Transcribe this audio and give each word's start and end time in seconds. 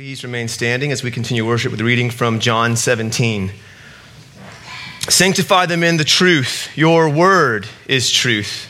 Please 0.00 0.24
remain 0.24 0.48
standing 0.48 0.92
as 0.92 1.02
we 1.02 1.10
continue 1.10 1.46
worship 1.46 1.72
with 1.72 1.82
reading 1.82 2.08
from 2.08 2.40
John 2.40 2.74
17. 2.74 3.52
Sanctify 5.10 5.66
them 5.66 5.82
in 5.82 5.98
the 5.98 6.04
truth. 6.04 6.70
Your 6.74 7.10
word 7.10 7.68
is 7.86 8.10
truth. 8.10 8.66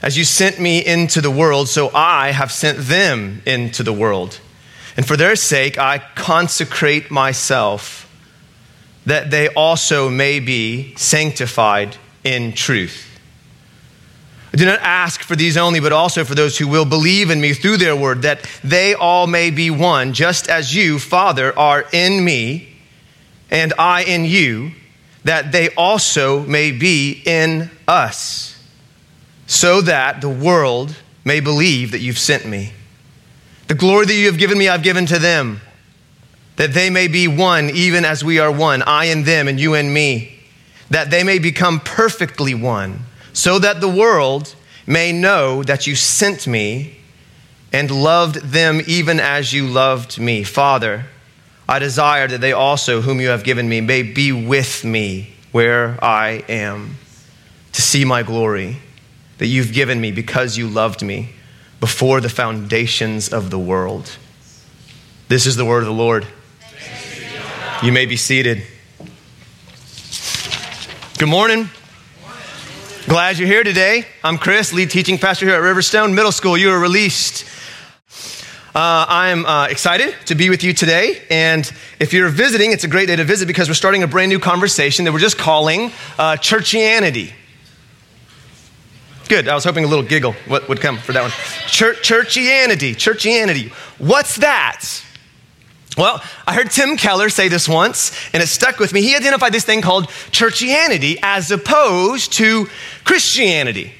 As 0.00 0.16
you 0.16 0.24
sent 0.24 0.58
me 0.58 0.82
into 0.82 1.20
the 1.20 1.30
world, 1.30 1.68
so 1.68 1.90
I 1.92 2.30
have 2.30 2.50
sent 2.50 2.78
them 2.78 3.42
into 3.44 3.82
the 3.82 3.92
world. 3.92 4.40
And 4.96 5.06
for 5.06 5.14
their 5.14 5.36
sake, 5.36 5.76
I 5.76 5.98
consecrate 6.14 7.10
myself, 7.10 8.10
that 9.04 9.30
they 9.30 9.48
also 9.48 10.08
may 10.08 10.40
be 10.40 10.94
sanctified 10.96 11.98
in 12.24 12.54
truth. 12.54 13.09
Do 14.60 14.66
not 14.66 14.80
ask 14.82 15.22
for 15.22 15.34
these 15.36 15.56
only, 15.56 15.80
but 15.80 15.90
also 15.90 16.22
for 16.22 16.34
those 16.34 16.58
who 16.58 16.68
will 16.68 16.84
believe 16.84 17.30
in 17.30 17.40
me 17.40 17.54
through 17.54 17.78
their 17.78 17.96
word, 17.96 18.20
that 18.20 18.46
they 18.62 18.92
all 18.92 19.26
may 19.26 19.50
be 19.50 19.70
one, 19.70 20.12
just 20.12 20.50
as 20.50 20.74
you, 20.74 20.98
Father, 20.98 21.58
are 21.58 21.86
in 21.94 22.22
me, 22.22 22.68
and 23.50 23.72
I 23.78 24.02
in 24.02 24.26
you, 24.26 24.72
that 25.24 25.50
they 25.50 25.70
also 25.70 26.40
may 26.40 26.72
be 26.72 27.22
in 27.24 27.70
us, 27.88 28.62
so 29.46 29.80
that 29.80 30.20
the 30.20 30.28
world 30.28 30.94
may 31.24 31.40
believe 31.40 31.92
that 31.92 32.00
you've 32.00 32.18
sent 32.18 32.44
me. 32.44 32.74
The 33.68 33.74
glory 33.74 34.04
that 34.04 34.14
you 34.14 34.26
have 34.26 34.36
given 34.36 34.58
me, 34.58 34.68
I've 34.68 34.82
given 34.82 35.06
to 35.06 35.18
them, 35.18 35.62
that 36.56 36.74
they 36.74 36.90
may 36.90 37.08
be 37.08 37.26
one, 37.28 37.70
even 37.70 38.04
as 38.04 38.22
we 38.22 38.38
are 38.38 38.52
one, 38.52 38.82
I 38.82 39.06
and 39.06 39.24
them, 39.24 39.48
and 39.48 39.58
you 39.58 39.72
and 39.72 39.94
me, 39.94 40.38
that 40.90 41.10
they 41.10 41.24
may 41.24 41.38
become 41.38 41.80
perfectly 41.80 42.52
one 42.52 43.06
so 43.32 43.58
that 43.58 43.80
the 43.80 43.88
world 43.88 44.54
may 44.90 45.12
know 45.12 45.62
that 45.62 45.86
you 45.86 45.94
sent 45.94 46.48
me 46.48 46.96
and 47.72 47.88
loved 47.92 48.34
them 48.34 48.80
even 48.88 49.20
as 49.20 49.52
you 49.52 49.64
loved 49.64 50.18
me. 50.18 50.42
Father, 50.42 51.06
I 51.68 51.78
desire 51.78 52.26
that 52.26 52.40
they 52.40 52.52
also, 52.52 53.00
whom 53.00 53.20
you 53.20 53.28
have 53.28 53.44
given 53.44 53.68
me, 53.68 53.80
may 53.80 54.02
be 54.02 54.32
with 54.32 54.84
me 54.84 55.30
where 55.52 55.96
I 56.04 56.44
am, 56.48 56.96
to 57.72 57.80
see 57.80 58.04
my 58.04 58.24
glory 58.24 58.78
that 59.38 59.46
you've 59.46 59.72
given 59.72 60.00
me 60.00 60.10
because 60.10 60.58
you 60.58 60.68
loved 60.68 61.02
me 61.02 61.30
before 61.78 62.20
the 62.20 62.28
foundations 62.28 63.32
of 63.32 63.50
the 63.50 63.58
world. 63.60 64.16
This 65.28 65.46
is 65.46 65.54
the 65.54 65.64
word 65.64 65.84
of 65.84 65.86
the 65.86 65.92
Lord. 65.92 66.26
You 67.84 67.92
may 67.92 68.06
be 68.06 68.16
seated. 68.16 68.64
Good 71.16 71.28
morning. 71.28 71.70
Glad 73.10 73.40
you're 73.40 73.48
here 73.48 73.64
today. 73.64 74.06
I'm 74.22 74.38
Chris, 74.38 74.72
lead 74.72 74.88
teaching 74.88 75.18
pastor 75.18 75.44
here 75.44 75.56
at 75.56 75.62
Riverstone 75.62 76.14
Middle 76.14 76.30
School. 76.30 76.56
You 76.56 76.70
are 76.70 76.78
released. 76.78 77.44
Uh, 78.72 79.04
I'm 79.08 79.44
uh, 79.44 79.66
excited 79.66 80.14
to 80.26 80.36
be 80.36 80.48
with 80.48 80.62
you 80.62 80.72
today. 80.72 81.20
And 81.28 81.68
if 81.98 82.12
you're 82.12 82.28
visiting, 82.28 82.70
it's 82.70 82.84
a 82.84 82.88
great 82.88 83.06
day 83.06 83.16
to 83.16 83.24
visit 83.24 83.46
because 83.46 83.66
we're 83.66 83.74
starting 83.74 84.04
a 84.04 84.06
brand 84.06 84.28
new 84.28 84.38
conversation 84.38 85.06
that 85.06 85.12
we're 85.12 85.18
just 85.18 85.38
calling 85.38 85.86
uh, 86.20 86.36
churchianity. 86.36 87.32
Good. 89.28 89.48
I 89.48 89.56
was 89.56 89.64
hoping 89.64 89.82
a 89.82 89.88
little 89.88 90.04
giggle 90.04 90.36
would 90.48 90.80
come 90.80 90.96
for 90.96 91.10
that 91.10 91.22
one. 91.22 91.32
Church, 91.66 92.08
churchianity. 92.08 92.94
Churchianity. 92.94 93.72
What's 93.98 94.36
that? 94.36 94.84
Well, 96.00 96.22
I 96.46 96.54
heard 96.54 96.70
Tim 96.70 96.96
Keller 96.96 97.28
say 97.28 97.48
this 97.48 97.68
once, 97.68 98.18
and 98.32 98.42
it 98.42 98.46
stuck 98.46 98.78
with 98.78 98.94
me. 98.94 99.02
He 99.02 99.14
identified 99.14 99.52
this 99.52 99.66
thing 99.66 99.82
called 99.82 100.06
churchianity 100.30 101.18
as 101.22 101.50
opposed 101.50 102.32
to 102.34 102.68
Christianity. 103.04 103.92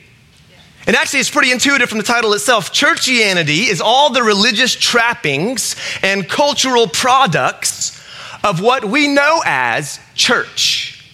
And 0.87 0.97
actually, 0.97 1.21
it's 1.21 1.29
pretty 1.29 1.53
intuitive 1.53 1.91
from 1.91 1.99
the 1.99 2.05
title 2.05 2.33
itself. 2.33 2.73
Churchianity 2.73 3.69
is 3.69 3.83
all 3.83 4.15
the 4.15 4.23
religious 4.23 4.75
trappings 4.75 5.77
and 6.03 6.27
cultural 6.27 6.87
products 6.87 8.03
of 8.43 8.63
what 8.63 8.83
we 8.83 9.07
know 9.07 9.43
as 9.45 10.01
church. 10.15 11.05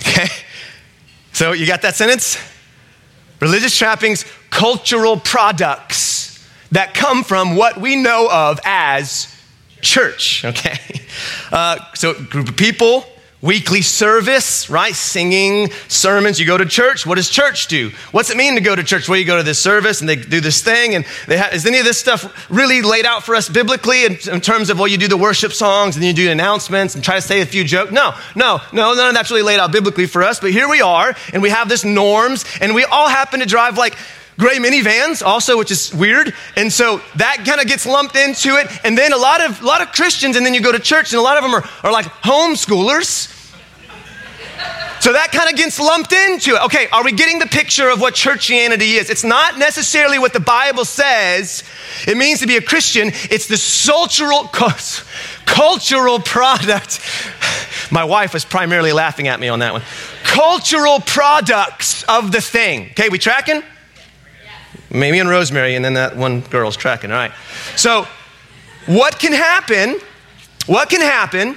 Okay? 0.00 0.28
So, 1.34 1.52
you 1.52 1.66
got 1.66 1.82
that 1.82 1.96
sentence? 1.96 2.38
Religious 3.40 3.76
trappings, 3.76 4.24
cultural 4.48 5.18
products 5.18 6.42
that 6.72 6.94
come 6.94 7.24
from 7.24 7.56
what 7.56 7.78
we 7.78 7.94
know 7.94 8.26
of 8.30 8.58
as 8.64 9.33
church, 9.84 10.44
okay? 10.44 10.78
Uh, 11.52 11.78
so, 11.94 12.14
group 12.14 12.48
of 12.48 12.56
people, 12.56 13.04
weekly 13.44 13.82
service, 13.82 14.70
right? 14.70 14.94
Singing 14.94 15.70
sermons. 15.86 16.40
You 16.40 16.46
go 16.46 16.56
to 16.56 16.64
church. 16.64 17.06
What 17.06 17.16
does 17.16 17.28
church 17.28 17.68
do? 17.68 17.90
What's 18.10 18.30
it 18.30 18.38
mean 18.38 18.54
to 18.54 18.62
go 18.62 18.74
to 18.74 18.82
church? 18.82 19.06
Well, 19.06 19.18
you 19.18 19.26
go 19.26 19.36
to 19.36 19.42
this 19.42 19.58
service 19.58 20.00
and 20.00 20.08
they 20.08 20.16
do 20.16 20.40
this 20.40 20.62
thing. 20.62 20.94
And 20.94 21.04
ha- 21.04 21.50
is 21.52 21.66
any 21.66 21.78
of 21.78 21.84
this 21.84 21.98
stuff 21.98 22.50
really 22.50 22.80
laid 22.80 23.04
out 23.04 23.22
for 23.22 23.34
us 23.34 23.50
biblically 23.50 24.06
in, 24.06 24.16
in, 24.32 24.40
terms 24.40 24.70
of, 24.70 24.78
well, 24.78 24.88
you 24.88 24.96
do 24.96 25.08
the 25.08 25.18
worship 25.18 25.52
songs 25.52 25.96
and 25.96 26.04
you 26.04 26.14
do 26.14 26.30
announcements 26.30 26.94
and 26.94 27.04
try 27.04 27.16
to 27.16 27.22
say 27.22 27.42
a 27.42 27.46
few 27.46 27.64
jokes? 27.64 27.92
No, 27.92 28.14
no, 28.34 28.60
no, 28.72 28.94
none 28.94 29.08
of 29.08 29.14
that's 29.14 29.30
really 29.30 29.42
laid 29.42 29.60
out 29.60 29.70
biblically 29.70 30.06
for 30.06 30.22
us. 30.22 30.40
But 30.40 30.52
here 30.52 30.68
we 30.68 30.80
are 30.80 31.14
and 31.34 31.42
we 31.42 31.50
have 31.50 31.68
this 31.68 31.84
norms 31.84 32.46
and 32.62 32.74
we 32.74 32.84
all 32.84 33.08
happen 33.08 33.40
to 33.40 33.46
drive 33.46 33.76
like 33.76 33.94
gray 34.38 34.56
minivans 34.56 35.24
also 35.24 35.58
which 35.58 35.70
is 35.70 35.94
weird. 35.94 36.34
And 36.56 36.72
so 36.72 37.00
that 37.16 37.44
kind 37.46 37.60
of 37.60 37.66
gets 37.66 37.86
lumped 37.86 38.16
into 38.16 38.56
it. 38.56 38.68
And 38.84 38.96
then 38.96 39.12
a 39.12 39.16
lot 39.16 39.40
of 39.40 39.62
a 39.62 39.66
lot 39.66 39.82
of 39.82 39.92
christians 39.92 40.36
and 40.36 40.44
then 40.44 40.54
you 40.54 40.62
go 40.62 40.72
to 40.72 40.78
church 40.78 41.12
and 41.12 41.20
a 41.20 41.22
lot 41.22 41.36
of 41.36 41.42
them 41.42 41.54
are, 41.54 41.64
are 41.82 41.92
like 41.92 42.06
homeschoolers. 42.06 43.30
So 45.00 45.12
that 45.12 45.32
kind 45.32 45.50
of 45.50 45.56
gets 45.56 45.78
lumped 45.78 46.12
into 46.12 46.54
it. 46.54 46.62
Okay 46.64 46.88
are 46.90 47.04
we 47.04 47.12
getting 47.12 47.38
the 47.38 47.46
picture 47.46 47.88
of 47.90 48.00
what 48.00 48.14
churchianity 48.14 48.94
is? 48.94 49.10
It's 49.10 49.24
not 49.24 49.58
necessarily 49.58 50.18
what 50.18 50.32
the 50.32 50.40
bible 50.40 50.84
says. 50.84 51.62
It 52.06 52.16
means 52.16 52.40
to 52.40 52.46
be 52.46 52.56
a 52.56 52.62
christian 52.62 53.08
it's 53.30 53.46
the 53.46 53.90
cultural 53.90 54.48
cultural 55.46 56.18
product. 56.18 57.00
My 57.90 58.04
wife 58.04 58.32
was 58.32 58.44
primarily 58.44 58.92
laughing 58.92 59.28
at 59.28 59.38
me 59.38 59.48
on 59.48 59.60
that 59.60 59.74
one. 59.74 59.82
Cultural 60.24 61.00
products 61.00 62.02
of 62.04 62.32
the 62.32 62.40
thing. 62.40 62.88
Okay 62.90 63.10
we 63.10 63.18
tracking 63.18 63.62
Maybe 64.94 65.18
and 65.18 65.28
Rosemary, 65.28 65.74
and 65.74 65.84
then 65.84 65.94
that 65.94 66.16
one 66.16 66.40
girl's 66.40 66.76
tracking. 66.76 67.10
All 67.10 67.16
right. 67.16 67.32
So, 67.74 68.06
what 68.86 69.18
can 69.18 69.32
happen? 69.32 69.98
What 70.66 70.88
can 70.88 71.00
happen 71.00 71.56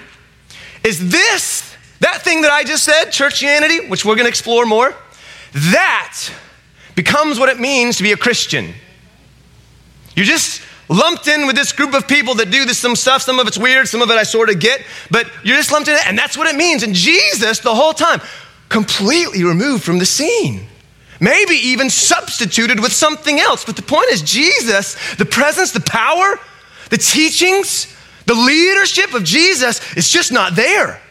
is 0.83 1.11
this, 1.11 1.75
that 1.99 2.23
thing 2.23 2.41
that 2.41 2.51
I 2.51 2.63
just 2.63 2.83
said, 2.83 3.05
churchianity, 3.05 3.89
which 3.89 4.03
we're 4.03 4.15
going 4.15 4.25
to 4.25 4.29
explore 4.29 4.65
more, 4.65 4.95
that 5.53 6.17
becomes 6.95 7.39
what 7.39 7.49
it 7.49 7.59
means 7.59 7.97
to 7.97 8.03
be 8.03 8.11
a 8.11 8.17
Christian. 8.17 8.73
You're 10.15 10.25
just 10.25 10.63
lumped 10.89 11.27
in 11.27 11.45
with 11.45 11.55
this 11.55 11.71
group 11.71 11.93
of 11.93 12.07
people 12.07 12.33
that 12.35 12.49
do 12.49 12.65
this 12.65 12.79
some 12.79 12.95
stuff. 12.95 13.21
Some 13.21 13.39
of 13.39 13.47
it's 13.47 13.57
weird, 13.57 13.87
some 13.87 14.01
of 14.01 14.09
it 14.09 14.15
I 14.15 14.23
sort 14.23 14.49
of 14.49 14.59
get, 14.59 14.81
but 15.11 15.29
you're 15.43 15.57
just 15.57 15.71
lumped 15.71 15.89
in, 15.89 15.97
and 16.07 16.17
that's 16.17 16.35
what 16.37 16.47
it 16.47 16.55
means. 16.55 16.81
And 16.81 16.95
Jesus, 16.95 17.59
the 17.59 17.75
whole 17.75 17.93
time, 17.93 18.19
completely 18.67 19.43
removed 19.43 19.83
from 19.83 19.99
the 19.99 20.07
scene 20.07 20.67
maybe 21.19 21.55
even 21.55 21.89
substituted 21.89 22.79
with 22.79 22.93
something 22.93 23.39
else. 23.39 23.65
But 23.65 23.75
the 23.75 23.81
point 23.81 24.11
is, 24.11 24.21
Jesus, 24.21 24.95
the 25.15 25.25
presence, 25.25 25.71
the 25.71 25.81
power, 25.81 26.39
the 26.89 26.97
teachings, 26.97 27.93
the 28.25 28.33
leadership 28.33 29.13
of 29.13 29.23
Jesus 29.23 29.95
is 29.95 30.09
just 30.09 30.31
not 30.31 30.55
there. 30.55 31.01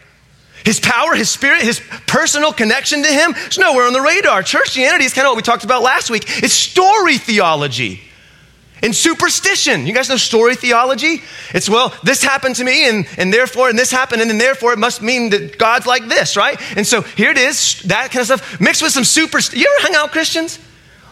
His 0.65 0.81
power, 0.81 1.15
his 1.15 1.31
spirit, 1.31 1.63
his 1.63 1.81
personal 2.07 2.53
connection 2.53 3.03
to 3.05 3.09
him 3.09 3.35
is 3.35 3.57
nowhere 3.57 3.87
on 3.87 3.93
the 3.93 4.01
radar. 4.01 4.43
Churchianity 4.43 5.03
is 5.03 5.15
kind 5.15 5.27
of 5.27 5.31
what 5.31 5.37
we 5.37 5.43
talked 5.43 5.65
about 5.65 5.83
last 5.83 6.11
week. 6.11 6.25
It's 6.43 6.53
story 6.53 7.19
theology. 7.19 8.03
In 8.83 8.93
superstition, 8.93 9.87
you 9.87 9.95
guys 9.95 10.09
know 10.09 10.19
story 10.19 10.55
theology? 10.55 11.23
It's, 11.55 11.69
well, 11.69 11.95
this 12.03 12.23
happened 12.23 12.57
to 12.57 12.65
me, 12.65 12.89
and, 12.89 13.07
and 13.17 13.33
therefore, 13.33 13.71
and 13.71 13.79
this 13.79 13.91
happened, 13.91 14.21
and 14.21 14.31
then 14.31 14.39
therefore 14.39 14.75
it 14.75 14.79
must 14.79 15.01
mean 15.01 15.31
that 15.31 15.57
God's 15.57 15.87
like 15.87 16.07
this, 16.09 16.37
right? 16.37 16.61
And 16.77 16.87
so 16.87 17.01
here 17.01 17.31
it 17.31 17.39
is, 17.39 17.81
that 17.85 18.11
kind 18.11 18.21
of 18.21 18.27
stuff, 18.27 18.61
mixed 18.61 18.83
with 18.83 18.93
some 18.93 19.05
super. 19.05 19.39
You 19.39 19.67
ever 19.79 19.87
hung 19.87 19.95
out 19.95 20.13
Christians? 20.13 20.59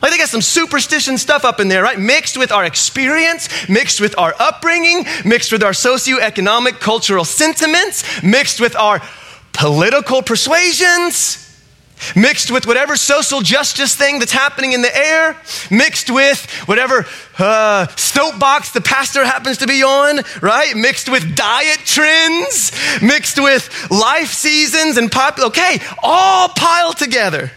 Like 0.02 0.10
they 0.10 0.18
got 0.18 0.28
some 0.28 0.42
superstition 0.42 1.16
stuff 1.16 1.46
up 1.46 1.60
in 1.60 1.68
there, 1.68 1.82
right? 1.82 1.98
Mixed 1.98 2.36
with 2.36 2.52
our 2.52 2.66
experience, 2.66 3.48
mixed 3.70 4.02
with 4.02 4.18
our 4.18 4.34
upbringing, 4.38 5.06
mixed 5.24 5.50
with 5.50 5.62
our 5.62 5.72
socioeconomic 5.72 6.80
cultural 6.80 7.24
sentiments, 7.24 8.22
mixed 8.22 8.60
with 8.60 8.76
our 8.76 9.00
political 9.54 10.20
persuasions 10.20 11.43
mixed 12.14 12.50
with 12.50 12.66
whatever 12.66 12.96
social 12.96 13.40
justice 13.40 13.94
thing 13.94 14.18
that's 14.18 14.32
happening 14.32 14.72
in 14.72 14.82
the 14.82 14.96
air, 14.96 15.36
mixed 15.70 16.10
with 16.10 16.44
whatever 16.66 17.06
uh, 17.38 17.86
soapbox 17.96 18.72
the 18.72 18.80
pastor 18.80 19.24
happens 19.24 19.58
to 19.58 19.66
be 19.66 19.82
on, 19.82 20.20
right? 20.40 20.74
Mixed 20.76 21.08
with 21.08 21.36
diet 21.36 21.80
trends, 21.84 22.72
mixed 23.02 23.42
with 23.42 23.90
life 23.90 24.32
seasons 24.32 24.96
and 24.96 25.10
pop. 25.10 25.38
Okay, 25.38 25.78
all 26.02 26.48
piled 26.48 26.96
together. 26.96 27.50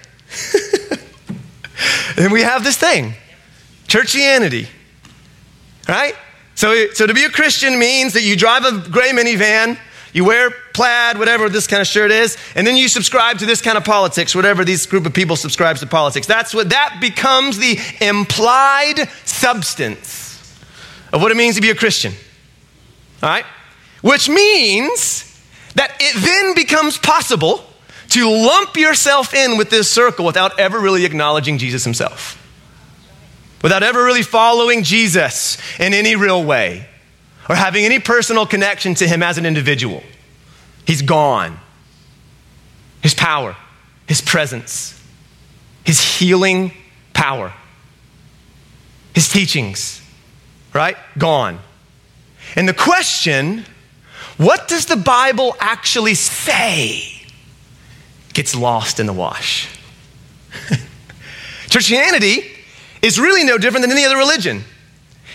and 2.17 2.31
we 2.31 2.41
have 2.41 2.63
this 2.63 2.77
thing, 2.77 3.13
churchianity, 3.87 4.67
right? 5.87 6.15
So, 6.55 6.87
so 6.93 7.05
to 7.05 7.13
be 7.13 7.23
a 7.23 7.29
Christian 7.29 7.77
means 7.77 8.13
that 8.13 8.23
you 8.23 8.35
drive 8.35 8.65
a 8.65 8.89
gray 8.89 9.11
minivan 9.11 9.77
you 10.17 10.25
wear 10.25 10.49
plaid, 10.77 11.17
whatever 11.17 11.49
this 11.49 11.65
kind 11.65 11.81
of 11.81 11.87
shirt 11.87 12.11
is, 12.11 12.37
and 12.55 12.65
then 12.65 12.77
you 12.77 12.87
subscribe 12.87 13.39
to 13.39 13.47
this 13.47 13.61
kind 13.61 13.77
of 13.77 13.83
politics, 13.83 14.35
whatever 14.35 14.63
these 14.63 14.85
group 14.85 15.07
of 15.07 15.13
people 15.13 15.35
subscribes 15.35 15.79
to 15.79 15.87
politics. 15.87 16.27
That's 16.27 16.53
what 16.53 16.69
that 16.69 16.99
becomes 17.01 17.57
the 17.57 17.79
implied 17.99 19.09
substance 19.25 20.53
of 21.11 21.21
what 21.21 21.31
it 21.31 21.35
means 21.35 21.55
to 21.55 21.61
be 21.61 21.71
a 21.71 21.75
Christian. 21.75 22.13
All 23.23 23.29
right? 23.29 23.45
Which 24.01 24.29
means 24.29 25.23
that 25.73 25.95
it 25.99 26.15
then 26.23 26.53
becomes 26.53 26.99
possible 26.99 27.63
to 28.09 28.29
lump 28.29 28.77
yourself 28.77 29.33
in 29.33 29.57
with 29.57 29.71
this 29.71 29.89
circle 29.89 30.25
without 30.25 30.59
ever 30.59 30.79
really 30.79 31.05
acknowledging 31.05 31.57
Jesus 31.57 31.83
himself. 31.83 32.41
Without 33.63 33.81
ever 33.81 34.03
really 34.03 34.21
following 34.21 34.83
Jesus 34.83 35.57
in 35.79 35.95
any 35.95 36.15
real 36.15 36.43
way 36.43 36.87
or 37.49 37.55
having 37.55 37.83
any 37.83 37.97
personal 37.97 38.45
connection 38.45 38.93
to 38.95 39.07
him 39.07 39.23
as 39.23 39.39
an 39.39 39.45
individual. 39.47 40.03
He's 40.87 41.01
gone. 41.01 41.59
His 43.01 43.13
power, 43.13 43.55
his 44.07 44.21
presence, 44.21 44.99
his 45.83 46.01
healing 46.01 46.71
power, 47.13 47.53
his 49.13 49.27
teachings, 49.27 50.01
right? 50.73 50.95
Gone. 51.17 51.59
And 52.55 52.67
the 52.67 52.73
question, 52.73 53.65
what 54.37 54.69
does 54.69 54.85
the 54.85 54.95
Bible 54.95 55.57
actually 55.59 56.15
say? 56.15 57.03
Gets 58.33 58.55
lost 58.55 58.99
in 58.99 59.07
the 59.07 59.13
wash. 59.13 59.67
Churchianity 61.67 62.49
is 63.01 63.19
really 63.19 63.43
no 63.43 63.57
different 63.57 63.83
than 63.83 63.91
any 63.91 64.05
other 64.05 64.17
religion 64.17 64.63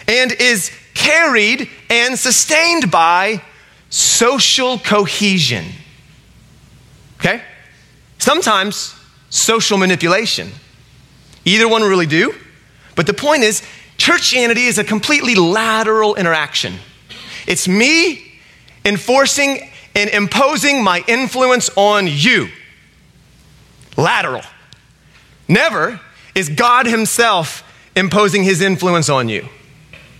and 0.09 0.33
is 0.33 0.71
carried 0.95 1.69
and 1.91 2.19
sustained 2.19 2.91
by 2.91 3.43
social 3.93 4.79
cohesion. 4.79 5.67
Okay? 7.21 7.43
Sometimes 8.19 8.95
social 9.29 9.77
manipulation. 9.77 10.51
Either 11.45 11.69
one 11.69 11.83
really 11.83 12.07
do, 12.07 12.35
but 12.97 13.07
the 13.07 13.13
point 13.13 13.43
is, 13.43 13.63
churchianity 13.99 14.67
is 14.67 14.79
a 14.79 14.85
completely 14.85 15.35
lateral 15.35 16.15
interaction. 16.15 16.75
It's 17.47 17.69
me 17.69 18.33
enforcing 18.85 19.71
and 19.95 20.09
imposing 20.09 20.83
my 20.83 21.05
influence 21.07 21.69
on 21.77 22.07
you. 22.09 22.49
Lateral. 23.99 24.43
Never 25.49 26.01
is 26.35 26.49
God 26.49 26.87
Himself 26.87 27.63
imposing 27.95 28.43
His 28.43 28.63
influence 28.63 29.11
on 29.11 29.29
you. 29.29 29.49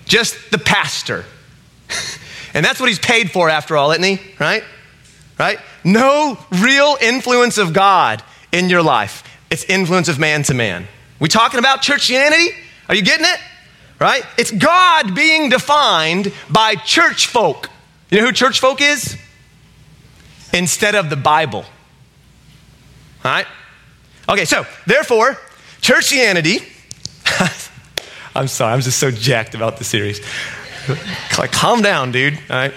Just 0.05 0.37
the 0.51 0.59
pastor. 0.59 1.25
and 2.55 2.65
that's 2.65 2.81
what 2.81 2.89
He's 2.89 2.99
paid 2.99 3.31
for, 3.31 3.49
after 3.49 3.77
all, 3.77 3.93
isn't 3.93 4.03
He? 4.03 4.21
Right? 4.39 4.65
Right? 5.39 5.59
No 5.85 6.39
real 6.51 6.97
influence 7.01 7.59
of 7.59 7.73
God 7.73 8.23
in 8.53 8.69
your 8.69 8.83
life. 8.83 9.25
It's 9.51 9.65
influence 9.65 10.09
of 10.09 10.19
man 10.19 10.43
to 10.45 10.55
man. 10.55 10.87
We 11.19 11.29
talking 11.29 11.59
about 11.59 11.83
churchianity? 11.83 12.49
Are 12.89 12.95
you 12.95 13.03
getting 13.03 13.27
it? 13.27 13.39
Right? 13.99 14.25
It's 14.37 14.51
God 14.51 15.15
being 15.15 15.49
defined 15.49 16.33
by 16.51 16.75
church 16.75 17.27
folk. 17.27 17.71
You 18.11 18.19
know 18.21 18.27
who 18.27 18.33
church 18.33 18.61
folk 18.61 18.81
is? 18.81 19.17
Instead 20.53 20.95
of 20.95 21.09
the 21.09 21.17
Bible. 21.17 21.65
All 23.25 23.31
right? 23.31 23.47
Okay, 24.29 24.45
so 24.45 24.67
therefore, 24.87 25.39
churchianity, 25.81 26.63
I'm 28.35 28.49
sorry, 28.49 28.73
I'm 28.73 28.81
just 28.81 28.99
so 28.99 29.11
jacked 29.11 29.55
about 29.55 29.77
the 29.77 29.85
series. 29.85 30.21
Like, 31.39 31.53
calm 31.53 31.83
down, 31.83 32.13
dude. 32.13 32.35
All 32.35 32.57
right? 32.57 32.75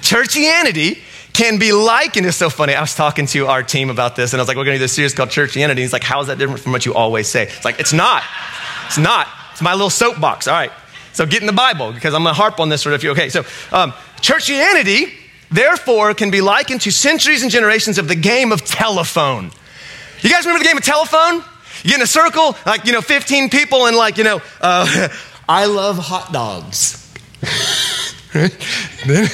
Churchianity 0.00 0.98
can 1.32 1.58
be 1.58 1.72
likened. 1.72 2.26
It's 2.26 2.36
so 2.36 2.50
funny. 2.50 2.74
I 2.74 2.80
was 2.80 2.94
talking 2.94 3.26
to 3.26 3.46
our 3.46 3.62
team 3.62 3.90
about 3.90 4.16
this, 4.16 4.32
and 4.32 4.40
I 4.40 4.42
was 4.42 4.48
like, 4.48 4.56
"We're 4.56 4.64
going 4.64 4.74
to 4.74 4.78
do 4.78 4.84
this 4.84 4.92
series 4.92 5.14
called 5.14 5.28
Churchianity." 5.28 5.78
He's 5.78 5.92
like, 5.92 6.02
"How 6.02 6.20
is 6.20 6.26
that 6.26 6.38
different 6.38 6.60
from 6.60 6.72
what 6.72 6.84
you 6.84 6.94
always 6.94 7.28
say?" 7.28 7.44
It's 7.44 7.64
like, 7.64 7.78
"It's 7.80 7.92
not. 7.92 8.22
It's 8.86 8.98
not. 8.98 9.28
It's 9.52 9.62
my 9.62 9.72
little 9.74 9.90
soapbox." 9.90 10.48
All 10.48 10.54
right. 10.54 10.72
So 11.12 11.26
get 11.26 11.40
in 11.40 11.46
the 11.46 11.52
Bible 11.52 11.92
because 11.92 12.14
I'm 12.14 12.22
going 12.22 12.34
to 12.34 12.40
harp 12.40 12.60
on 12.60 12.68
this 12.68 12.82
sort 12.82 12.94
of. 12.94 13.04
You. 13.04 13.10
Okay. 13.12 13.28
So 13.28 13.44
um, 13.72 13.92
Churchianity, 14.20 15.12
therefore, 15.50 16.14
can 16.14 16.30
be 16.30 16.40
likened 16.40 16.80
to 16.82 16.90
centuries 16.90 17.42
and 17.42 17.50
generations 17.50 17.98
of 17.98 18.08
the 18.08 18.16
game 18.16 18.52
of 18.52 18.64
telephone. 18.64 19.50
You 20.22 20.30
guys 20.30 20.44
remember 20.44 20.62
the 20.62 20.68
game 20.68 20.76
of 20.76 20.84
telephone? 20.84 21.44
You 21.82 21.90
get 21.90 21.96
in 21.96 22.02
a 22.02 22.06
circle, 22.06 22.56
like 22.66 22.84
you 22.84 22.92
know, 22.92 23.00
15 23.00 23.48
people, 23.48 23.86
and 23.86 23.96
like 23.96 24.18
you 24.18 24.24
know, 24.24 24.42
uh, 24.60 25.08
I 25.50 25.64
love 25.64 25.98
hot 25.98 26.32
dogs. 26.32 26.96
Then 28.32 29.28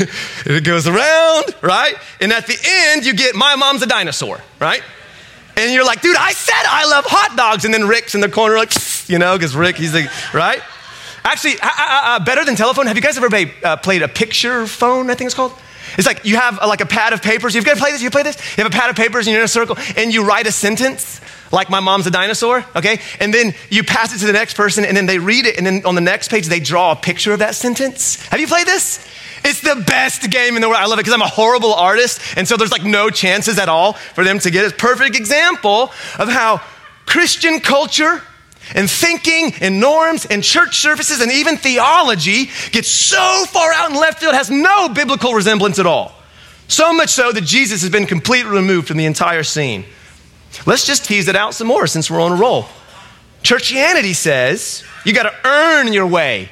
it 0.47 0.65
goes 0.65 0.87
around, 0.87 1.55
right? 1.61 1.95
And 2.19 2.33
at 2.33 2.47
the 2.47 2.57
end, 2.65 3.05
you 3.05 3.13
get 3.13 3.35
my 3.35 3.55
mom's 3.55 3.83
a 3.83 3.87
dinosaur, 3.87 4.41
right? 4.59 4.81
And 5.59 5.75
you're 5.75 5.85
like, 5.85 6.01
dude, 6.01 6.17
I 6.17 6.33
said 6.33 6.55
I 6.67 6.87
love 6.87 7.05
hot 7.07 7.37
dogs. 7.37 7.67
And 7.67 7.75
then 7.75 7.87
Rick's 7.87 8.15
in 8.15 8.23
the 8.23 8.31
corner, 8.31 8.57
like, 8.57 8.73
you 9.09 9.19
know, 9.19 9.37
because 9.37 9.55
Rick, 9.55 9.77
he's 9.77 9.93
like, 9.93 10.09
right? 10.33 10.63
Actually, 11.25 11.57
uh, 11.61 12.25
better 12.25 12.47
than 12.47 12.57
telephone, 12.57 12.87
have 12.87 12.97
you 12.97 13.03
guys 13.03 13.19
ever 13.19 13.29
played, 13.29 13.53
uh, 13.63 13.77
played 13.77 14.01
a 14.01 14.09
picture 14.09 14.67
phone, 14.67 15.11
I 15.11 15.15
think 15.15 15.29
it's 15.29 15.35
called? 15.35 15.53
It's 15.99 16.07
like 16.07 16.25
you 16.25 16.37
have 16.37 16.59
uh, 16.59 16.67
like 16.67 16.81
a 16.81 16.87
pad 16.87 17.13
of 17.13 17.21
papers. 17.21 17.55
You've 17.55 17.67
got 17.67 17.75
to 17.75 17.81
play 17.81 17.93
this? 17.93 18.01
You 18.01 18.11
play 18.11 18.23
this? 18.23 18.37
You 18.57 18.65
have 18.65 18.73
a 18.73 18.75
pad 18.75 18.89
of 18.89 18.97
papers 18.97 19.27
and 19.27 19.33
you're 19.33 19.43
in 19.43 19.45
a 19.45 19.49
circle 19.49 19.77
and 19.97 20.15
you 20.15 20.25
write 20.25 20.47
a 20.47 20.53
sentence 20.53 21.21
like 21.53 21.71
my 21.71 21.81
mom's 21.81 22.07
a 22.07 22.11
dinosaur, 22.11 22.65
okay? 22.75 23.01
And 23.21 23.33
then 23.33 23.55
you 23.71 23.85
pass 23.85 24.15
it 24.15 24.19
to 24.19 24.27
the 24.27 24.33
next 24.33 24.57
person 24.57 24.85
and 24.85 24.97
then 24.97 25.07
they 25.07 25.19
read 25.19 25.47
it 25.47 25.57
and 25.57 25.67
then 25.67 25.85
on 25.85 25.95
the 25.95 26.01
next 26.01 26.29
page 26.29 26.47
they 26.47 26.61
draw 26.61 26.93
a 26.93 26.97
picture 26.97 27.33
of 27.33 27.39
that 27.41 27.55
sentence. 27.55 28.17
Have 28.27 28.41
you 28.41 28.47
played 28.47 28.67
this? 28.67 29.07
It's 29.45 29.61
the 29.61 29.83
best 29.87 30.29
game 30.31 30.57
in 30.57 30.63
the 30.63 30.69
world. 30.69 30.81
I 30.81 30.87
love 30.87 30.99
it 30.99 31.03
because 31.03 31.15
I'm 31.15 31.23
a 31.23 31.29
horrible 31.29 31.75
artist 31.75 32.21
and 32.37 32.49
so 32.49 32.57
there's 32.57 32.73
like 32.73 32.85
no 32.85 33.11
chances 33.11 33.59
at 33.59 33.69
all 33.69 33.93
for 33.93 34.25
them 34.25 34.39
to 34.41 34.51
get 34.51 34.65
it. 34.65 34.79
Perfect 34.79 35.17
example 35.17 35.93
of 36.19 36.29
how 36.29 36.61
Christian 37.07 37.61
culture 37.61 38.23
and 38.75 38.91
thinking 38.91 39.55
and 39.61 39.79
norms 39.79 40.27
and 40.27 40.43
church 40.43 40.77
services 40.77 41.21
and 41.21 41.31
even 41.31 41.57
theology 41.57 42.51
gets 42.73 42.89
so 42.89 43.45
far 43.49 43.73
out 43.73 43.91
in 43.91 43.97
left 43.97 44.21
field 44.21 44.35
has 44.35 44.51
no 44.51 44.89
biblical 44.89 45.35
resemblance 45.35 45.79
at 45.79 45.87
all. 45.87 46.13
So 46.69 46.93
much 46.93 47.11
so 47.11 47.31
that 47.31 47.45
Jesus 47.45 47.83
has 47.83 47.91
been 47.91 48.07
completely 48.07 48.51
removed 48.51 48.89
from 48.89 48.97
the 48.97 49.07
entire 49.07 49.45
scene. 49.45 49.85
Let's 50.65 50.87
just 50.87 51.05
tease 51.05 51.29
it 51.29 51.37
out 51.37 51.55
some 51.55 51.67
more 51.67 51.87
since 51.87 52.11
we're 52.11 52.21
on 52.21 52.33
a 52.33 52.37
roll. 52.37 52.67
Churchianity 53.43 54.15
says 54.15 54.85
you 55.05 55.13
got 55.13 55.25
to 55.25 55.49
earn 55.49 55.93
your 55.93 56.07
way 56.07 56.51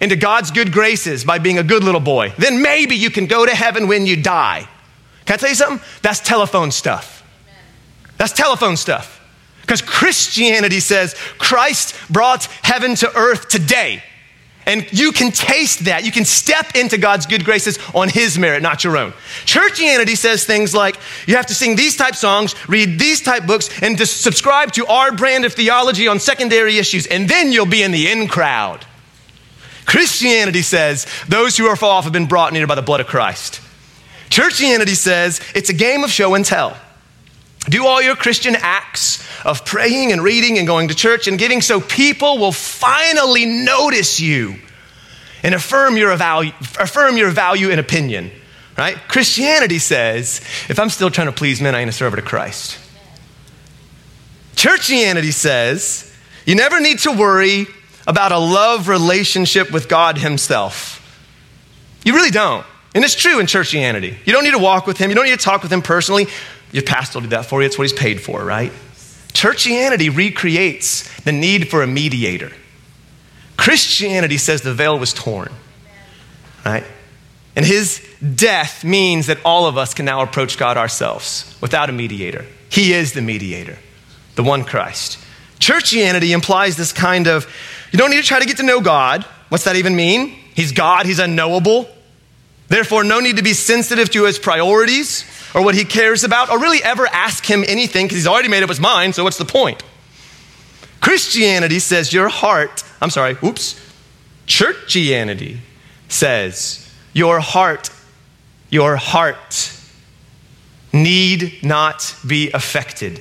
into 0.00 0.16
God's 0.16 0.50
good 0.50 0.72
graces 0.72 1.24
by 1.24 1.38
being 1.38 1.58
a 1.58 1.62
good 1.62 1.84
little 1.84 2.00
boy. 2.00 2.32
Then 2.38 2.60
maybe 2.60 2.96
you 2.96 3.10
can 3.10 3.26
go 3.26 3.46
to 3.46 3.54
heaven 3.54 3.86
when 3.86 4.06
you 4.06 4.20
die. 4.20 4.68
Can 5.24 5.34
I 5.34 5.36
tell 5.36 5.48
you 5.48 5.54
something? 5.54 5.86
That's 6.02 6.18
telephone 6.18 6.72
stuff. 6.72 7.22
That's 8.16 8.32
telephone 8.32 8.76
stuff. 8.76 9.20
Because 9.60 9.80
Christianity 9.80 10.80
says 10.80 11.14
Christ 11.38 11.94
brought 12.10 12.46
heaven 12.62 12.96
to 12.96 13.16
earth 13.16 13.48
today. 13.48 14.02
And 14.64 14.86
you 14.92 15.12
can 15.12 15.32
taste 15.32 15.86
that. 15.86 16.04
You 16.04 16.12
can 16.12 16.24
step 16.24 16.76
into 16.76 16.96
God's 16.96 17.26
good 17.26 17.44
graces 17.44 17.78
on 17.94 18.08
His 18.08 18.38
merit, 18.38 18.62
not 18.62 18.84
your 18.84 18.96
own. 18.96 19.12
Churchianity 19.44 20.16
says 20.16 20.44
things 20.44 20.72
like 20.74 20.96
you 21.26 21.36
have 21.36 21.46
to 21.46 21.54
sing 21.54 21.74
these 21.74 21.96
type 21.96 22.14
songs, 22.14 22.54
read 22.68 22.98
these 22.98 23.20
type 23.20 23.46
books, 23.46 23.82
and 23.82 23.98
to 23.98 24.06
subscribe 24.06 24.72
to 24.72 24.86
our 24.86 25.12
brand 25.12 25.44
of 25.44 25.52
theology 25.52 26.06
on 26.06 26.20
secondary 26.20 26.78
issues, 26.78 27.06
and 27.06 27.28
then 27.28 27.50
you'll 27.50 27.66
be 27.66 27.82
in 27.82 27.90
the 27.90 28.10
in 28.10 28.28
crowd. 28.28 28.86
Christianity 29.84 30.62
says 30.62 31.06
those 31.28 31.56
who 31.56 31.66
are 31.66 31.76
far 31.76 31.98
off 31.98 32.04
have 32.04 32.12
been 32.12 32.26
brought 32.26 32.52
near 32.52 32.66
by 32.66 32.76
the 32.76 32.82
blood 32.82 33.00
of 33.00 33.08
Christ. 33.08 33.60
Churchianity 34.30 34.96
says 34.96 35.40
it's 35.54 35.70
a 35.70 35.74
game 35.74 36.04
of 36.04 36.10
show 36.10 36.34
and 36.34 36.44
tell. 36.44 36.76
Do 37.68 37.86
all 37.86 38.02
your 38.02 38.16
Christian 38.16 38.56
acts 38.58 39.26
of 39.44 39.64
praying 39.64 40.12
and 40.12 40.22
reading 40.22 40.58
and 40.58 40.66
going 40.66 40.88
to 40.88 40.94
church 40.94 41.28
and 41.28 41.38
giving 41.38 41.60
so 41.60 41.80
people 41.80 42.38
will 42.38 42.52
finally 42.52 43.46
notice 43.46 44.20
you 44.20 44.56
and 45.42 45.54
affirm 45.54 45.96
your 45.96 46.14
value, 46.16 46.52
affirm 46.78 47.16
your 47.16 47.30
value 47.30 47.70
and 47.70 47.80
opinion. 47.80 48.30
Right? 48.76 48.96
Christianity 49.08 49.78
says, 49.78 50.40
if 50.68 50.78
I'm 50.78 50.88
still 50.88 51.10
trying 51.10 51.26
to 51.26 51.32
please 51.32 51.60
men, 51.60 51.74
I 51.74 51.80
ain't 51.80 51.90
a 51.90 51.92
servant 51.92 52.22
of 52.22 52.28
Christ. 52.28 52.78
Churchianity 54.56 55.32
says, 55.32 56.12
you 56.46 56.54
never 56.54 56.80
need 56.80 57.00
to 57.00 57.12
worry 57.12 57.66
about 58.06 58.32
a 58.32 58.38
love 58.38 58.88
relationship 58.88 59.70
with 59.70 59.88
God 59.88 60.18
Himself. 60.18 60.98
You 62.04 62.14
really 62.14 62.30
don't. 62.30 62.66
And 62.94 63.04
it's 63.04 63.14
true 63.14 63.40
in 63.40 63.46
churchianity. 63.46 64.16
You 64.26 64.32
don't 64.32 64.44
need 64.44 64.52
to 64.52 64.58
walk 64.58 64.86
with 64.86 64.98
Him, 64.98 65.10
you 65.10 65.16
don't 65.16 65.24
need 65.24 65.38
to 65.38 65.44
talk 65.44 65.62
with 65.62 65.72
Him 65.72 65.82
personally. 65.82 66.26
Your 66.72 66.82
pastor 66.82 67.18
will 67.18 67.24
do 67.24 67.28
that 67.30 67.46
for 67.46 67.60
you. 67.60 67.66
It's 67.66 67.78
what 67.78 67.84
he's 67.84 67.92
paid 67.92 68.20
for, 68.20 68.42
right? 68.42 68.72
Churchianity 69.32 70.14
recreates 70.14 71.08
the 71.20 71.32
need 71.32 71.68
for 71.68 71.82
a 71.82 71.86
mediator. 71.86 72.52
Christianity 73.56 74.38
says 74.38 74.62
the 74.62 74.74
veil 74.74 74.98
was 74.98 75.12
torn, 75.12 75.52
right? 76.64 76.84
And 77.54 77.64
his 77.64 78.06
death 78.34 78.82
means 78.84 79.26
that 79.26 79.38
all 79.44 79.66
of 79.66 79.76
us 79.76 79.94
can 79.94 80.06
now 80.06 80.22
approach 80.22 80.58
God 80.58 80.76
ourselves 80.76 81.56
without 81.60 81.90
a 81.90 81.92
mediator. 81.92 82.46
He 82.70 82.94
is 82.94 83.12
the 83.12 83.20
mediator, 83.20 83.78
the 84.34 84.42
one 84.42 84.64
Christ. 84.64 85.18
Churchianity 85.58 86.32
implies 86.32 86.76
this 86.76 86.92
kind 86.92 87.26
of 87.26 87.46
you 87.92 87.98
don't 87.98 88.10
need 88.10 88.22
to 88.22 88.26
try 88.26 88.40
to 88.40 88.46
get 88.46 88.56
to 88.56 88.62
know 88.62 88.80
God. 88.80 89.24
What's 89.50 89.64
that 89.64 89.76
even 89.76 89.94
mean? 89.94 90.30
He's 90.54 90.72
God, 90.72 91.04
he's 91.04 91.18
unknowable. 91.18 91.88
Therefore, 92.68 93.04
no 93.04 93.20
need 93.20 93.36
to 93.36 93.42
be 93.42 93.52
sensitive 93.52 94.10
to 94.10 94.24
his 94.24 94.38
priorities 94.38 95.24
or 95.54 95.62
what 95.62 95.74
he 95.74 95.84
cares 95.84 96.24
about, 96.24 96.50
or 96.50 96.58
really 96.58 96.82
ever 96.82 97.06
ask 97.06 97.44
him 97.44 97.64
anything 97.66 98.06
because 98.06 98.16
he's 98.16 98.26
already 98.26 98.48
made 98.48 98.62
up 98.62 98.68
his 98.68 98.80
mind, 98.80 99.14
so 99.14 99.24
what's 99.24 99.38
the 99.38 99.44
point? 99.44 99.82
Christianity 101.00 101.78
says 101.78 102.12
your 102.12 102.28
heart, 102.28 102.84
I'm 103.00 103.10
sorry, 103.10 103.36
oops, 103.42 103.80
churchianity 104.46 105.58
says 106.08 106.90
your 107.12 107.40
heart, 107.40 107.90
your 108.70 108.96
heart 108.96 109.78
need 110.92 111.62
not 111.62 112.14
be 112.26 112.50
affected. 112.52 113.20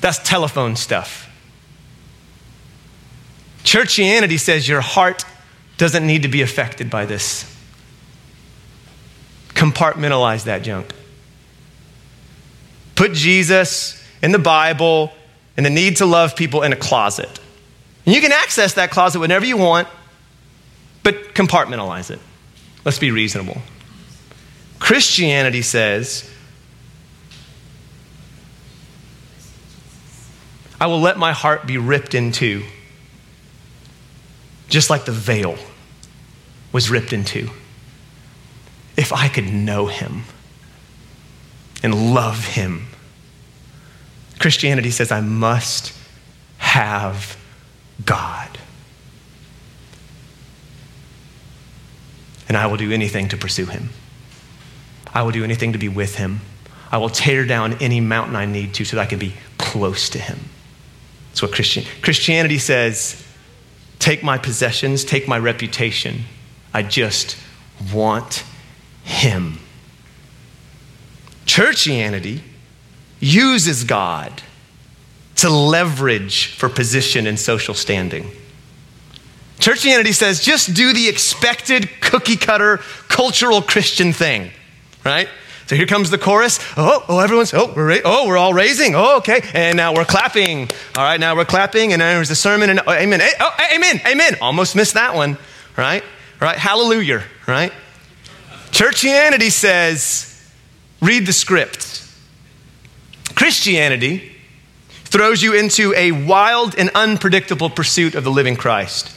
That's 0.00 0.18
telephone 0.18 0.76
stuff. 0.76 1.26
Churchianity 3.64 4.38
says 4.38 4.68
your 4.68 4.80
heart 4.80 5.24
doesn't 5.76 6.06
need 6.06 6.22
to 6.22 6.28
be 6.28 6.42
affected 6.42 6.90
by 6.90 7.06
this. 7.06 7.44
Compartmentalize 9.60 10.44
that 10.44 10.62
junk. 10.62 10.90
Put 12.94 13.12
Jesus 13.12 14.02
in 14.22 14.32
the 14.32 14.38
Bible 14.38 15.12
and 15.54 15.66
the 15.66 15.70
need 15.70 15.98
to 15.98 16.06
love 16.06 16.34
people 16.34 16.62
in 16.62 16.72
a 16.72 16.76
closet. 16.76 17.28
And 18.06 18.14
you 18.14 18.22
can 18.22 18.32
access 18.32 18.72
that 18.74 18.90
closet 18.90 19.20
whenever 19.20 19.44
you 19.44 19.58
want, 19.58 19.86
but 21.02 21.34
compartmentalize 21.34 22.10
it. 22.10 22.18
Let's 22.86 22.98
be 22.98 23.10
reasonable. 23.10 23.60
Christianity 24.78 25.60
says, 25.60 26.26
I 30.80 30.86
will 30.86 31.00
let 31.00 31.18
my 31.18 31.32
heart 31.32 31.66
be 31.66 31.76
ripped 31.76 32.14
in 32.14 32.32
two, 32.32 32.64
just 34.70 34.88
like 34.88 35.04
the 35.04 35.12
veil 35.12 35.58
was 36.72 36.88
ripped 36.88 37.12
in 37.12 37.26
two. 37.26 37.50
If 38.96 39.12
I 39.12 39.28
could 39.28 39.52
know 39.52 39.86
him 39.86 40.24
and 41.82 42.14
love 42.14 42.44
him, 42.44 42.86
Christianity 44.38 44.90
says 44.90 45.12
I 45.12 45.20
must 45.20 45.96
have 46.58 47.36
God. 48.04 48.58
And 52.48 52.56
I 52.56 52.66
will 52.66 52.76
do 52.76 52.90
anything 52.90 53.28
to 53.28 53.36
pursue 53.36 53.66
him. 53.66 53.90
I 55.12 55.22
will 55.22 55.30
do 55.30 55.44
anything 55.44 55.72
to 55.72 55.78
be 55.78 55.88
with 55.88 56.16
him. 56.16 56.40
I 56.90 56.98
will 56.98 57.08
tear 57.08 57.44
down 57.44 57.74
any 57.74 58.00
mountain 58.00 58.34
I 58.34 58.46
need 58.46 58.74
to 58.74 58.84
so 58.84 58.96
that 58.96 59.02
I 59.02 59.06
can 59.06 59.18
be 59.18 59.34
close 59.58 60.08
to 60.10 60.18
him. 60.18 60.38
That's 61.28 61.42
what 61.42 61.52
Christian, 61.52 61.84
Christianity 62.02 62.58
says 62.58 63.24
take 63.98 64.22
my 64.22 64.38
possessions, 64.38 65.04
take 65.04 65.28
my 65.28 65.38
reputation. 65.38 66.22
I 66.72 66.82
just 66.82 67.36
want 67.92 68.44
him. 69.04 69.58
Churchianity 71.46 72.40
uses 73.18 73.84
God 73.84 74.42
to 75.36 75.50
leverage 75.50 76.54
for 76.54 76.68
position 76.68 77.26
and 77.26 77.38
social 77.38 77.74
standing. 77.74 78.30
Churchianity 79.58 80.14
says 80.14 80.40
just 80.40 80.74
do 80.74 80.92
the 80.92 81.08
expected 81.08 81.88
cookie 82.00 82.36
cutter 82.36 82.78
cultural 83.08 83.60
Christian 83.60 84.12
thing 84.12 84.50
right? 85.04 85.28
So 85.66 85.76
here 85.76 85.86
comes 85.86 86.10
the 86.10 86.18
chorus. 86.18 86.58
Oh, 86.76 87.04
oh, 87.08 87.18
everyone's, 87.20 87.54
oh, 87.54 87.72
we're, 87.74 87.88
ra- 87.88 88.02
oh, 88.04 88.26
we're 88.26 88.36
all 88.36 88.52
raising. 88.52 88.94
Oh, 88.96 89.18
okay. 89.18 89.40
And 89.54 89.76
now 89.76 89.94
we're 89.94 90.04
clapping. 90.04 90.68
All 90.96 91.04
right, 91.04 91.20
now 91.20 91.36
we're 91.36 91.44
clapping. 91.44 91.92
And 91.92 92.02
there's 92.02 92.30
a 92.30 92.36
sermon 92.36 92.70
and, 92.70 92.80
oh, 92.84 92.92
amen. 92.92 93.20
Eh, 93.20 93.30
oh, 93.38 93.54
eh, 93.58 93.76
amen, 93.76 94.00
amen. 94.06 94.36
Almost 94.40 94.74
missed 94.74 94.94
that 94.94 95.14
one, 95.14 95.38
right? 95.76 96.02
Right? 96.40 96.56
Hallelujah, 96.56 97.22
right? 97.46 97.72
Churchianity 98.70 99.50
says, 99.50 100.50
read 101.00 101.26
the 101.26 101.32
script. 101.32 102.06
Christianity 103.34 104.32
throws 105.04 105.42
you 105.42 105.54
into 105.54 105.92
a 105.96 106.12
wild 106.12 106.74
and 106.76 106.90
unpredictable 106.94 107.70
pursuit 107.70 108.14
of 108.14 108.24
the 108.24 108.30
living 108.30 108.56
Christ. 108.56 109.16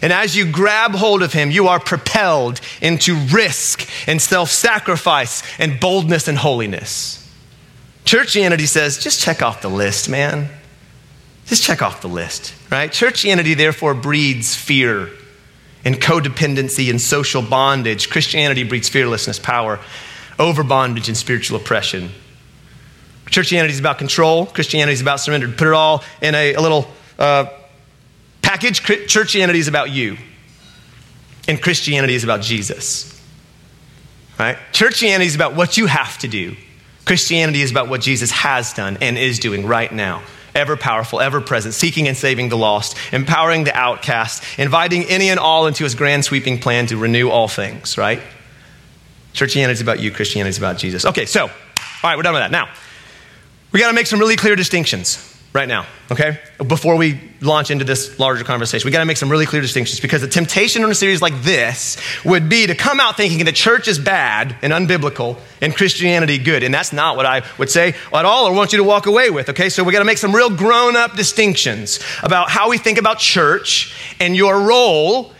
And 0.00 0.12
as 0.12 0.36
you 0.36 0.50
grab 0.50 0.92
hold 0.92 1.22
of 1.22 1.32
him, 1.32 1.50
you 1.50 1.68
are 1.68 1.78
propelled 1.78 2.60
into 2.80 3.14
risk 3.32 3.88
and 4.08 4.20
self 4.20 4.50
sacrifice 4.50 5.42
and 5.58 5.78
boldness 5.78 6.28
and 6.28 6.38
holiness. 6.38 7.18
Churchianity 8.04 8.66
says, 8.66 8.98
just 8.98 9.20
check 9.20 9.42
off 9.42 9.62
the 9.62 9.70
list, 9.70 10.08
man. 10.08 10.48
Just 11.46 11.62
check 11.62 11.82
off 11.82 12.00
the 12.02 12.08
list, 12.08 12.52
right? 12.70 12.90
Churchianity 12.90 13.56
therefore 13.56 13.94
breeds 13.94 14.56
fear 14.56 15.10
and 15.84 15.96
codependency 15.96 16.90
and 16.90 17.00
social 17.00 17.42
bondage. 17.42 18.10
Christianity 18.10 18.64
breeds 18.64 18.88
fearlessness, 18.88 19.38
power, 19.38 19.80
over 20.38 20.62
bondage, 20.62 21.08
and 21.08 21.16
spiritual 21.16 21.58
oppression. 21.58 22.10
Churchianity 23.26 23.70
is 23.70 23.80
about 23.80 23.98
control. 23.98 24.46
Christianity 24.46 24.92
is 24.92 25.00
about 25.00 25.20
surrender. 25.20 25.48
Put 25.48 25.68
it 25.68 25.74
all 25.74 26.04
in 26.20 26.34
a, 26.34 26.54
a 26.54 26.60
little 26.60 26.86
uh, 27.18 27.46
package, 28.42 28.82
Churchianity 28.82 29.54
is 29.54 29.68
about 29.68 29.90
you, 29.90 30.18
and 31.48 31.60
Christianity 31.60 32.14
is 32.14 32.24
about 32.24 32.42
Jesus. 32.42 33.08
Right? 34.38 34.58
Churchianity 34.72 35.26
is 35.26 35.34
about 35.34 35.54
what 35.54 35.76
you 35.76 35.86
have 35.86 36.18
to 36.18 36.28
do. 36.28 36.56
Christianity 37.04 37.62
is 37.62 37.70
about 37.70 37.88
what 37.88 38.00
Jesus 38.00 38.30
has 38.30 38.72
done 38.72 38.98
and 39.00 39.16
is 39.16 39.38
doing 39.38 39.66
right 39.66 39.90
now. 39.90 40.22
Ever 40.54 40.76
powerful, 40.76 41.20
ever 41.20 41.40
present, 41.40 41.74
seeking 41.74 42.08
and 42.08 42.16
saving 42.16 42.50
the 42.50 42.56
lost, 42.56 42.96
empowering 43.12 43.64
the 43.64 43.74
outcast, 43.74 44.42
inviting 44.58 45.04
any 45.04 45.30
and 45.30 45.40
all 45.40 45.66
into 45.66 45.84
his 45.84 45.94
grand 45.94 46.24
sweeping 46.24 46.58
plan 46.58 46.86
to 46.88 46.96
renew 46.96 47.30
all 47.30 47.48
things, 47.48 47.96
right? 47.96 48.20
Churchianity 49.32 49.70
is 49.70 49.80
about 49.80 50.00
you, 50.00 50.10
Christianity 50.10 50.50
is 50.50 50.58
about 50.58 50.76
Jesus. 50.76 51.06
Okay, 51.06 51.24
so, 51.24 51.44
all 51.44 51.50
right, 52.04 52.16
we're 52.16 52.22
done 52.22 52.34
with 52.34 52.42
that. 52.42 52.50
Now, 52.50 52.68
we 53.72 53.80
got 53.80 53.88
to 53.88 53.94
make 53.94 54.06
some 54.06 54.18
really 54.18 54.36
clear 54.36 54.54
distinctions 54.54 55.31
right 55.52 55.68
now, 55.68 55.86
okay? 56.10 56.38
Before 56.66 56.96
we 56.96 57.20
launch 57.42 57.70
into 57.70 57.84
this 57.84 58.18
larger 58.18 58.42
conversation, 58.42 58.86
we 58.86 58.92
got 58.92 59.00
to 59.00 59.04
make 59.04 59.18
some 59.18 59.30
really 59.30 59.44
clear 59.44 59.60
distinctions 59.60 60.00
because 60.00 60.22
the 60.22 60.28
temptation 60.28 60.82
in 60.82 60.90
a 60.90 60.94
series 60.94 61.20
like 61.20 61.42
this 61.42 61.98
would 62.24 62.48
be 62.48 62.66
to 62.66 62.74
come 62.74 63.00
out 63.00 63.18
thinking 63.18 63.44
the 63.44 63.52
church 63.52 63.86
is 63.86 63.98
bad 63.98 64.56
and 64.62 64.72
unbiblical 64.72 65.38
and 65.60 65.76
Christianity 65.76 66.38
good. 66.38 66.62
And 66.62 66.72
that's 66.72 66.92
not 66.92 67.16
what 67.16 67.26
I 67.26 67.42
would 67.58 67.70
say 67.70 67.94
at 68.14 68.24
all 68.24 68.46
or 68.46 68.54
want 68.54 68.72
you 68.72 68.78
to 68.78 68.84
walk 68.84 69.06
away 69.06 69.28
with, 69.28 69.50
okay? 69.50 69.68
So 69.68 69.84
we 69.84 69.92
got 69.92 69.98
to 69.98 70.06
make 70.06 70.18
some 70.18 70.34
real 70.34 70.48
grown 70.48 70.96
up 70.96 71.16
distinctions 71.16 72.00
about 72.22 72.48
how 72.48 72.70
we 72.70 72.78
think 72.78 72.96
about 72.96 73.18
church 73.18 73.94
and 74.20 74.34
your 74.34 74.58
role 74.62 75.32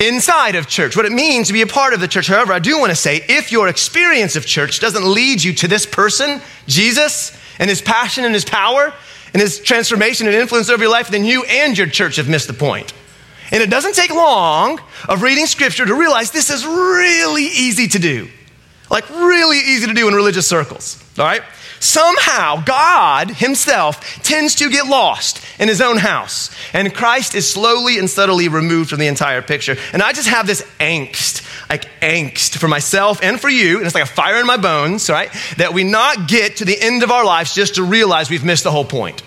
inside 0.00 0.54
of 0.54 0.66
church, 0.66 0.96
what 0.96 1.04
it 1.04 1.12
means 1.12 1.48
to 1.48 1.52
be 1.52 1.62
a 1.62 1.66
part 1.66 1.92
of 1.92 2.00
the 2.00 2.08
church. 2.08 2.26
However, 2.26 2.54
I 2.54 2.58
do 2.58 2.78
want 2.78 2.90
to 2.90 2.96
say 2.96 3.22
if 3.28 3.52
your 3.52 3.68
experience 3.68 4.34
of 4.34 4.46
church 4.46 4.80
doesn't 4.80 5.04
lead 5.04 5.42
you 5.44 5.52
to 5.54 5.68
this 5.68 5.84
person, 5.84 6.40
Jesus, 6.66 7.36
and 7.58 7.68
his 7.68 7.82
passion 7.82 8.24
and 8.24 8.34
his 8.34 8.44
power, 8.44 8.92
and 9.32 9.40
his 9.40 9.60
transformation 9.60 10.26
and 10.26 10.36
influence 10.36 10.68
over 10.68 10.82
your 10.82 10.92
life, 10.92 11.08
then 11.08 11.24
you 11.24 11.44
and 11.44 11.76
your 11.76 11.86
church 11.86 12.16
have 12.16 12.28
missed 12.28 12.48
the 12.48 12.54
point. 12.54 12.92
And 13.50 13.62
it 13.62 13.70
doesn't 13.70 13.94
take 13.94 14.10
long 14.10 14.80
of 15.08 15.22
reading 15.22 15.46
scripture 15.46 15.84
to 15.84 15.94
realize 15.94 16.30
this 16.30 16.50
is 16.50 16.64
really 16.66 17.44
easy 17.44 17.86
to 17.88 17.98
do. 17.98 18.28
Like, 18.90 19.08
really 19.10 19.58
easy 19.58 19.86
to 19.86 19.94
do 19.94 20.08
in 20.08 20.14
religious 20.14 20.46
circles, 20.46 21.02
all 21.18 21.24
right? 21.24 21.42
Somehow, 21.82 22.62
God 22.62 23.32
Himself 23.32 24.22
tends 24.22 24.54
to 24.54 24.70
get 24.70 24.86
lost 24.86 25.44
in 25.58 25.66
His 25.66 25.80
own 25.80 25.96
house, 25.96 26.48
and 26.72 26.94
Christ 26.94 27.34
is 27.34 27.50
slowly 27.50 27.98
and 27.98 28.08
subtly 28.08 28.46
removed 28.46 28.90
from 28.90 29.00
the 29.00 29.08
entire 29.08 29.42
picture. 29.42 29.76
And 29.92 30.00
I 30.00 30.12
just 30.12 30.28
have 30.28 30.46
this 30.46 30.62
angst, 30.78 31.44
like 31.68 31.86
angst 32.00 32.56
for 32.56 32.68
myself 32.68 33.18
and 33.20 33.40
for 33.40 33.48
you, 33.48 33.78
and 33.78 33.86
it's 33.86 33.96
like 33.96 34.04
a 34.04 34.06
fire 34.06 34.36
in 34.36 34.46
my 34.46 34.58
bones, 34.58 35.10
right? 35.10 35.28
That 35.56 35.74
we 35.74 35.82
not 35.82 36.28
get 36.28 36.58
to 36.58 36.64
the 36.64 36.80
end 36.80 37.02
of 37.02 37.10
our 37.10 37.24
lives 37.24 37.52
just 37.52 37.74
to 37.74 37.82
realize 37.82 38.30
we've 38.30 38.44
missed 38.44 38.62
the 38.62 38.70
whole 38.70 38.84
point, 38.84 39.20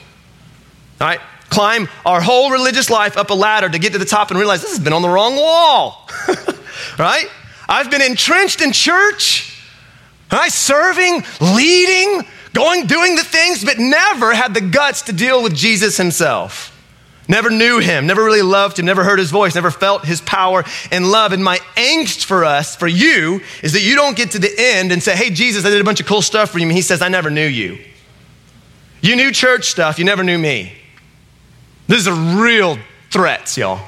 all 1.01 1.07
right? 1.07 1.19
Climb 1.49 1.89
our 2.05 2.21
whole 2.21 2.51
religious 2.51 2.89
life 2.89 3.17
up 3.17 3.31
a 3.31 3.33
ladder 3.33 3.67
to 3.67 3.79
get 3.79 3.91
to 3.91 3.99
the 3.99 4.05
top 4.05 4.31
and 4.31 4.39
realize 4.39 4.61
this 4.61 4.71
has 4.71 4.79
been 4.79 4.93
on 4.93 5.01
the 5.01 5.09
wrong 5.09 5.35
wall, 5.35 6.09
right? 6.97 7.27
I've 7.67 7.91
been 7.91 8.01
entrenched 8.01 8.61
in 8.61 8.71
church 8.71 9.51
Right? 10.31 10.51
Serving, 10.51 11.23
leading, 11.39 12.23
going, 12.55 12.87
doing 12.87 13.15
the 13.15 13.23
things, 13.23 13.63
but 13.63 13.77
never 13.77 14.33
had 14.33 14.53
the 14.53 14.61
guts 14.61 15.03
to 15.03 15.13
deal 15.13 15.43
with 15.43 15.53
Jesus 15.53 15.97
himself. 15.97 16.71
Never 17.27 17.49
knew 17.49 17.79
him, 17.79 18.05
never 18.05 18.23
really 18.23 18.43
loved 18.43 18.77
him, 18.77 18.85
never 18.85 19.03
heard 19.03 19.17
his 19.17 19.31
voice, 19.31 19.55
never 19.55 19.71
felt 19.71 20.05
his 20.05 20.21
power 20.21 20.63
and 20.91 21.11
love. 21.11 21.33
And 21.33 21.43
my 21.43 21.57
angst 21.75 22.25
for 22.25 22.45
us, 22.45 22.75
for 22.75 22.87
you, 22.87 23.41
is 23.63 23.73
that 23.73 23.81
you 23.81 23.95
don't 23.95 24.15
get 24.15 24.31
to 24.31 24.39
the 24.39 24.53
end 24.57 24.91
and 24.91 25.01
say, 25.01 25.15
Hey, 25.15 25.31
Jesus, 25.31 25.65
I 25.65 25.69
did 25.71 25.81
a 25.81 25.83
bunch 25.83 25.99
of 25.99 26.05
cool 26.05 26.21
stuff 26.21 26.51
for 26.51 26.59
you. 26.59 26.65
And 26.65 26.71
he 26.71 26.83
says, 26.83 27.01
I 27.01 27.07
never 27.07 27.31
knew 27.31 27.45
you. 27.45 27.79
You 29.01 29.15
knew 29.15 29.31
church 29.31 29.65
stuff, 29.65 29.97
you 29.97 30.05
never 30.05 30.23
knew 30.23 30.37
me. 30.37 30.73
This 31.87 31.99
is 31.99 32.07
a 32.07 32.13
real 32.13 32.77
threat, 33.11 33.55
y'all. 33.57 33.81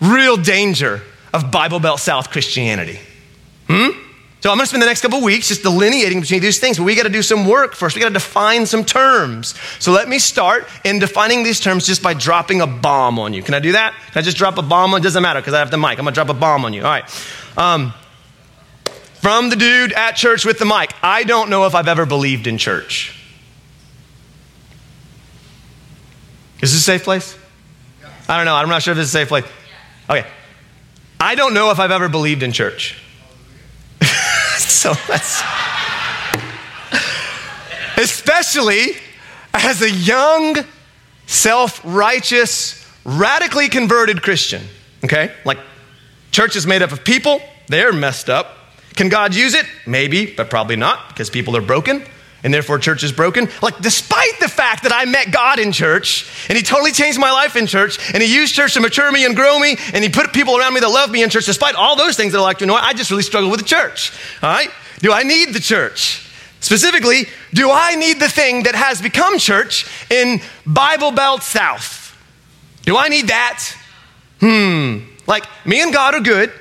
Real 0.00 0.36
danger 0.36 1.02
of 1.32 1.50
Bible 1.50 1.80
Belt 1.80 2.00
South 2.00 2.30
Christianity. 2.30 3.00
Hmm? 3.68 3.90
So 4.40 4.50
I'm 4.50 4.56
going 4.56 4.64
to 4.64 4.68
spend 4.68 4.82
the 4.82 4.86
next 4.86 5.00
couple 5.00 5.20
weeks 5.20 5.48
just 5.48 5.62
delineating 5.62 6.20
between 6.20 6.40
these 6.40 6.60
things, 6.60 6.78
but 6.78 6.84
we 6.84 6.94
got 6.94 7.02
to 7.02 7.08
do 7.08 7.22
some 7.22 7.44
work 7.44 7.74
first. 7.74 7.96
We 7.96 8.02
got 8.02 8.08
to 8.08 8.14
define 8.14 8.66
some 8.66 8.84
terms. 8.84 9.54
So 9.80 9.90
let 9.90 10.08
me 10.08 10.20
start 10.20 10.68
in 10.84 11.00
defining 11.00 11.42
these 11.42 11.58
terms 11.58 11.86
just 11.86 12.04
by 12.04 12.14
dropping 12.14 12.60
a 12.60 12.66
bomb 12.66 13.18
on 13.18 13.34
you. 13.34 13.42
Can 13.42 13.54
I 13.54 13.58
do 13.58 13.72
that? 13.72 13.94
Can 14.12 14.20
I 14.20 14.22
just 14.22 14.36
drop 14.36 14.56
a 14.56 14.62
bomb 14.62 14.94
on? 14.94 15.00
It 15.00 15.02
doesn't 15.02 15.22
matter 15.22 15.40
because 15.40 15.54
I 15.54 15.58
have 15.58 15.72
the 15.72 15.76
mic. 15.76 15.98
I'm 15.98 16.04
going 16.04 16.06
to 16.06 16.12
drop 16.12 16.28
a 16.28 16.34
bomb 16.34 16.64
on 16.64 16.72
you. 16.72 16.82
All 16.82 16.88
right. 16.88 17.04
Um, 17.56 17.92
from 19.20 19.50
the 19.50 19.56
dude 19.56 19.92
at 19.92 20.12
church 20.12 20.44
with 20.44 20.60
the 20.60 20.64
mic. 20.64 20.94
I 21.02 21.24
don't 21.24 21.50
know 21.50 21.66
if 21.66 21.74
I've 21.74 21.88
ever 21.88 22.06
believed 22.06 22.46
in 22.46 22.58
church. 22.58 23.14
Is 26.62 26.72
this 26.72 26.80
a 26.80 26.84
safe 26.84 27.02
place? 27.02 27.36
I 28.28 28.36
don't 28.36 28.46
know. 28.46 28.54
I'm 28.54 28.68
not 28.68 28.82
sure 28.82 28.92
if 28.92 28.98
this 28.98 29.08
is 29.08 29.14
a 29.14 29.18
safe 29.18 29.28
place. 29.28 29.44
Okay. 30.08 30.26
I 31.18 31.34
don't 31.34 31.54
know 31.54 31.72
if 31.72 31.80
I've 31.80 31.90
ever 31.90 32.08
believed 32.08 32.44
in 32.44 32.52
church. 32.52 33.02
So 34.58 34.94
that's. 35.06 35.42
Especially 37.96 38.96
as 39.52 39.82
a 39.82 39.90
young, 39.90 40.56
self 41.26 41.80
righteous, 41.84 42.86
radically 43.04 43.68
converted 43.68 44.22
Christian. 44.22 44.62
Okay? 45.04 45.32
Like, 45.44 45.58
church 46.30 46.56
is 46.56 46.66
made 46.66 46.82
up 46.82 46.92
of 46.92 47.04
people, 47.04 47.40
they're 47.66 47.92
messed 47.92 48.30
up. 48.30 48.56
Can 48.94 49.08
God 49.08 49.34
use 49.34 49.54
it? 49.54 49.66
Maybe, 49.86 50.26
but 50.26 50.50
probably 50.50 50.76
not 50.76 51.08
because 51.08 51.30
people 51.30 51.56
are 51.56 51.62
broken 51.62 52.04
and 52.42 52.54
therefore 52.54 52.78
church 52.78 53.02
is 53.02 53.12
broken. 53.12 53.48
Like, 53.62 53.78
despite 53.80 54.38
the 54.40 54.48
fact 54.48 54.84
that 54.84 54.92
I 54.92 55.04
met 55.04 55.32
God 55.32 55.58
in 55.58 55.72
church 55.72 56.30
and 56.48 56.56
He 56.56 56.62
totally 56.62 56.92
changed 56.92 57.18
my 57.18 57.30
life 57.30 57.56
in 57.56 57.66
church 57.66 57.98
and 58.12 58.22
He 58.22 58.34
used 58.34 58.54
church 58.54 58.74
to 58.74 58.80
mature 58.80 59.10
me 59.10 59.24
and 59.24 59.34
grow 59.34 59.58
me 59.58 59.76
and 59.92 60.04
He 60.04 60.10
put 60.10 60.32
people 60.32 60.56
around 60.56 60.74
me 60.74 60.80
that 60.80 60.88
love 60.88 61.10
me 61.10 61.22
in 61.22 61.30
church, 61.30 61.46
despite 61.46 61.74
all 61.74 61.96
those 61.96 62.16
things 62.16 62.32
that 62.32 62.38
I 62.38 62.42
like 62.42 62.58
to 62.58 62.66
know, 62.66 62.74
I 62.74 62.92
just 62.92 63.10
really 63.10 63.22
struggle 63.22 63.50
with 63.50 63.60
the 63.60 63.66
church. 63.66 64.12
All 64.42 64.50
right? 64.50 64.70
Do 65.00 65.12
I 65.12 65.22
need 65.22 65.52
the 65.52 65.60
church? 65.60 66.24
Specifically, 66.60 67.26
do 67.54 67.70
I 67.70 67.94
need 67.94 68.18
the 68.18 68.28
thing 68.28 68.64
that 68.64 68.74
has 68.74 69.00
become 69.00 69.38
church 69.38 69.86
in 70.10 70.40
Bible 70.66 71.12
Belt 71.12 71.42
South? 71.42 72.16
Do 72.82 72.96
I 72.96 73.08
need 73.08 73.28
that? 73.28 73.64
Hmm. 74.40 74.98
Like, 75.26 75.44
me 75.66 75.82
and 75.82 75.92
God 75.92 76.14
are 76.14 76.20
good, 76.20 76.52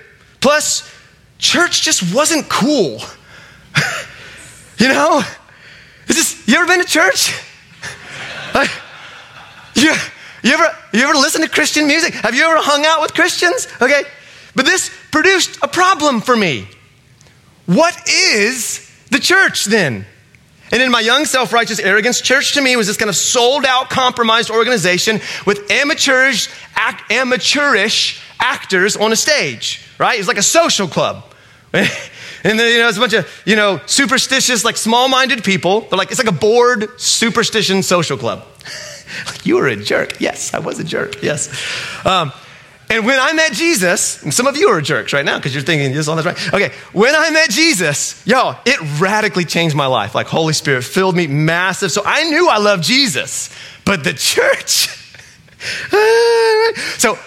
plus, 0.42 0.92
church 1.38 1.82
just 1.84 2.14
wasn't 2.14 2.50
cool. 2.50 3.00
you 4.78 4.90
know? 4.90 5.24
Is 6.08 6.16
this, 6.16 6.48
you 6.48 6.56
ever 6.58 6.68
been 6.68 6.84
to 6.84 6.90
church? 6.90 7.34
Like, 8.54 8.72
you, 9.76 9.94
you, 10.42 10.54
ever, 10.54 10.76
you 10.92 11.04
ever 11.04 11.14
listen 11.14 11.42
to 11.42 11.50
Christian 11.50 11.86
music? 11.86 12.14
Have 12.16 12.34
you 12.34 12.44
ever 12.44 12.58
hung 12.60 12.86
out 12.86 13.02
with 13.02 13.14
Christians? 13.14 13.68
Okay. 13.80 14.02
But 14.56 14.66
this 14.66 14.90
produced 15.12 15.60
a 15.62 15.68
problem 15.68 16.22
for 16.22 16.36
me. 16.36 16.68
What 17.68 18.10
is 18.10 18.90
the 19.12 19.20
church 19.20 19.66
then? 19.66 20.08
And 20.72 20.82
in 20.82 20.92
my 20.92 21.02
young, 21.02 21.26
self 21.26 21.54
righteous 21.54 21.80
arrogance, 21.80 22.20
church 22.20 22.54
to 22.54 22.62
me 22.62 22.76
was 22.76 22.88
this 22.88 22.98
kind 22.98 23.10
of 23.10 23.16
sold 23.16 23.66
out, 23.66 23.90
compromised 23.90 24.50
organization 24.50 25.22
with 25.46 25.70
amateurish, 25.70 26.50
act, 26.76 27.12
amateurish 27.12 28.22
actors 28.40 28.98
on 28.98 29.12
a 29.12 29.16
stage, 29.16 29.86
right? 30.00 30.18
It's 30.18 30.28
like 30.28 30.38
a 30.38 30.44
social 30.44 30.88
club. 30.88 31.24
And 32.44 32.60
then, 32.60 32.72
you 32.72 32.79
know, 32.79 32.88
it's 32.88 32.98
a 32.98 33.01
bunch 33.01 33.13
of, 33.13 33.44
you 33.46 33.56
know, 33.56 33.82
superstitious, 33.86 34.63
like 34.63 34.77
small 34.77 35.08
minded 35.08 35.44
people. 35.44 35.82
They're 35.82 35.98
like, 35.98 36.12
it's 36.12 36.24
like 36.24 36.34
a 36.34 36.38
bored 36.38 37.00
superstition 37.00 37.84
social 37.84 38.17
club. 38.17 38.46
you 39.44 39.56
were 39.56 39.67
a 39.67 39.75
jerk. 39.75 40.20
Yes, 40.20 40.53
I 40.53 40.60
was 40.60 40.79
a 40.79 40.84
jerk. 40.84 41.22
Yes. 41.22 41.50
Um, 42.06 42.32
and 42.89 43.06
when 43.06 43.20
I 43.20 43.34
met 43.34 43.51
Jesus, 43.51 44.24
and 44.24 44.34
some 44.34 44.48
of 44.48 44.56
you 44.56 44.70
are 44.70 44.79
jerks 44.79 45.12
right 45.12 45.25
now 45.25 45.38
because 45.38 45.53
you're 45.53 45.63
thinking 45.63 45.91
this 45.91 46.08
all 46.08 46.15
that's 46.15 46.25
right. 46.25 46.53
Okay, 46.53 46.74
when 46.94 47.15
I 47.15 47.32
met 47.32 47.50
Jesus, 47.50 48.25
y'all, 48.25 48.58
it 48.65 48.79
radically 49.01 49.44
changed 49.44 49.75
my 49.75 49.88
life. 49.88 50.15
Like 50.15 50.27
Holy 50.27 50.53
Spirit 50.53 50.86
filled 50.86 51.15
me 51.15 51.27
massive. 51.27 51.91
So 51.91 52.01
I 52.06 52.24
knew 52.24 52.48
I 52.48 52.60
loved 52.60 52.84
Jesus, 52.84 53.53
but 53.84 54.06
the 54.06 54.13
church. 54.13 54.88
so 56.98 57.20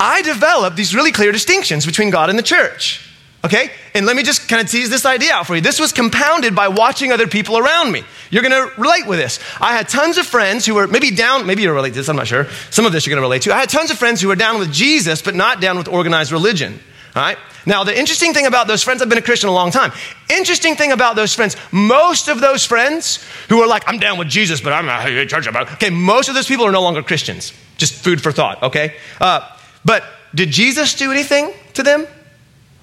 I 0.00 0.22
developed 0.22 0.76
these 0.76 0.94
really 0.94 1.12
clear 1.12 1.30
distinctions 1.30 1.84
between 1.84 2.08
God 2.08 2.30
and 2.30 2.38
the 2.38 2.42
church. 2.42 3.11
Okay? 3.44 3.70
And 3.94 4.06
let 4.06 4.14
me 4.14 4.22
just 4.22 4.48
kind 4.48 4.62
of 4.62 4.70
tease 4.70 4.88
this 4.88 5.04
idea 5.04 5.32
out 5.32 5.46
for 5.46 5.56
you. 5.56 5.60
This 5.60 5.80
was 5.80 5.92
compounded 5.92 6.54
by 6.54 6.68
watching 6.68 7.10
other 7.10 7.26
people 7.26 7.58
around 7.58 7.90
me. 7.90 8.04
You're 8.30 8.42
going 8.42 8.52
to 8.52 8.80
relate 8.80 9.06
with 9.06 9.18
this. 9.18 9.40
I 9.60 9.72
had 9.72 9.88
tons 9.88 10.16
of 10.16 10.26
friends 10.26 10.64
who 10.64 10.74
were 10.74 10.86
maybe 10.86 11.10
down, 11.10 11.44
maybe 11.46 11.62
you 11.62 11.72
relate 11.72 11.90
to 11.90 11.96
this, 11.96 12.08
I'm 12.08 12.16
not 12.16 12.28
sure. 12.28 12.46
Some 12.70 12.86
of 12.86 12.92
this 12.92 13.04
you're 13.04 13.10
going 13.10 13.20
to 13.20 13.26
relate 13.26 13.42
to. 13.42 13.54
I 13.54 13.58
had 13.58 13.68
tons 13.68 13.90
of 13.90 13.98
friends 13.98 14.20
who 14.20 14.28
were 14.28 14.36
down 14.36 14.60
with 14.60 14.72
Jesus, 14.72 15.22
but 15.22 15.34
not 15.34 15.60
down 15.60 15.76
with 15.76 15.88
organized 15.88 16.30
religion. 16.30 16.78
All 17.16 17.22
right? 17.22 17.36
Now, 17.66 17.84
the 17.84 17.96
interesting 17.96 18.32
thing 18.32 18.46
about 18.46 18.68
those 18.68 18.82
friends, 18.82 19.02
I've 19.02 19.08
been 19.08 19.18
a 19.18 19.22
Christian 19.22 19.48
a 19.48 19.52
long 19.52 19.70
time. 19.70 19.92
Interesting 20.30 20.76
thing 20.76 20.92
about 20.92 21.16
those 21.16 21.34
friends, 21.34 21.56
most 21.72 22.28
of 22.28 22.40
those 22.40 22.64
friends 22.64 23.24
who 23.48 23.60
are 23.60 23.66
like, 23.66 23.84
I'm 23.86 23.98
down 23.98 24.18
with 24.18 24.28
Jesus, 24.28 24.60
but 24.60 24.72
I'm 24.72 24.86
not 24.86 25.06
a 25.06 25.26
church 25.26 25.46
about 25.46 25.72
Okay, 25.74 25.90
most 25.90 26.28
of 26.28 26.34
those 26.34 26.46
people 26.46 26.64
are 26.64 26.72
no 26.72 26.82
longer 26.82 27.02
Christians. 27.02 27.52
Just 27.76 27.94
food 27.94 28.20
for 28.20 28.32
thought, 28.32 28.62
okay? 28.62 28.94
Uh, 29.20 29.48
but 29.84 30.04
did 30.34 30.50
Jesus 30.50 30.94
do 30.94 31.10
anything 31.10 31.52
to 31.74 31.82
them? 31.82 32.06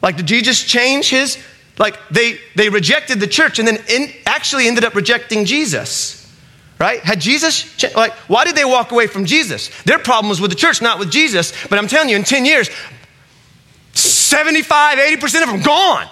Like, 0.01 0.17
did 0.17 0.25
Jesus 0.25 0.63
change 0.63 1.09
his? 1.09 1.37
Like, 1.77 1.97
they, 2.09 2.39
they 2.55 2.69
rejected 2.69 3.19
the 3.19 3.27
church 3.27 3.59
and 3.59 3.67
then 3.67 3.77
in, 3.89 4.11
actually 4.25 4.67
ended 4.67 4.83
up 4.83 4.95
rejecting 4.95 5.45
Jesus. 5.45 6.15
Right? 6.77 7.01
Had 7.01 7.19
Jesus, 7.19 7.83
like, 7.93 8.13
why 8.29 8.45
did 8.45 8.55
they 8.55 8.63
walk 8.63 8.91
away 8.91 9.07
from 9.07 9.25
Jesus? 9.25 9.69
Their 9.83 9.99
problem 9.99 10.29
was 10.29 10.39
with 10.39 10.49
the 10.49 10.55
church, 10.55 10.81
not 10.81 10.97
with 10.97 11.11
Jesus. 11.11 11.53
But 11.67 11.77
I'm 11.77 11.87
telling 11.89 12.07
you, 12.07 12.15
in 12.15 12.23
10 12.23 12.45
years, 12.45 12.69
75, 13.93 14.97
80% 14.97 15.43
of 15.43 15.49
them 15.49 15.61
gone. 15.61 16.07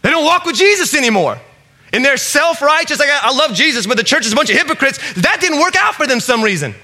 They 0.00 0.10
don't 0.10 0.24
walk 0.24 0.46
with 0.46 0.56
Jesus 0.56 0.94
anymore. 0.94 1.38
And 1.92 2.04
they're 2.04 2.16
self 2.16 2.62
righteous. 2.62 2.98
Like, 2.98 3.10
I 3.10 3.34
love 3.36 3.54
Jesus, 3.54 3.86
but 3.86 3.96
the 3.96 4.02
church 4.04 4.26
is 4.26 4.32
a 4.32 4.36
bunch 4.36 4.50
of 4.50 4.56
hypocrites. 4.56 4.98
That 5.14 5.38
didn't 5.40 5.60
work 5.60 5.76
out 5.76 5.94
for 5.94 6.06
them 6.06 6.18
some 6.18 6.42
reason. 6.42 6.74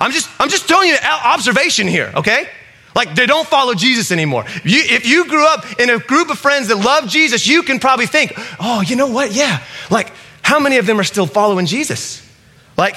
I'm 0.00 0.10
just, 0.10 0.28
I'm 0.40 0.48
just 0.48 0.68
telling 0.68 0.88
you 0.88 0.94
an 0.94 1.20
observation 1.24 1.86
here, 1.86 2.12
okay? 2.16 2.48
Like 2.94 3.14
they 3.14 3.26
don't 3.26 3.46
follow 3.46 3.74
Jesus 3.74 4.10
anymore. 4.10 4.44
You, 4.64 4.82
if 4.84 5.06
you 5.06 5.26
grew 5.26 5.46
up 5.46 5.80
in 5.80 5.90
a 5.90 5.98
group 5.98 6.30
of 6.30 6.38
friends 6.38 6.68
that 6.68 6.76
love 6.76 7.08
Jesus, 7.08 7.46
you 7.46 7.62
can 7.62 7.80
probably 7.80 8.06
think, 8.06 8.32
oh, 8.60 8.82
you 8.82 8.96
know 8.96 9.08
what? 9.08 9.32
Yeah. 9.32 9.62
Like, 9.90 10.12
how 10.42 10.60
many 10.60 10.78
of 10.78 10.86
them 10.86 11.00
are 11.00 11.04
still 11.04 11.26
following 11.26 11.66
Jesus? 11.66 12.28
Like, 12.76 12.96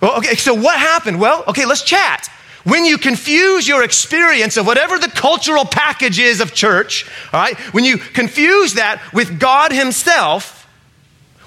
well, 0.00 0.18
okay, 0.18 0.34
so 0.34 0.54
what 0.54 0.78
happened? 0.78 1.20
Well, 1.20 1.44
okay, 1.48 1.66
let's 1.66 1.82
chat. 1.82 2.28
When 2.64 2.84
you 2.84 2.98
confuse 2.98 3.66
your 3.66 3.82
experience 3.82 4.56
of 4.56 4.66
whatever 4.66 4.98
the 4.98 5.08
cultural 5.08 5.64
package 5.64 6.18
is 6.18 6.40
of 6.40 6.54
church, 6.54 7.08
all 7.32 7.40
right, 7.40 7.56
when 7.72 7.84
you 7.84 7.98
confuse 7.98 8.74
that 8.74 9.00
with 9.12 9.38
God 9.38 9.72
Himself, 9.72 10.66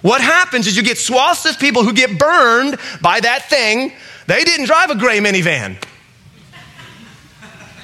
what 0.01 0.21
happens 0.21 0.67
is 0.67 0.75
you 0.75 0.83
get 0.83 0.97
swaths 0.97 1.45
of 1.45 1.59
people 1.59 1.83
who 1.83 1.93
get 1.93 2.17
burned 2.17 2.77
by 3.01 3.19
that 3.19 3.49
thing. 3.49 3.93
They 4.27 4.43
didn't 4.43 4.65
drive 4.65 4.89
a 4.89 4.95
gray 4.95 5.19
minivan. 5.19 5.77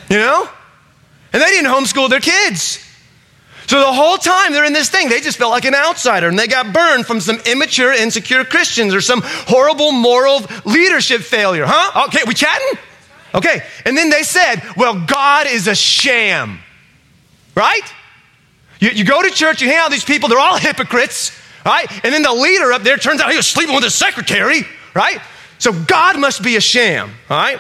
You 0.10 0.18
know? 0.18 0.50
And 1.34 1.42
they 1.42 1.48
didn't 1.48 1.72
homeschool 1.72 2.10
their 2.10 2.20
kids. 2.20 2.84
So 3.68 3.80
the 3.80 3.94
whole 3.94 4.18
time 4.18 4.54
they're 4.54 4.64
in 4.64 4.72
this 4.72 4.90
thing, 4.90 5.10
they 5.10 5.20
just 5.20 5.38
felt 5.38 5.52
like 5.52 5.66
an 5.66 5.76
outsider 5.76 6.30
and 6.30 6.40
they 6.40 6.48
got 6.48 6.74
burned 6.74 7.06
from 7.06 7.20
some 7.20 7.38
immature, 7.46 7.92
insecure 7.92 8.46
Christians 8.46 8.94
or 8.94 9.02
some 9.02 9.22
horrible 9.24 9.92
moral 9.92 10.40
leadership 10.64 11.22
failure. 11.22 11.66
Huh? 11.68 12.06
Okay, 12.08 12.22
we 12.26 12.34
chatting? 12.34 12.80
Okay. 13.36 13.62
And 13.86 13.98
then 13.98 14.10
they 14.10 14.24
said, 14.24 14.62
well, 14.78 15.06
God 15.06 15.48
is 15.48 15.68
a 15.68 15.76
sham. 15.76 16.60
Right? 17.56 17.82
You, 18.80 18.92
you 18.92 19.04
go 19.04 19.22
to 19.22 19.30
church, 19.32 19.62
you 19.62 19.68
hang 19.68 19.78
out 19.78 19.90
with 19.90 19.94
these 19.94 20.06
people, 20.06 20.30
they're 20.30 20.40
all 20.40 20.58
hypocrites. 20.58 21.38
Right? 21.66 21.92
And 22.06 22.14
then 22.14 22.22
the 22.22 22.32
leader 22.32 22.72
up 22.72 22.84
there 22.84 22.96
turns 22.96 23.20
out 23.20 23.32
he 23.32 23.38
was 23.38 23.48
sleeping 23.48 23.76
with 23.76 23.84
his 23.84 23.96
secretary. 23.96 24.62
Right? 24.94 25.20
So 25.60 25.74
God 25.74 26.18
must 26.18 26.42
be 26.42 26.56
a 26.56 26.62
sham. 26.62 27.12
All 27.30 27.38
right? 27.38 27.60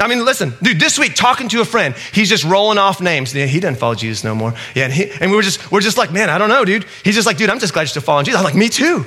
I 0.00 0.06
mean, 0.06 0.24
listen, 0.24 0.54
dude, 0.62 0.78
this 0.78 0.98
week 0.98 1.16
talking 1.16 1.48
to 1.48 1.60
a 1.60 1.64
friend, 1.64 1.94
he's 2.12 2.28
just 2.28 2.44
rolling 2.44 2.78
off 2.78 3.00
names. 3.00 3.34
Yeah, 3.34 3.46
he 3.46 3.58
doesn't 3.58 3.80
follow 3.80 3.96
Jesus 3.96 4.22
no 4.22 4.34
more. 4.34 4.54
Yeah, 4.74 4.84
and, 4.84 4.92
he, 4.92 5.10
and 5.10 5.30
we 5.30 5.36
were 5.36 5.42
just, 5.42 5.72
we're 5.72 5.80
just 5.80 5.98
like, 5.98 6.12
man, 6.12 6.30
I 6.30 6.38
don't 6.38 6.48
know, 6.48 6.64
dude. 6.64 6.86
He's 7.04 7.16
just 7.16 7.26
like, 7.26 7.36
dude, 7.36 7.50
I'm 7.50 7.58
just 7.58 7.72
glad 7.72 7.82
you're 7.82 7.88
still 7.88 8.02
following 8.02 8.24
Jesus. 8.24 8.38
I'm 8.38 8.44
like, 8.44 8.54
me 8.54 8.68
too. 8.68 9.04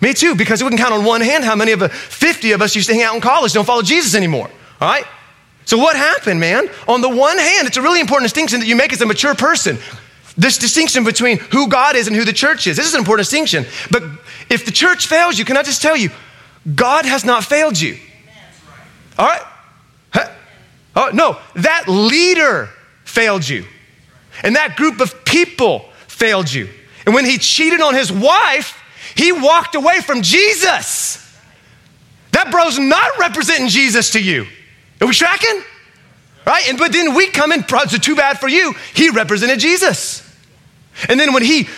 Me 0.00 0.14
too, 0.14 0.34
because 0.34 0.62
we 0.62 0.68
can 0.68 0.78
count 0.78 0.94
on 0.94 1.04
one 1.04 1.20
hand 1.20 1.44
how 1.44 1.56
many 1.56 1.72
of 1.72 1.80
the 1.80 1.88
50 1.88 2.52
of 2.52 2.62
us 2.62 2.76
used 2.76 2.88
to 2.88 2.94
hang 2.94 3.02
out 3.02 3.14
in 3.14 3.20
college 3.20 3.52
don't 3.52 3.66
follow 3.66 3.82
Jesus 3.82 4.14
anymore. 4.14 4.48
All 4.80 4.88
right? 4.88 5.04
So 5.66 5.76
what 5.76 5.96
happened, 5.96 6.40
man? 6.40 6.70
On 6.88 7.00
the 7.00 7.08
one 7.08 7.38
hand, 7.38 7.66
it's 7.66 7.76
a 7.76 7.82
really 7.82 8.00
important 8.00 8.24
distinction 8.24 8.60
that 8.60 8.66
you 8.66 8.76
make 8.76 8.92
as 8.92 9.00
a 9.00 9.06
mature 9.06 9.34
person. 9.34 9.78
This 10.36 10.58
distinction 10.58 11.04
between 11.04 11.38
who 11.38 11.68
God 11.68 11.96
is 11.96 12.06
and 12.06 12.16
who 12.16 12.24
the 12.24 12.32
church 12.32 12.66
is. 12.66 12.76
This 12.76 12.86
is 12.86 12.94
an 12.94 13.00
important 13.00 13.26
distinction. 13.26 13.66
But 13.90 14.04
if 14.48 14.64
the 14.64 14.72
church 14.72 15.06
fails 15.06 15.38
you, 15.38 15.44
can 15.44 15.56
I 15.56 15.62
just 15.62 15.82
tell 15.82 15.96
you, 15.96 16.10
God 16.74 17.04
has 17.04 17.24
not 17.24 17.44
failed 17.44 17.78
you. 17.78 17.98
All 19.18 19.26
right? 19.26 19.42
Oh, 20.96 21.10
no, 21.12 21.38
that 21.54 21.84
leader 21.88 22.68
failed 23.04 23.48
you. 23.48 23.64
And 24.42 24.56
that 24.56 24.76
group 24.76 25.00
of 25.00 25.24
people 25.24 25.88
failed 26.06 26.52
you. 26.52 26.68
And 27.06 27.14
when 27.14 27.24
he 27.24 27.38
cheated 27.38 27.80
on 27.80 27.94
his 27.94 28.12
wife, 28.12 28.76
he 29.14 29.32
walked 29.32 29.74
away 29.74 30.00
from 30.00 30.22
Jesus. 30.22 31.16
That 32.32 32.50
bro's 32.50 32.78
not 32.78 33.18
representing 33.18 33.68
Jesus 33.68 34.10
to 34.12 34.22
you. 34.22 34.46
Are 35.00 35.06
we 35.06 35.14
tracking? 35.14 35.62
Right? 36.46 36.68
And 36.68 36.78
but 36.78 36.92
then 36.92 37.14
we 37.14 37.28
come 37.28 37.52
in, 37.52 37.66
so 37.66 37.98
too 37.98 38.16
bad 38.16 38.38
for 38.38 38.48
you. 38.48 38.74
He 38.94 39.10
represented 39.10 39.58
Jesus. 39.60 40.26
And 41.08 41.18
then 41.18 41.32
when 41.32 41.42
he 41.42 41.68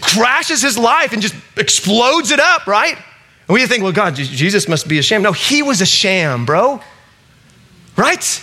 crashes 0.00 0.62
his 0.62 0.78
life 0.78 1.12
and 1.12 1.22
just 1.22 1.34
explodes 1.56 2.30
it 2.30 2.40
up, 2.40 2.66
right? 2.66 2.96
And 2.96 3.54
we 3.54 3.66
think, 3.66 3.82
well, 3.82 3.92
God, 3.92 4.14
Jesus 4.14 4.68
must 4.68 4.88
be 4.88 4.98
a 4.98 5.02
sham. 5.02 5.22
No, 5.22 5.32
he 5.32 5.62
was 5.62 5.80
a 5.80 5.86
sham, 5.86 6.46
bro. 6.46 6.80
Right? 7.96 8.42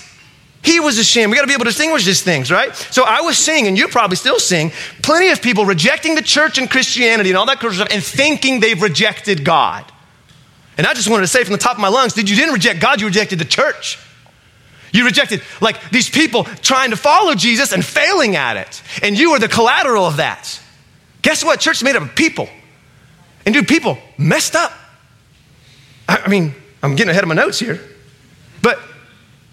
He 0.67 0.81
was 0.81 0.97
ashamed. 0.97 1.31
We 1.31 1.37
got 1.37 1.43
to 1.43 1.47
be 1.47 1.53
able 1.53 1.63
to 1.63 1.69
distinguish 1.69 2.03
these 2.03 2.21
things, 2.21 2.51
right? 2.51 2.75
So 2.75 3.05
I 3.05 3.21
was 3.21 3.37
seeing, 3.37 3.67
and 3.67 3.77
you 3.77 3.87
probably 3.87 4.17
still 4.17 4.37
seeing, 4.37 4.73
plenty 5.01 5.29
of 5.29 5.41
people 5.41 5.63
rejecting 5.63 6.13
the 6.15 6.21
church 6.21 6.57
and 6.57 6.69
Christianity 6.69 7.29
and 7.29 7.37
all 7.37 7.45
that 7.45 7.61
kind 7.61 7.67
of 7.67 7.75
stuff 7.75 7.87
and 7.89 8.03
thinking 8.03 8.59
they've 8.59 8.81
rejected 8.81 9.45
God. 9.45 9.89
And 10.77 10.85
I 10.85 10.93
just 10.93 11.09
wanted 11.09 11.21
to 11.21 11.27
say 11.27 11.45
from 11.45 11.53
the 11.53 11.57
top 11.57 11.75
of 11.75 11.79
my 11.79 11.87
lungs, 11.87 12.15
did 12.15 12.29
you 12.29 12.35
didn't 12.35 12.53
reject 12.53 12.81
God, 12.81 12.99
you 12.99 13.07
rejected 13.07 13.39
the 13.39 13.45
church. 13.45 13.97
You 14.91 15.05
rejected 15.05 15.41
like 15.61 15.89
these 15.89 16.09
people 16.09 16.43
trying 16.43 16.89
to 16.89 16.97
follow 16.97 17.33
Jesus 17.33 17.71
and 17.71 17.83
failing 17.85 18.35
at 18.35 18.57
it. 18.57 18.83
And 19.01 19.17
you 19.17 19.31
were 19.31 19.39
the 19.39 19.47
collateral 19.47 20.03
of 20.03 20.17
that. 20.17 20.59
Guess 21.21 21.45
what? 21.45 21.61
Church 21.61 21.77
is 21.77 21.83
made 21.85 21.95
up 21.95 22.03
of 22.03 22.13
people. 22.13 22.49
And 23.45 23.55
dude, 23.55 23.69
people 23.69 23.99
messed 24.17 24.53
up. 24.53 24.73
I, 26.09 26.23
I 26.25 26.27
mean, 26.27 26.53
I'm 26.83 26.97
getting 26.97 27.11
ahead 27.11 27.23
of 27.23 27.29
my 27.29 27.35
notes 27.35 27.57
here. 27.57 27.79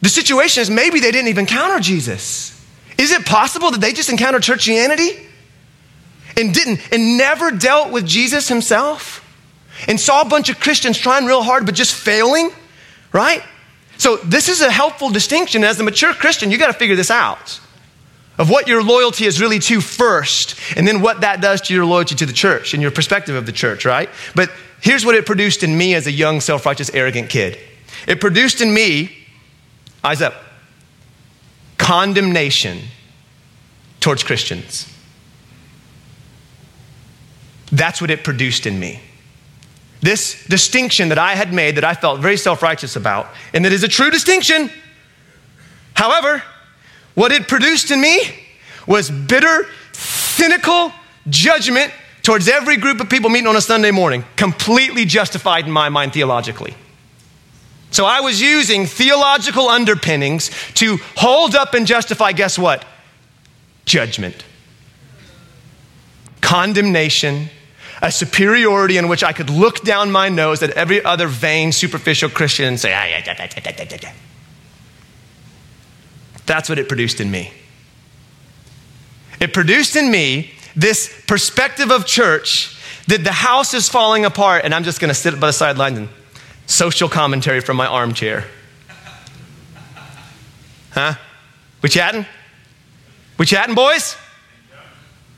The 0.05 0.11
situation 0.11 0.61
is 0.61 0.69
maybe 0.69 1.01
they 1.01 1.11
didn't 1.11 1.29
even 1.29 1.45
encounter 1.45 1.81
Jesus. 1.81 2.63
Is 2.99 3.11
it 3.11 3.25
possible 3.25 3.71
that 3.71 3.81
they 3.81 3.95
just 3.95 4.11
encountered 4.11 4.43
churchianity 4.43 5.19
and 6.37 6.53
didn't 6.53 6.81
and 6.93 7.17
never 7.17 7.51
dealt 7.51 7.91
with 7.91 8.05
Jesus 8.05 8.47
himself? 8.47 9.23
And 9.89 9.99
saw 9.99 10.21
a 10.21 10.27
bunch 10.27 10.51
of 10.51 10.61
Christians 10.61 10.99
trying 10.99 11.25
real 11.25 11.43
hard 11.43 11.65
but 11.65 11.75
just 11.75 11.95
failing, 11.95 12.51
right? 13.13 13.43
So 13.97 14.17
this 14.19 14.51
is 14.51 14.61
a 14.61 14.71
helpful 14.71 15.09
distinction. 15.09 15.65
As 15.65 15.81
a 15.81 15.83
mature 15.83 16.13
Christian, 16.13 16.51
you 16.51 16.59
got 16.59 16.67
to 16.67 16.75
figure 16.75 16.97
this 16.97 17.11
out 17.11 17.59
of 18.37 18.51
what 18.51 18.69
your 18.69 18.83
loyalty 18.83 19.25
is 19.25 19.41
really 19.41 19.59
to 19.61 19.81
first, 19.81 20.61
and 20.77 20.87
then 20.87 21.01
what 21.01 21.23
that 21.23 21.41
does 21.41 21.63
to 21.63 21.75
your 21.75 21.87
loyalty 21.87 22.15
to 22.17 22.27
the 22.27 22.33
church 22.35 22.75
and 22.75 22.83
your 22.83 22.91
perspective 22.91 23.37
of 23.37 23.47
the 23.47 23.53
church, 23.53 23.87
right? 23.87 24.11
But 24.35 24.51
here's 24.83 25.07
what 25.07 25.15
it 25.15 25.25
produced 25.25 25.63
in 25.63 25.79
me 25.79 25.95
as 25.95 26.07
a 26.07 26.13
young, 26.13 26.43
self 26.43 26.67
righteous, 26.67 26.91
arrogant 26.93 27.31
kid 27.31 27.59
it 28.07 28.21
produced 28.21 28.61
in 28.61 28.75
me, 28.75 29.24
eyes 30.05 30.21
up, 30.21 30.35
condemnation 31.79 32.83
towards 34.01 34.23
Christians. 34.23 34.87
That's 37.73 38.01
what 38.01 38.11
it 38.11 38.23
produced 38.23 38.67
in 38.67 38.79
me. 38.79 39.01
This 40.03 40.47
distinction 40.47 41.09
that 41.09 41.19
I 41.19 41.35
had 41.35 41.53
made 41.53 41.77
that 41.77 41.85
I 41.85 41.95
felt 41.95 42.21
very 42.21 42.37
self 42.37 42.63
righteous 42.63 42.95
about, 42.95 43.29
and 43.55 43.65
that 43.65 43.73
is 43.73 43.83
a 43.83 43.89
true 43.89 44.11
distinction. 44.11 44.71
However, 45.95 46.43
what 47.15 47.33
it 47.33 47.49
produced 47.49 47.91
in 47.91 48.01
me 48.01 48.21
was 48.87 49.11
bitter, 49.11 49.67
cynical 49.93 50.93
judgment 51.31 51.91
towards 52.23 52.49
every 52.49 52.77
group 52.77 53.01
of 53.01 53.09
people 53.09 53.31
meeting 53.31 53.47
on 53.47 53.57
a 53.57 53.61
Sunday 53.61 53.91
morning, 53.91 54.25
completely 54.37 55.07
justified 55.07 55.65
in 55.65 55.71
my 55.71 55.89
mind 55.89 56.13
theologically. 56.13 56.75
So 57.95 58.07
I 58.07 58.23
was 58.23 58.41
using 58.41 58.87
theological 58.87 59.69
underpinnings 59.69 60.51
to 60.75 60.97
hold 61.17 61.55
up 61.55 61.75
and 61.75 61.87
justify, 61.87 62.33
guess 62.33 62.59
what? 62.59 62.85
Judgment, 63.85 64.45
condemnation, 66.41 67.51
a 68.03 68.11
superiority 68.11 68.97
in 68.97 69.07
which 69.07 69.23
I 69.23 69.33
could 69.33 69.49
look 69.49 69.83
down 69.83 70.11
my 70.11 70.29
nose 70.29 70.61
at 70.65 70.71
every 70.71 71.05
other 71.05 71.29
vain, 71.29 71.71
superficial 71.71 72.29
Christian 72.29 72.65
and 72.65 72.81
say, 72.81 72.93
ah, 72.93 73.05
yeah, 73.05 73.23
yeah, 73.25 73.97
yeah. 74.03 74.13
That's 76.47 76.69
what 76.69 76.81
it 76.81 76.89
produced 76.89 77.21
in 77.21 77.31
me. 77.31 77.53
It 79.39 79.55
produced 79.55 79.95
in 79.95 80.11
me 80.11 80.51
this 80.75 81.15
perspective 81.29 81.93
of 81.93 82.07
church 82.07 82.77
that 83.07 83.23
the 83.23 83.31
house 83.31 83.73
is 83.73 83.89
falling 83.89 84.25
apart, 84.25 84.65
and 84.65 84.75
I'm 84.75 84.83
just 84.83 84.99
going 84.99 85.11
to 85.11 85.15
sit 85.15 85.39
by 85.39 85.47
the 85.47 85.53
sidelines 85.53 85.99
and 85.99 86.09
social 86.67 87.09
commentary 87.09 87.61
from 87.61 87.77
my 87.77 87.87
armchair. 87.87 88.45
Huh? 90.91 91.15
We 91.83 91.89
chatting? 91.89 92.25
We 93.39 93.47
chatting, 93.47 93.75
boys? 93.75 94.17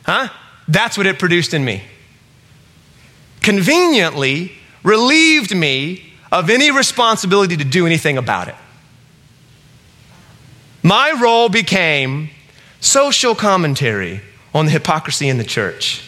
Huh? 0.05 0.29
That's 0.69 0.99
what 0.99 1.07
it 1.07 1.19
produced 1.19 1.55
in 1.55 1.65
me. 1.65 1.83
Conveniently 3.41 4.53
relieved 4.83 5.55
me 5.55 6.13
of 6.31 6.51
any 6.51 6.71
responsibility 6.71 7.57
to 7.57 7.65
do 7.65 7.87
anything 7.87 8.19
about 8.19 8.49
it. 8.49 8.55
My 10.83 11.13
role 11.21 11.49
became 11.49 12.31
social 12.81 13.35
commentary 13.35 14.21
on 14.55 14.67
the 14.67 14.73
hypocrisy 14.73 15.29
in 15.29 15.39
the 15.39 15.45
church. 15.45 16.03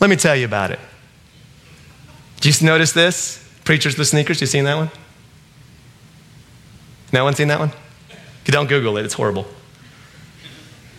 Let 0.00 0.10
me 0.10 0.16
tell 0.16 0.34
you 0.34 0.44
about 0.44 0.70
it. 0.70 0.80
Do 2.40 2.48
you 2.48 2.66
notice 2.66 2.92
this? 2.92 3.43
Preachers 3.64 3.96
with 3.98 4.08
sneakers, 4.08 4.40
you 4.40 4.46
seen 4.46 4.64
that 4.64 4.76
one? 4.76 4.90
No 7.12 7.24
one 7.24 7.34
seen 7.34 7.48
that 7.48 7.58
one? 7.58 7.72
You 8.44 8.52
don't 8.52 8.68
Google 8.68 8.96
it, 8.98 9.04
it's 9.04 9.14
horrible. 9.14 9.46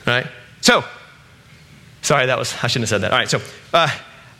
Right? 0.05 0.27
So, 0.61 0.83
sorry, 2.01 2.25
that 2.25 2.39
was, 2.39 2.53
I 2.63 2.67
shouldn't 2.67 2.83
have 2.83 2.89
said 2.89 3.01
that. 3.01 3.11
All 3.11 3.19
right, 3.19 3.29
so 3.29 3.39
uh, 3.73 3.89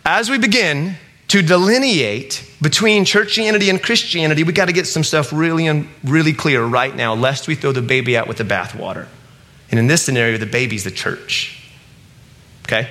as 0.04 0.30
we 0.30 0.38
begin 0.38 0.96
to 1.28 1.42
delineate 1.42 2.50
between 2.62 3.04
churchianity 3.06 3.70
and 3.70 3.82
Christianity, 3.82 4.44
we 4.44 4.54
got 4.54 4.66
to 4.66 4.74
get 4.74 4.88
some 4.88 5.04
stuff 5.04 5.34
really 5.34 5.68
really 6.04 6.34
clear 6.34 6.64
right 6.64 6.96
now, 6.96 7.14
lest 7.14 7.48
we 7.48 7.56
throw 7.56 7.72
the 7.72 7.82
baby 7.82 8.18
out 8.18 8.28
with 8.28 8.38
the 8.38 8.44
bathwater. 8.44 9.08
And 9.70 9.80
in 9.80 9.88
this 9.88 10.04
scenario, 10.04 10.38
the 10.38 10.46
baby's 10.46 10.84
the 10.84 10.92
church. 10.92 11.62
Okay? 12.66 12.90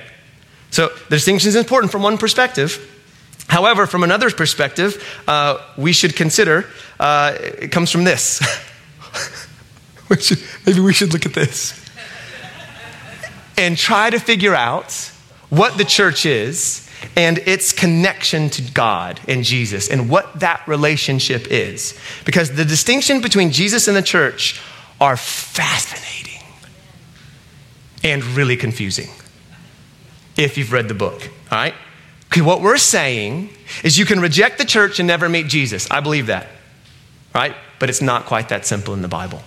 So 0.71 0.89
the 1.09 1.15
distinction 1.15 1.49
is 1.49 1.55
important 1.55 1.91
from 1.91 2.03
one 2.03 2.17
perspective. 2.17 2.91
However, 3.47 3.85
from 3.85 4.03
another 4.03 4.29
perspective, 4.31 5.03
uh, 5.27 5.59
we 5.77 5.93
should 5.93 6.15
consider 6.15 6.65
uh, 6.99 7.35
it 7.37 7.71
comes 7.71 7.91
from 7.91 8.03
this. 8.03 8.41
we 10.09 10.17
should, 10.17 10.39
maybe 10.65 10.79
we 10.79 10.93
should 10.93 11.13
look 11.13 11.25
at 11.25 11.33
this 11.33 11.79
and 13.57 13.77
try 13.77 14.09
to 14.09 14.19
figure 14.19 14.55
out 14.55 15.11
what 15.49 15.77
the 15.77 15.85
church 15.85 16.25
is 16.25 16.89
and 17.15 17.37
its 17.39 17.71
connection 17.71 18.49
to 18.49 18.61
God 18.61 19.19
and 19.27 19.43
Jesus 19.43 19.89
and 19.89 20.09
what 20.09 20.39
that 20.39 20.67
relationship 20.67 21.47
is. 21.49 21.97
Because 22.25 22.51
the 22.55 22.65
distinction 22.65 23.21
between 23.21 23.51
Jesus 23.51 23.87
and 23.87 23.95
the 23.95 24.01
church 24.01 24.59
are 24.99 25.17
fascinating 25.17 26.41
and 28.03 28.23
really 28.23 28.57
confusing 28.57 29.09
if 30.37 30.57
you've 30.57 30.71
read 30.71 30.87
the 30.87 30.93
book, 30.93 31.29
all 31.51 31.57
right? 31.57 31.75
What 32.41 32.61
we're 32.61 32.77
saying 32.77 33.49
is 33.83 33.97
you 33.97 34.05
can 34.05 34.19
reject 34.19 34.57
the 34.57 34.65
church 34.65 34.99
and 34.99 35.07
never 35.07 35.29
meet 35.29 35.47
Jesus. 35.47 35.89
I 35.89 35.99
believe 35.99 36.27
that, 36.27 36.47
right? 37.33 37.55
But 37.79 37.89
it's 37.89 38.01
not 38.01 38.25
quite 38.25 38.49
that 38.49 38.65
simple 38.65 38.93
in 38.93 39.01
the 39.01 39.07
Bible. 39.07 39.41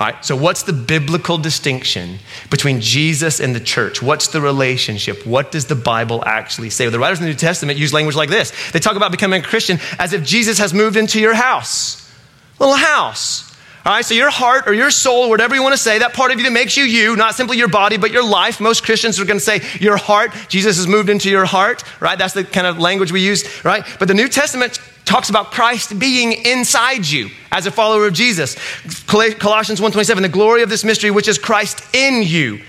All 0.00 0.06
right, 0.06 0.24
so 0.24 0.36
what's 0.36 0.62
the 0.62 0.72
biblical 0.72 1.38
distinction 1.38 2.18
between 2.50 2.80
Jesus 2.80 3.40
and 3.40 3.52
the 3.52 3.60
church? 3.60 4.00
What's 4.00 4.28
the 4.28 4.40
relationship? 4.40 5.26
What 5.26 5.50
does 5.50 5.66
the 5.66 5.74
Bible 5.74 6.22
actually 6.24 6.70
say? 6.70 6.84
Well, 6.84 6.92
the 6.92 7.00
writers 7.00 7.18
in 7.18 7.24
the 7.24 7.32
New 7.32 7.36
Testament 7.36 7.80
use 7.80 7.92
language 7.92 8.14
like 8.14 8.28
this. 8.28 8.52
They 8.70 8.78
talk 8.78 8.94
about 8.94 9.10
becoming 9.10 9.42
a 9.42 9.44
Christian 9.44 9.80
as 9.98 10.12
if 10.12 10.24
Jesus 10.24 10.58
has 10.58 10.72
moved 10.72 10.96
into 10.96 11.18
your 11.18 11.34
house, 11.34 12.08
little 12.60 12.76
house. 12.76 13.47
All 13.88 13.94
right, 13.94 14.04
so 14.04 14.12
your 14.12 14.28
heart 14.28 14.68
or 14.68 14.74
your 14.74 14.90
soul, 14.90 15.30
whatever 15.30 15.54
you 15.54 15.62
want 15.62 15.72
to 15.72 15.80
say, 15.80 16.00
that 16.00 16.12
part 16.12 16.30
of 16.30 16.36
you 16.36 16.44
that 16.44 16.52
makes 16.52 16.76
you 16.76 16.84
you, 16.84 17.16
not 17.16 17.34
simply 17.34 17.56
your 17.56 17.68
body, 17.68 17.96
but 17.96 18.10
your 18.10 18.22
life. 18.22 18.60
Most 18.60 18.84
Christians 18.84 19.18
are 19.18 19.24
going 19.24 19.38
to 19.38 19.42
say 19.42 19.62
your 19.80 19.96
heart. 19.96 20.30
Jesus 20.48 20.76
has 20.76 20.86
moved 20.86 21.08
into 21.08 21.30
your 21.30 21.46
heart, 21.46 21.82
right? 21.98 22.18
That's 22.18 22.34
the 22.34 22.44
kind 22.44 22.66
of 22.66 22.78
language 22.78 23.12
we 23.12 23.24
use, 23.24 23.64
right? 23.64 23.82
But 23.98 24.08
the 24.08 24.12
New 24.12 24.28
Testament 24.28 24.78
talks 25.06 25.30
about 25.30 25.52
Christ 25.52 25.98
being 25.98 26.34
inside 26.44 27.06
you 27.06 27.30
as 27.50 27.64
a 27.64 27.70
follower 27.70 28.06
of 28.06 28.12
Jesus. 28.12 28.56
Colossians 29.06 29.80
1:27, 29.80 30.20
the 30.20 30.28
glory 30.28 30.62
of 30.62 30.68
this 30.68 30.84
mystery 30.84 31.10
which 31.10 31.26
is 31.26 31.38
Christ 31.38 31.82
in 31.94 32.22
you. 32.22 32.60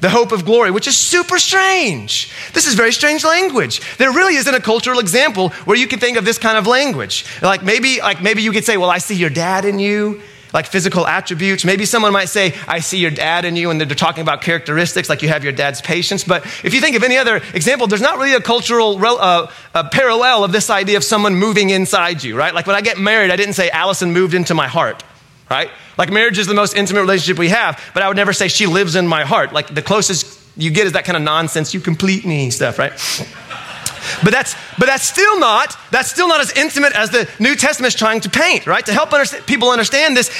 The 0.00 0.10
hope 0.10 0.32
of 0.32 0.44
glory, 0.44 0.72
which 0.72 0.88
is 0.88 0.96
super 0.96 1.38
strange. 1.38 2.32
This 2.52 2.66
is 2.66 2.74
very 2.74 2.92
strange 2.92 3.22
language. 3.22 3.80
There 3.96 4.10
really 4.10 4.34
isn't 4.34 4.52
a 4.52 4.60
cultural 4.60 4.98
example 4.98 5.50
where 5.66 5.76
you 5.76 5.86
can 5.86 6.00
think 6.00 6.16
of 6.16 6.24
this 6.24 6.36
kind 6.36 6.58
of 6.58 6.66
language. 6.66 7.24
Like 7.42 7.62
maybe, 7.62 8.00
like 8.00 8.20
maybe 8.20 8.42
you 8.42 8.50
could 8.50 8.64
say, 8.64 8.76
"Well, 8.76 8.90
I 8.90 8.98
see 8.98 9.14
your 9.14 9.30
dad 9.30 9.64
in 9.64 9.78
you." 9.78 10.20
Like 10.54 10.66
physical 10.66 11.06
attributes. 11.06 11.64
Maybe 11.64 11.84
someone 11.84 12.12
might 12.12 12.28
say, 12.28 12.54
I 12.68 12.78
see 12.78 12.98
your 12.98 13.10
dad 13.10 13.44
in 13.44 13.56
you, 13.56 13.70
and 13.70 13.80
they're 13.80 13.88
talking 13.88 14.22
about 14.22 14.40
characteristics 14.40 15.08
like 15.08 15.20
you 15.20 15.28
have 15.28 15.42
your 15.42 15.52
dad's 15.52 15.82
patience. 15.82 16.22
But 16.22 16.46
if 16.64 16.72
you 16.72 16.80
think 16.80 16.96
of 16.96 17.02
any 17.02 17.18
other 17.18 17.42
example, 17.52 17.88
there's 17.88 18.00
not 18.00 18.16
really 18.16 18.34
a 18.34 18.40
cultural 18.40 19.04
uh, 19.04 19.50
a 19.74 19.84
parallel 19.84 20.44
of 20.44 20.52
this 20.52 20.70
idea 20.70 20.96
of 20.96 21.04
someone 21.04 21.34
moving 21.34 21.70
inside 21.70 22.22
you, 22.22 22.36
right? 22.36 22.54
Like 22.54 22.66
when 22.66 22.76
I 22.76 22.80
get 22.80 22.98
married, 22.98 23.32
I 23.32 23.36
didn't 23.36 23.54
say 23.54 23.68
Allison 23.70 24.12
moved 24.12 24.32
into 24.32 24.54
my 24.54 24.68
heart, 24.68 25.02
right? 25.50 25.70
Like 25.98 26.10
marriage 26.12 26.38
is 26.38 26.46
the 26.46 26.54
most 26.54 26.76
intimate 26.76 27.00
relationship 27.00 27.38
we 27.38 27.48
have, 27.48 27.82
but 27.92 28.04
I 28.04 28.08
would 28.08 28.16
never 28.16 28.32
say 28.32 28.46
she 28.46 28.66
lives 28.66 28.94
in 28.94 29.08
my 29.08 29.24
heart. 29.24 29.52
Like 29.52 29.74
the 29.74 29.82
closest 29.82 30.40
you 30.56 30.70
get 30.70 30.86
is 30.86 30.92
that 30.92 31.04
kind 31.04 31.16
of 31.16 31.22
nonsense, 31.22 31.74
you 31.74 31.80
complete 31.80 32.24
me 32.24 32.50
stuff, 32.50 32.78
right? 32.78 32.92
But 34.22 34.32
that's, 34.32 34.54
but 34.78 34.86
that's 34.86 35.04
still 35.04 35.38
not, 35.38 35.76
that's 35.90 36.10
still 36.10 36.28
not 36.28 36.40
as 36.40 36.52
intimate 36.52 36.92
as 36.92 37.10
the 37.10 37.28
New 37.38 37.56
Testament 37.56 37.94
is 37.94 37.98
trying 37.98 38.20
to 38.20 38.30
paint, 38.30 38.66
right? 38.66 38.84
To 38.86 38.92
help 38.92 39.12
understand, 39.12 39.46
people 39.46 39.70
understand 39.70 40.16
this, 40.16 40.30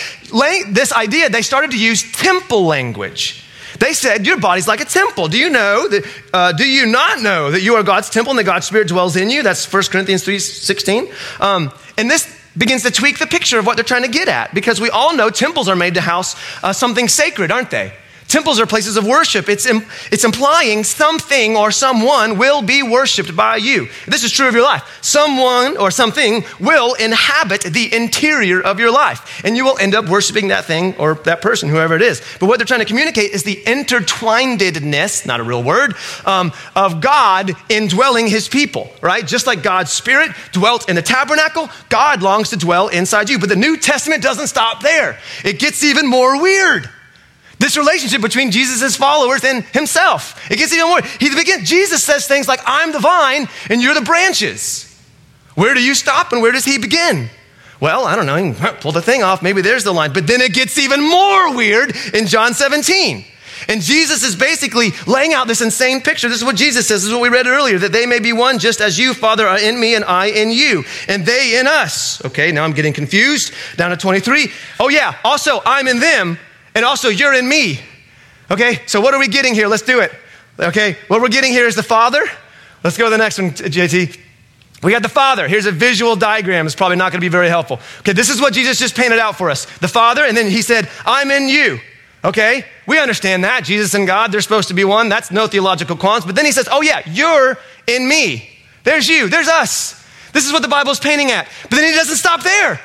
this 0.68 0.92
idea, 0.92 1.28
they 1.30 1.42
started 1.42 1.70
to 1.72 1.78
use 1.78 2.10
temple 2.12 2.66
language. 2.66 3.44
They 3.78 3.92
said, 3.92 4.26
Your 4.26 4.38
body's 4.38 4.68
like 4.68 4.80
a 4.80 4.84
temple. 4.84 5.28
Do 5.28 5.38
you 5.38 5.50
know 5.50 5.88
that, 5.88 6.06
uh, 6.32 6.52
do 6.52 6.68
you 6.68 6.86
not 6.86 7.20
know 7.22 7.50
that 7.50 7.62
you 7.62 7.74
are 7.74 7.82
God's 7.82 8.08
temple 8.08 8.30
and 8.30 8.38
that 8.38 8.44
God's 8.44 8.66
Spirit 8.66 8.88
dwells 8.88 9.16
in 9.16 9.30
you? 9.30 9.42
That's 9.42 9.70
1 9.70 9.82
Corinthians 9.84 10.24
3 10.24 10.38
16. 10.38 11.08
Um, 11.40 11.72
and 11.98 12.10
this 12.10 12.40
begins 12.56 12.84
to 12.84 12.90
tweak 12.90 13.18
the 13.18 13.26
picture 13.26 13.58
of 13.58 13.66
what 13.66 13.76
they're 13.76 13.84
trying 13.84 14.04
to 14.04 14.08
get 14.08 14.28
at 14.28 14.54
because 14.54 14.80
we 14.80 14.90
all 14.90 15.16
know 15.16 15.28
temples 15.28 15.68
are 15.68 15.76
made 15.76 15.94
to 15.94 16.00
house 16.00 16.36
uh, 16.62 16.72
something 16.72 17.08
sacred, 17.08 17.50
aren't 17.50 17.70
they? 17.70 17.92
Temples 18.34 18.58
are 18.58 18.66
places 18.66 18.96
of 18.96 19.06
worship. 19.06 19.48
It's, 19.48 19.64
Im- 19.64 19.86
it's 20.10 20.24
implying 20.24 20.82
something 20.82 21.56
or 21.56 21.70
someone 21.70 22.36
will 22.36 22.62
be 22.62 22.82
worshiped 22.82 23.36
by 23.36 23.58
you. 23.58 23.88
This 24.08 24.24
is 24.24 24.32
true 24.32 24.48
of 24.48 24.54
your 24.54 24.64
life. 24.64 24.98
Someone 25.02 25.76
or 25.76 25.92
something 25.92 26.44
will 26.58 26.94
inhabit 26.94 27.60
the 27.60 27.94
interior 27.94 28.60
of 28.60 28.80
your 28.80 28.90
life, 28.90 29.44
and 29.44 29.56
you 29.56 29.64
will 29.64 29.78
end 29.78 29.94
up 29.94 30.08
worshiping 30.08 30.48
that 30.48 30.64
thing 30.64 30.96
or 30.96 31.14
that 31.14 31.42
person, 31.42 31.68
whoever 31.68 31.94
it 31.94 32.02
is. 32.02 32.20
But 32.40 32.46
what 32.46 32.58
they're 32.58 32.66
trying 32.66 32.80
to 32.80 32.86
communicate 32.86 33.30
is 33.30 33.44
the 33.44 33.62
intertwinedness, 33.64 35.26
not 35.26 35.38
a 35.38 35.44
real 35.44 35.62
word, 35.62 35.94
um, 36.24 36.52
of 36.74 37.00
God 37.00 37.52
indwelling 37.68 38.26
his 38.26 38.48
people, 38.48 38.92
right? 39.00 39.24
Just 39.24 39.46
like 39.46 39.62
God's 39.62 39.92
spirit 39.92 40.32
dwelt 40.50 40.88
in 40.88 40.96
the 40.96 41.02
tabernacle, 41.02 41.70
God 41.88 42.20
longs 42.20 42.50
to 42.50 42.56
dwell 42.56 42.88
inside 42.88 43.30
you. 43.30 43.38
But 43.38 43.48
the 43.48 43.54
New 43.54 43.76
Testament 43.76 44.24
doesn't 44.24 44.48
stop 44.48 44.82
there, 44.82 45.20
it 45.44 45.60
gets 45.60 45.84
even 45.84 46.08
more 46.08 46.42
weird. 46.42 46.90
This 47.64 47.78
relationship 47.78 48.20
between 48.20 48.50
Jesus' 48.50 48.94
followers 48.94 49.42
and 49.42 49.64
himself. 49.64 50.38
It 50.50 50.58
gets 50.58 50.74
even 50.74 50.86
more. 50.86 51.00
He 51.00 51.34
begins, 51.34 51.66
Jesus 51.66 52.02
says 52.04 52.28
things 52.28 52.46
like, 52.46 52.60
I'm 52.66 52.92
the 52.92 52.98
vine 52.98 53.48
and 53.70 53.80
you're 53.80 53.94
the 53.94 54.02
branches. 54.02 54.94
Where 55.54 55.72
do 55.72 55.82
you 55.82 55.94
stop 55.94 56.32
and 56.32 56.42
where 56.42 56.52
does 56.52 56.66
he 56.66 56.76
begin? 56.76 57.30
Well, 57.80 58.04
I 58.04 58.16
don't 58.16 58.26
know. 58.26 58.36
You 58.36 58.52
can 58.52 58.74
pull 58.82 58.92
the 58.92 59.00
thing 59.00 59.22
off. 59.22 59.42
Maybe 59.42 59.62
there's 59.62 59.82
the 59.82 59.92
line. 59.92 60.12
But 60.12 60.26
then 60.26 60.42
it 60.42 60.52
gets 60.52 60.76
even 60.76 61.00
more 61.00 61.56
weird 61.56 61.96
in 62.12 62.26
John 62.26 62.52
17. 62.52 63.24
And 63.66 63.80
Jesus 63.80 64.22
is 64.24 64.36
basically 64.36 64.90
laying 65.06 65.32
out 65.32 65.46
this 65.46 65.62
insane 65.62 66.02
picture. 66.02 66.28
This 66.28 66.36
is 66.36 66.44
what 66.44 66.56
Jesus 66.56 66.86
says. 66.86 67.00
This 67.00 67.08
is 67.08 67.14
what 67.14 67.22
we 67.22 67.30
read 67.30 67.46
earlier 67.46 67.78
that 67.78 67.92
they 67.92 68.04
may 68.04 68.20
be 68.20 68.34
one 68.34 68.58
just 68.58 68.82
as 68.82 68.98
you, 68.98 69.14
Father, 69.14 69.48
are 69.48 69.58
in 69.58 69.80
me 69.80 69.94
and 69.94 70.04
I 70.04 70.26
in 70.26 70.50
you, 70.50 70.84
and 71.08 71.24
they 71.24 71.58
in 71.58 71.66
us. 71.66 72.22
Okay, 72.26 72.52
now 72.52 72.62
I'm 72.62 72.74
getting 72.74 72.92
confused. 72.92 73.54
Down 73.78 73.88
to 73.88 73.96
23. 73.96 74.52
Oh, 74.78 74.90
yeah. 74.90 75.16
Also, 75.24 75.62
I'm 75.64 75.88
in 75.88 76.00
them, 76.00 76.38
and 76.74 76.84
also 76.84 77.08
you're 77.08 77.34
in 77.34 77.48
me. 77.48 77.80
Okay, 78.50 78.80
so 78.86 79.00
what 79.00 79.14
are 79.14 79.20
we 79.20 79.28
getting 79.28 79.54
here? 79.54 79.68
Let's 79.68 79.82
do 79.82 80.00
it. 80.00 80.12
Okay, 80.58 80.96
what 81.08 81.20
we're 81.20 81.28
getting 81.28 81.52
here 81.52 81.66
is 81.66 81.76
the 81.76 81.82
Father. 81.82 82.24
Let's 82.82 82.98
go 82.98 83.04
to 83.04 83.10
the 83.10 83.18
next 83.18 83.38
one, 83.38 83.50
JT. 83.50 84.18
We 84.82 84.92
got 84.92 85.02
the 85.02 85.08
Father. 85.08 85.48
Here's 85.48 85.66
a 85.66 85.72
visual 85.72 86.14
diagram. 86.14 86.66
It's 86.66 86.74
probably 86.74 86.96
not 86.96 87.10
going 87.10 87.20
to 87.20 87.24
be 87.24 87.30
very 87.30 87.48
helpful. 87.48 87.80
Okay, 88.00 88.12
this 88.12 88.28
is 88.28 88.40
what 88.40 88.52
Jesus 88.52 88.78
just 88.78 88.94
painted 88.94 89.18
out 89.18 89.36
for 89.36 89.48
us. 89.48 89.64
The 89.78 89.88
Father, 89.88 90.24
and 90.24 90.36
then 90.36 90.50
he 90.50 90.60
said, 90.60 90.90
I'm 91.06 91.30
in 91.30 91.48
you. 91.48 91.80
Okay, 92.22 92.64
we 92.86 92.98
understand 92.98 93.44
that. 93.44 93.64
Jesus 93.64 93.94
and 93.94 94.06
God, 94.06 94.32
they're 94.32 94.40
supposed 94.40 94.68
to 94.68 94.74
be 94.74 94.84
one. 94.84 95.08
That's 95.08 95.30
no 95.30 95.46
theological 95.46 95.96
qualms. 95.96 96.24
But 96.24 96.34
then 96.34 96.44
he 96.44 96.52
says, 96.52 96.68
Oh, 96.70 96.82
yeah, 96.82 97.02
you're 97.06 97.58
in 97.86 98.08
me. 98.08 98.48
There's 98.82 99.08
you. 99.08 99.28
There's 99.28 99.48
us. 99.48 100.02
This 100.32 100.46
is 100.46 100.52
what 100.52 100.62
the 100.62 100.68
Bible's 100.68 100.98
painting 100.98 101.30
at. 101.30 101.48
But 101.62 101.76
then 101.76 101.84
he 101.84 101.92
doesn't 101.96 102.16
stop 102.16 102.42
there. 102.42 102.80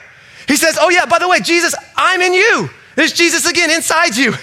He 0.47 0.55
says, 0.55 0.77
Oh, 0.79 0.89
yeah, 0.89 1.05
by 1.05 1.19
the 1.19 1.27
way, 1.27 1.39
Jesus, 1.39 1.73
I'm 1.95 2.21
in 2.21 2.33
you. 2.33 2.69
There's 2.99 3.13
Jesus 3.13 3.45
again 3.45 3.71
inside 3.71 4.17
you. 4.17 4.33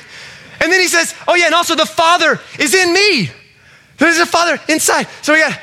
And 0.63 0.73
then 0.73 0.81
he 0.81 0.89
says, 0.89 1.15
Oh, 1.29 1.35
yeah, 1.35 1.45
and 1.45 1.55
also 1.55 1.75
the 1.75 1.85
Father 1.85 2.41
is 2.59 2.73
in 2.73 2.91
me. 2.91 3.29
There's 3.99 4.19
a 4.19 4.25
Father 4.25 4.59
inside. 4.71 5.09
So 5.21 5.35
we 5.35 5.41
got 5.41 5.61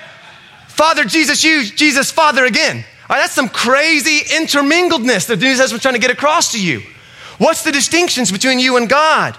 Father, 0.67 1.03
Jesus, 1.03 1.43
you, 1.43 1.63
Jesus, 1.63 2.11
Father 2.11 2.45
again. 2.45 2.85
All 3.09 3.15
right, 3.15 3.21
that's 3.23 3.33
some 3.33 3.49
crazy 3.49 4.19
intermingledness 4.19 5.25
that 5.25 5.39
the 5.39 5.45
New 5.47 5.55
Testament's 5.55 5.81
trying 5.81 5.95
to 5.95 5.99
get 5.99 6.11
across 6.11 6.51
to 6.51 6.63
you. 6.63 6.83
What's 7.39 7.63
the 7.63 7.71
distinctions 7.71 8.31
between 8.31 8.59
you 8.59 8.77
and 8.77 8.87
God? 8.87 9.37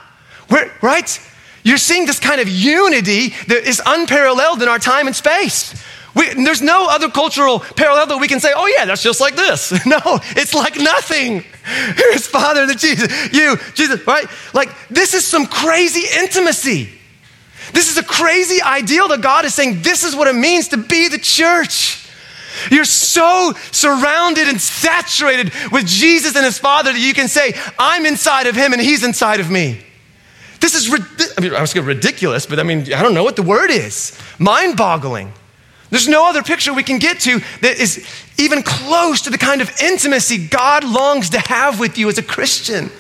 Where, 0.49 0.77
right? 0.83 1.21
You're 1.63 1.79
seeing 1.79 2.07
this 2.07 2.19
kind 2.19 2.41
of 2.41 2.49
unity 2.49 3.29
that 3.47 3.69
is 3.69 3.81
unparalleled 3.87 4.63
in 4.63 4.69
our 4.69 4.81
time 4.81 5.07
and 5.07 5.15
space. 5.15 5.81
We, 6.17 6.35
there's 6.35 6.61
no 6.61 6.89
other 6.89 7.09
cultural 7.09 7.61
parallel 7.61 8.09
that 8.09 8.19
we 8.19 8.27
can 8.27 8.41
say, 8.41 8.51
oh, 8.53 8.67
yeah, 8.67 8.85
that's 8.85 9.05
just 9.05 9.21
like 9.21 9.37
this. 9.37 9.73
No, 9.87 10.01
it's 10.35 10.55
like 10.55 10.77
nothing. 10.77 11.45
Here's 11.97 12.27
Father, 12.27 12.67
the 12.67 12.75
Jesus, 12.75 13.33
you, 13.33 13.57
Jesus, 13.73 14.07
right? 14.07 14.27
Like, 14.53 14.69
this 14.89 15.15
is 15.15 15.25
some 15.25 15.47
crazy 15.47 16.07
intimacy. 16.21 16.91
This 17.73 17.91
is 17.91 17.97
a 17.97 18.05
crazy 18.05 18.61
ideal 18.61 19.09
that 19.09 19.23
God 19.23 19.47
is 19.47 19.55
saying, 19.55 19.81
this 19.83 20.05
is 20.05 20.15
what 20.15 20.29
it 20.29 20.35
means 20.35 20.69
to 20.69 20.77
be 20.77 21.09
the 21.09 21.19
church. 21.19 22.07
You're 22.71 22.85
so 22.85 23.53
surrounded 23.73 24.47
and 24.47 24.61
saturated 24.61 25.53
with 25.73 25.87
Jesus 25.87 26.37
and 26.37 26.45
his 26.45 26.59
Father 26.59 26.93
that 26.93 27.01
you 27.01 27.15
can 27.15 27.29
say, 27.29 27.55
I'm 27.79 28.05
inside 28.05 28.47
of 28.47 28.55
him 28.55 28.73
and 28.73 28.81
he's 28.81 29.03
inside 29.03 29.41
of 29.41 29.51
me. 29.51 29.81
This 30.61 30.75
is, 30.75 30.93
I 31.37 31.41
mean, 31.41 31.55
I 31.55 31.61
was 31.61 31.73
going 31.73 31.87
ridiculous, 31.87 32.47
but 32.47 32.61
I 32.61 32.63
mean, 32.63 32.93
I 32.93 33.03
don't 33.03 33.15
know 33.15 33.25
what 33.25 33.37
the 33.37 33.43
word 33.43 33.71
is. 33.71 34.19
Mind 34.39 34.77
boggling. 34.77 35.33
There's 35.95 36.09
no 36.09 36.29
other 36.29 36.43
picture 36.43 36.75
we 36.75 36.83
can 36.83 36.99
get 36.99 37.21
to 37.21 37.39
that 37.61 37.79
is 37.79 38.05
even 38.37 38.65
close 38.65 39.23
to 39.23 39.31
the 39.31 39.39
kind 39.39 39.61
of 39.61 39.71
intimacy 39.81 40.49
God 40.49 40.83
longs 40.83 41.31
to 41.31 41.39
have 41.39 41.79
with 41.79 41.99
you 41.99 42.09
as 42.09 42.19
a 42.19 42.23
Christian. 42.25 42.91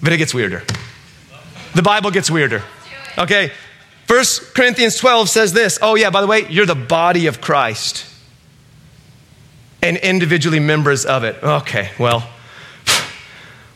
But 0.00 0.14
it 0.14 0.16
gets 0.16 0.32
weirder. 0.32 0.62
The 1.74 1.82
Bible 1.82 2.10
gets 2.10 2.30
weirder. 2.30 2.62
Okay, 3.18 3.52
1 4.06 4.24
Corinthians 4.54 4.96
12 4.96 5.28
says 5.28 5.52
this 5.52 5.78
Oh, 5.82 5.96
yeah, 5.96 6.08
by 6.08 6.22
the 6.22 6.26
way, 6.26 6.48
you're 6.48 6.64
the 6.64 6.74
body 6.74 7.26
of 7.26 7.42
Christ 7.42 8.06
and 9.82 9.98
individually 9.98 10.60
members 10.60 11.04
of 11.04 11.24
it. 11.24 11.36
Okay, 11.42 11.90
well, 11.98 12.26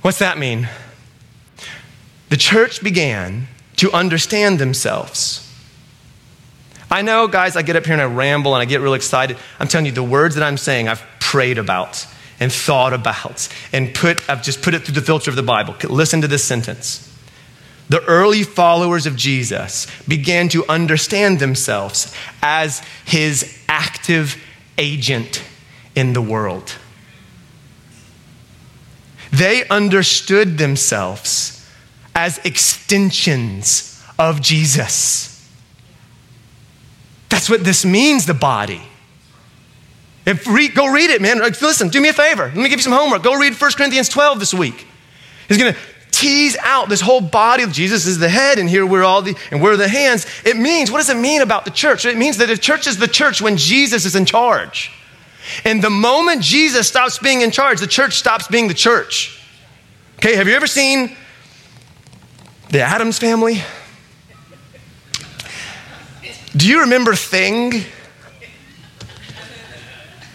what's 0.01 0.21
that 0.21 0.39
mean? 0.39 0.71
The 2.31 2.39
church 2.39 2.83
began 2.83 3.49
to 3.77 3.93
understand 3.93 4.59
themselves. 4.59 5.52
I 6.93 7.01
know, 7.01 7.27
guys, 7.27 7.57
I 7.57 7.63
get 7.63 7.75
up 7.75 7.87
here 7.87 7.95
and 7.95 8.03
I 8.03 8.05
ramble 8.05 8.55
and 8.55 8.61
I 8.61 8.67
get 8.67 8.83
real 8.83 8.93
excited. 8.93 9.39
I'm 9.59 9.67
telling 9.67 9.87
you, 9.87 9.93
the 9.93 10.03
words 10.03 10.35
that 10.35 10.45
I'm 10.45 10.59
saying, 10.59 10.89
I've 10.89 11.03
prayed 11.21 11.57
about 11.57 12.07
and 12.39 12.53
thought 12.53 12.93
about 12.93 13.49
and 13.73 13.95
put, 13.95 14.29
I've 14.29 14.43
just 14.43 14.61
put 14.61 14.75
it 14.75 14.81
through 14.83 14.97
the 14.97 15.01
filter 15.01 15.31
of 15.31 15.37
the 15.37 15.43
Bible. 15.43 15.75
Listen 15.89 16.21
to 16.21 16.29
this 16.29 16.45
sentence. 16.45 17.09
The 17.89 18.05
early 18.05 18.43
followers 18.43 19.07
of 19.07 19.17
Jesus 19.17 19.87
began 20.07 20.51
to 20.51 20.69
understand 20.69 21.39
themselves 21.39 22.15
as 22.43 22.81
his 23.07 23.59
active 23.69 24.37
agent 24.77 25.43
in 25.95 26.13
the 26.13 26.23
world. 26.23 26.75
They 29.31 29.67
understood 29.69 30.59
themselves 30.59 31.67
as 32.15 32.37
extensions 32.45 34.05
of 34.19 34.43
Jesus. 34.43 35.32
That's 37.43 37.51
what 37.51 37.65
this 37.65 37.85
means, 37.85 38.25
the 38.25 38.35
body. 38.35 38.81
If 40.25 40.45
go 40.45 40.87
read 40.93 41.11
it, 41.11 41.21
man. 41.21 41.41
Listen, 41.41 41.89
do 41.89 42.01
me 42.01 42.11
a 42.11 42.13
favor. 42.13 42.45
Let 42.45 42.55
me 42.55 42.69
give 42.69 42.79
you 42.79 42.85
some 42.85 42.93
homework. 42.93 43.25
Go 43.25 43.35
read 43.35 43.61
1 43.61 43.73
Corinthians 43.73 44.09
12 44.09 44.39
this 44.39 44.55
week. 44.55 44.87
He's 45.49 45.59
going 45.59 45.73
to 45.73 45.79
tease 46.13 46.57
out 46.61 46.89
this 46.89 47.01
whole 47.01 47.21
body 47.21 47.65
of 47.65 47.73
Jesus 47.73 48.07
is 48.07 48.21
the 48.21 48.29
head, 48.29 48.61
and 48.61 48.71
here 48.71 48.87
we're 48.87 49.03
all 49.03 49.23
the, 49.23 49.35
and 49.51 49.61
we're 49.61 49.77
the 49.77 49.89
hands. 49.89 50.25
It 50.45 50.57
means, 50.57 50.93
what 50.93 50.99
does 50.99 51.11
it 51.11 51.17
mean 51.17 51.43
about 51.43 51.65
the 51.65 51.73
church? 51.73 52.07
It 52.07 52.17
means 52.17 52.37
that 52.37 52.47
the 52.47 52.57
church 52.57 52.87
is 52.87 52.97
the 52.97 53.09
church 53.09 53.43
when 53.43 53.57
Jesus 53.57 54.05
is 54.05 54.15
in 54.15 54.25
charge. 54.25 54.93
And 55.65 55.83
the 55.83 55.91
moment 55.91 56.43
Jesus 56.43 56.87
stops 56.87 57.19
being 57.19 57.41
in 57.41 57.51
charge, 57.51 57.81
the 57.81 57.89
church 57.89 58.15
stops 58.15 58.47
being 58.47 58.69
the 58.69 58.75
church. 58.75 59.43
Okay, 60.19 60.37
have 60.37 60.47
you 60.47 60.55
ever 60.55 60.69
seen 60.69 61.17
the 62.71 62.83
Addams 62.83 63.19
family? 63.19 63.63
Do 66.57 66.69
you 66.69 66.81
remember 66.81 67.15
Thing? 67.15 67.85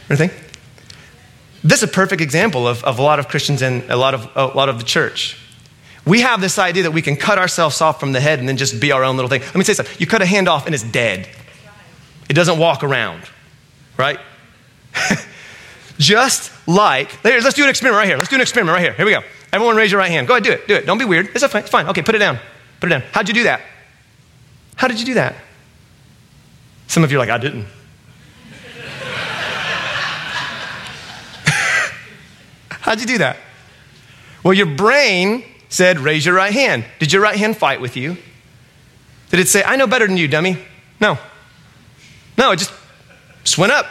Remember 0.09 0.27
Thing? 0.27 0.31
This 1.63 1.83
is 1.83 1.83
a 1.83 1.87
perfect 1.87 2.21
example 2.21 2.67
of, 2.67 2.83
of 2.83 2.97
a 2.97 3.01
lot 3.01 3.19
of 3.19 3.27
Christians 3.27 3.61
and 3.61 3.83
a 3.89 3.97
lot 3.97 4.13
of, 4.13 4.29
a 4.35 4.45
lot 4.45 4.69
of 4.69 4.79
the 4.79 4.85
church. 4.85 5.37
We 6.05 6.21
have 6.21 6.39
this 6.39 6.57
idea 6.57 6.83
that 6.83 6.91
we 6.91 7.01
can 7.01 7.17
cut 7.17 7.37
ourselves 7.37 7.81
off 7.81 7.99
from 7.99 8.13
the 8.13 8.21
head 8.21 8.39
and 8.39 8.47
then 8.47 8.57
just 8.57 8.79
be 8.79 8.91
our 8.91 9.03
own 9.03 9.17
little 9.17 9.29
thing. 9.29 9.41
Let 9.41 9.55
me 9.55 9.63
say 9.63 9.73
something. 9.73 9.95
You 9.99 10.07
cut 10.07 10.21
a 10.21 10.25
hand 10.25 10.47
off 10.47 10.65
and 10.65 10.73
it's 10.73 10.83
dead. 10.83 11.27
It 12.29 12.33
doesn't 12.33 12.57
walk 12.57 12.83
around, 12.83 13.23
right? 13.97 14.19
Just 15.97 16.51
like, 16.67 17.11
here, 17.21 17.39
let's 17.41 17.55
do 17.55 17.63
an 17.63 17.69
experiment 17.69 17.99
right 17.99 18.07
here. 18.07 18.17
Let's 18.17 18.29
do 18.29 18.35
an 18.35 18.41
experiment 18.41 18.75
right 18.75 18.83
here. 18.83 18.93
Here 18.93 19.05
we 19.05 19.11
go. 19.11 19.21
Everyone 19.51 19.75
raise 19.75 19.91
your 19.91 19.99
right 19.99 20.11
hand. 20.11 20.27
Go 20.27 20.33
ahead, 20.33 20.43
do 20.43 20.51
it. 20.51 20.67
Do 20.67 20.75
it. 20.75 20.85
Don't 20.85 20.97
be 20.97 21.05
weird. 21.05 21.27
It's 21.27 21.45
fine. 21.45 21.61
It's 21.61 21.71
fine. 21.71 21.87
Okay, 21.87 22.01
put 22.01 22.15
it 22.15 22.19
down. 22.19 22.37
Put 22.79 22.87
it 22.87 22.99
down. 22.99 23.03
How'd 23.11 23.27
you 23.27 23.33
do 23.33 23.43
that? 23.43 23.61
How 24.75 24.87
did 24.87 24.99
you 24.99 25.05
do 25.05 25.15
that? 25.15 25.35
Some 26.87 27.03
of 27.03 27.11
you 27.11 27.17
are 27.17 27.19
like, 27.19 27.29
I 27.29 27.37
didn't. 27.37 27.65
How'd 32.69 32.99
you 32.99 33.05
do 33.05 33.17
that? 33.19 33.37
Well, 34.43 34.53
your 34.53 34.65
brain 34.65 35.43
said, 35.69 35.99
raise 35.99 36.25
your 36.25 36.35
right 36.35 36.53
hand. 36.53 36.85
Did 36.99 37.11
your 37.11 37.21
right 37.21 37.35
hand 37.35 37.57
fight 37.57 37.81
with 37.81 37.97
you? 37.97 38.17
Did 39.29 39.39
it 39.39 39.47
say, 39.47 39.63
I 39.63 39.75
know 39.75 39.87
better 39.87 40.07
than 40.07 40.17
you, 40.17 40.27
dummy? 40.27 40.57
No. 40.99 41.17
No, 42.37 42.51
it 42.51 42.59
just, 42.59 42.71
just 43.43 43.57
went 43.57 43.73
up. 43.73 43.87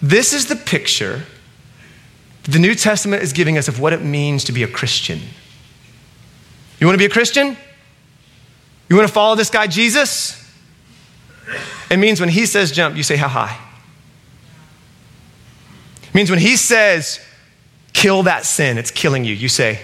This 0.00 0.32
is 0.32 0.46
the 0.46 0.56
picture 0.56 1.22
the 2.44 2.58
New 2.58 2.74
Testament 2.74 3.22
is 3.22 3.32
giving 3.32 3.56
us 3.56 3.68
of 3.68 3.80
what 3.80 3.92
it 3.92 4.02
means 4.02 4.44
to 4.44 4.52
be 4.52 4.62
a 4.62 4.68
Christian. 4.68 5.20
You 6.78 6.86
want 6.86 6.94
to 6.94 6.98
be 6.98 7.06
a 7.06 7.10
Christian? 7.10 7.56
You 8.88 8.96
want 8.96 9.08
to 9.08 9.14
follow 9.14 9.34
this 9.34 9.48
guy, 9.48 9.66
Jesus? 9.66 10.43
It 11.90 11.98
means 11.98 12.20
when 12.20 12.28
he 12.28 12.46
says 12.46 12.72
jump, 12.72 12.96
you 12.96 13.02
say, 13.02 13.16
How 13.16 13.28
high? 13.28 13.58
It 16.02 16.14
means 16.14 16.30
when 16.30 16.38
he 16.38 16.56
says, 16.56 17.20
Kill 17.92 18.24
that 18.24 18.44
sin, 18.44 18.78
it's 18.78 18.90
killing 18.90 19.24
you, 19.24 19.34
you 19.34 19.48
say, 19.48 19.80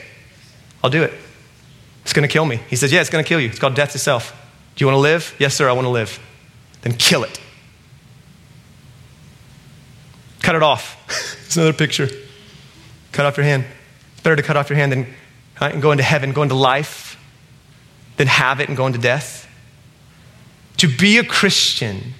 I'll 0.82 0.90
do 0.90 1.02
it. 1.02 1.12
It's 2.02 2.12
going 2.12 2.26
to 2.26 2.32
kill 2.32 2.44
me. 2.44 2.60
He 2.68 2.76
says, 2.76 2.92
Yeah, 2.92 3.00
it's 3.00 3.10
going 3.10 3.24
to 3.24 3.28
kill 3.28 3.40
you. 3.40 3.48
It's 3.48 3.58
called 3.58 3.74
death 3.74 3.92
to 3.92 3.98
self. 3.98 4.36
Do 4.74 4.82
you 4.82 4.86
want 4.86 4.96
to 4.96 5.00
live? 5.00 5.34
Yes, 5.38 5.54
sir, 5.54 5.68
I 5.68 5.72
want 5.72 5.84
to 5.84 5.90
live. 5.90 6.18
Then 6.82 6.94
kill 6.94 7.24
it. 7.24 7.40
Cut 10.40 10.54
it 10.54 10.62
off. 10.62 10.96
It's 11.50 11.56
another 11.56 11.72
picture. 11.72 12.08
Cut 13.10 13.26
off 13.26 13.36
your 13.36 13.42
hand. 13.42 13.64
It's 14.12 14.20
better 14.20 14.36
to 14.36 14.42
cut 14.42 14.56
off 14.56 14.70
your 14.70 14.76
hand 14.76 14.92
than 14.92 15.12
right, 15.60 15.72
and 15.72 15.82
go 15.82 15.90
into 15.90 16.04
heaven, 16.04 16.32
go 16.32 16.42
into 16.42 16.54
life, 16.54 17.18
than 18.18 18.28
have 18.28 18.60
it 18.60 18.68
and 18.68 18.76
go 18.76 18.86
into 18.86 19.00
death. 19.00 19.48
To 20.80 20.88
be 20.88 21.18
a 21.18 21.24
Christian 21.24 22.14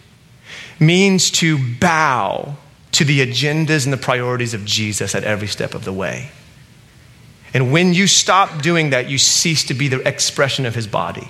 means 0.79 1.31
to 1.31 1.57
bow 1.79 2.57
to 2.92 3.05
the 3.07 3.27
agendas 3.27 3.87
and 3.87 3.92
the 3.92 3.96
priorities 3.96 4.53
of 4.53 4.66
Jesus 4.66 5.14
at 5.14 5.25
every 5.25 5.49
step 5.49 5.75
of 5.75 5.87
the 5.87 5.94
way. 5.94 6.31
And 7.55 7.73
when 7.73 7.94
you 7.94 8.07
stop 8.07 8.61
doing 8.61 8.90
that, 8.90 9.09
you 9.09 9.16
cease 9.16 9.64
to 9.64 9.73
be 9.73 9.88
the 9.88 10.07
expression 10.07 10.66
of 10.66 10.75
his 10.75 10.87
body. 10.87 11.27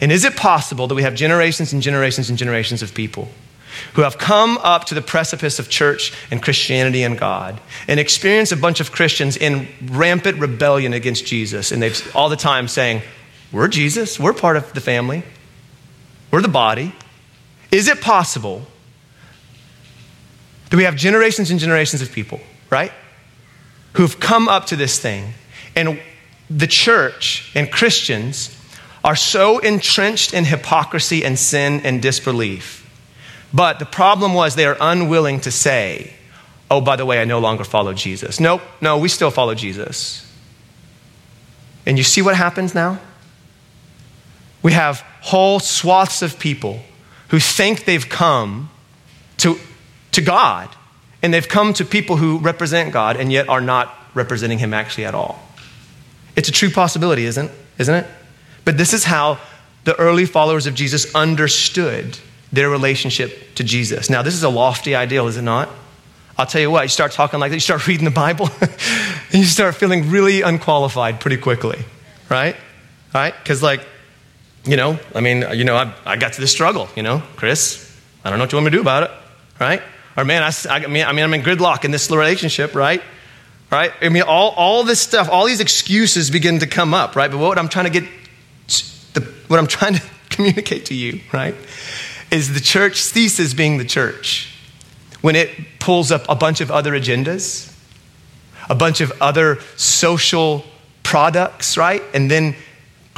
And 0.00 0.10
is 0.10 0.24
it 0.24 0.34
possible 0.34 0.88
that 0.88 0.96
we 0.96 1.04
have 1.04 1.14
generations 1.14 1.72
and 1.72 1.80
generations 1.80 2.28
and 2.28 2.36
generations 2.36 2.82
of 2.82 2.92
people 2.92 3.28
who 3.92 4.02
have 4.02 4.18
come 4.18 4.58
up 4.64 4.86
to 4.86 4.96
the 4.96 5.00
precipice 5.00 5.60
of 5.60 5.70
church 5.70 6.12
and 6.32 6.42
Christianity 6.42 7.04
and 7.04 7.16
God 7.16 7.60
and 7.86 8.00
experienced 8.00 8.50
a 8.50 8.56
bunch 8.56 8.80
of 8.80 8.90
Christians 8.90 9.36
in 9.36 9.68
rampant 9.80 10.40
rebellion 10.40 10.92
against 10.92 11.24
Jesus? 11.24 11.70
And 11.70 11.80
they've 11.80 12.16
all 12.16 12.28
the 12.28 12.34
time 12.34 12.66
saying, 12.66 13.02
We're 13.52 13.68
Jesus, 13.68 14.18
we're 14.18 14.32
part 14.32 14.56
of 14.56 14.72
the 14.72 14.80
family, 14.80 15.22
we're 16.30 16.42
the 16.42 16.48
body. 16.48 16.94
Is 17.70 17.88
it 17.88 18.00
possible 18.00 18.66
that 20.70 20.76
we 20.76 20.84
have 20.84 20.96
generations 20.96 21.50
and 21.50 21.58
generations 21.58 22.02
of 22.02 22.12
people, 22.12 22.40
right, 22.70 22.92
who've 23.94 24.18
come 24.20 24.48
up 24.48 24.66
to 24.66 24.76
this 24.76 24.98
thing 24.98 25.32
and 25.74 26.00
the 26.50 26.66
church 26.66 27.50
and 27.54 27.70
Christians 27.70 28.54
are 29.04 29.16
so 29.16 29.58
entrenched 29.58 30.34
in 30.34 30.44
hypocrisy 30.44 31.24
and 31.24 31.38
sin 31.38 31.80
and 31.84 32.02
disbelief. 32.02 32.84
But 33.54 33.78
the 33.78 33.86
problem 33.86 34.34
was 34.34 34.54
they 34.54 34.66
are 34.66 34.76
unwilling 34.80 35.40
to 35.40 35.50
say, 35.50 36.12
oh, 36.70 36.80
by 36.80 36.96
the 36.96 37.06
way, 37.06 37.20
I 37.20 37.24
no 37.24 37.38
longer 37.38 37.64
follow 37.64 37.94
Jesus. 37.94 38.40
Nope, 38.40 38.60
no, 38.80 38.98
we 38.98 39.08
still 39.08 39.30
follow 39.30 39.54
Jesus. 39.54 40.30
And 41.86 41.96
you 41.96 42.04
see 42.04 42.20
what 42.20 42.36
happens 42.36 42.74
now? 42.74 43.00
We 44.62 44.72
have 44.72 45.00
whole 45.20 45.60
swaths 45.60 46.22
of 46.22 46.38
people 46.38 46.80
who 47.28 47.38
think 47.38 47.84
they've 47.84 48.08
come 48.08 48.70
to, 49.38 49.58
to 50.12 50.20
God, 50.20 50.68
and 51.22 51.32
they've 51.32 51.48
come 51.48 51.72
to 51.74 51.84
people 51.84 52.16
who 52.16 52.38
represent 52.38 52.92
God 52.92 53.16
and 53.16 53.30
yet 53.30 53.48
are 53.48 53.60
not 53.60 53.94
representing 54.14 54.58
Him 54.58 54.74
actually 54.74 55.04
at 55.04 55.14
all. 55.14 55.40
It's 56.36 56.48
a 56.48 56.52
true 56.52 56.70
possibility, 56.70 57.24
isn't, 57.24 57.50
isn't 57.78 57.94
it? 57.94 58.06
But 58.64 58.78
this 58.78 58.92
is 58.92 59.04
how 59.04 59.38
the 59.84 59.98
early 59.98 60.26
followers 60.26 60.66
of 60.66 60.74
Jesus 60.74 61.14
understood 61.14 62.18
their 62.52 62.68
relationship 62.68 63.54
to 63.56 63.64
Jesus. 63.64 64.08
Now, 64.10 64.22
this 64.22 64.34
is 64.34 64.42
a 64.42 64.48
lofty 64.48 64.94
ideal, 64.94 65.26
is 65.28 65.36
it 65.36 65.42
not? 65.42 65.68
I'll 66.36 66.46
tell 66.46 66.60
you 66.60 66.70
what, 66.70 66.82
you 66.82 66.88
start 66.88 67.12
talking 67.12 67.40
like 67.40 67.50
that, 67.50 67.56
you 67.56 67.60
start 67.60 67.86
reading 67.88 68.04
the 68.04 68.10
Bible, 68.10 68.48
and 68.60 68.70
you 69.32 69.44
start 69.44 69.74
feeling 69.74 70.10
really 70.10 70.42
unqualified 70.42 71.20
pretty 71.20 71.36
quickly, 71.36 71.78
right? 72.28 72.56
Right? 73.12 73.34
Because, 73.42 73.62
like, 73.62 73.86
you 74.68 74.76
know, 74.76 74.98
I 75.14 75.20
mean, 75.20 75.44
you 75.54 75.64
know, 75.64 75.76
I, 75.76 75.94
I 76.04 76.16
got 76.16 76.34
to 76.34 76.40
this 76.40 76.52
struggle, 76.52 76.88
you 76.94 77.02
know, 77.02 77.22
Chris, 77.36 77.90
I 78.22 78.28
don't 78.28 78.38
know 78.38 78.44
what 78.44 78.52
you 78.52 78.56
want 78.56 78.66
me 78.66 78.70
to 78.72 78.76
do 78.76 78.82
about 78.82 79.04
it, 79.04 79.10
right? 79.58 79.82
Or, 80.14 80.24
man, 80.24 80.42
I, 80.42 80.52
I, 80.68 80.86
mean, 80.86 81.06
I 81.06 81.12
mean, 81.12 81.24
I'm 81.24 81.32
in 81.32 81.42
gridlock 81.42 81.86
in 81.86 81.90
this 81.90 82.10
relationship, 82.10 82.74
right? 82.74 83.02
Right? 83.70 83.92
I 84.02 84.10
mean, 84.10 84.22
all, 84.22 84.50
all 84.50 84.84
this 84.84 85.00
stuff, 85.00 85.28
all 85.30 85.46
these 85.46 85.60
excuses 85.60 86.30
begin 86.30 86.58
to 86.58 86.66
come 86.66 86.92
up, 86.92 87.16
right? 87.16 87.30
But 87.30 87.38
what 87.38 87.58
I'm 87.58 87.68
trying 87.68 87.86
to 87.86 87.90
get 87.90 88.04
the, 89.14 89.20
what 89.48 89.58
I'm 89.58 89.66
trying 89.66 89.94
to 89.94 90.02
communicate 90.30 90.86
to 90.86 90.94
you, 90.94 91.20
right, 91.32 91.54
is 92.30 92.52
the 92.52 92.60
church 92.60 92.96
ceases 93.00 93.54
being 93.54 93.78
the 93.78 93.84
church 93.84 94.54
when 95.22 95.34
it 95.34 95.50
pulls 95.78 96.12
up 96.12 96.26
a 96.28 96.34
bunch 96.34 96.60
of 96.60 96.70
other 96.70 96.92
agendas, 96.92 97.74
a 98.68 98.74
bunch 98.74 99.00
of 99.00 99.12
other 99.20 99.60
social 99.76 100.64
products, 101.02 101.78
right? 101.78 102.02
And 102.12 102.30
then 102.30 102.54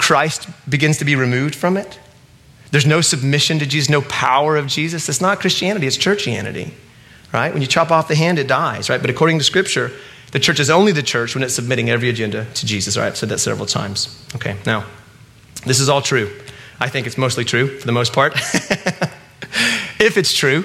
Christ 0.00 0.48
begins 0.66 0.96
to 0.98 1.04
be 1.04 1.14
removed 1.14 1.54
from 1.54 1.76
it. 1.76 2.00
There's 2.70 2.86
no 2.86 3.02
submission 3.02 3.58
to 3.58 3.66
Jesus, 3.66 3.90
no 3.90 4.00
power 4.00 4.56
of 4.56 4.66
Jesus. 4.66 5.08
It's 5.10 5.20
not 5.20 5.40
Christianity, 5.40 5.86
it's 5.86 5.98
churchianity, 5.98 6.72
right? 7.34 7.52
When 7.52 7.60
you 7.60 7.68
chop 7.68 7.90
off 7.90 8.08
the 8.08 8.14
hand, 8.14 8.38
it 8.38 8.46
dies, 8.46 8.88
right? 8.88 9.00
But 9.00 9.10
according 9.10 9.38
to 9.38 9.44
Scripture, 9.44 9.92
the 10.32 10.38
church 10.38 10.58
is 10.58 10.70
only 10.70 10.92
the 10.92 11.02
church 11.02 11.34
when 11.34 11.44
it's 11.44 11.54
submitting 11.54 11.90
every 11.90 12.08
agenda 12.08 12.46
to 12.54 12.66
Jesus, 12.66 12.96
right? 12.96 13.08
I've 13.08 13.16
said 13.16 13.28
that 13.28 13.40
several 13.40 13.66
times. 13.66 14.26
Okay, 14.36 14.56
now, 14.64 14.86
this 15.66 15.80
is 15.80 15.90
all 15.90 16.00
true. 16.00 16.34
I 16.80 16.88
think 16.88 17.06
it's 17.06 17.18
mostly 17.18 17.44
true 17.44 17.78
for 17.78 17.84
the 17.84 17.92
most 17.92 18.14
part. 18.14 18.32
if 20.00 20.16
it's 20.16 20.32
true, 20.32 20.64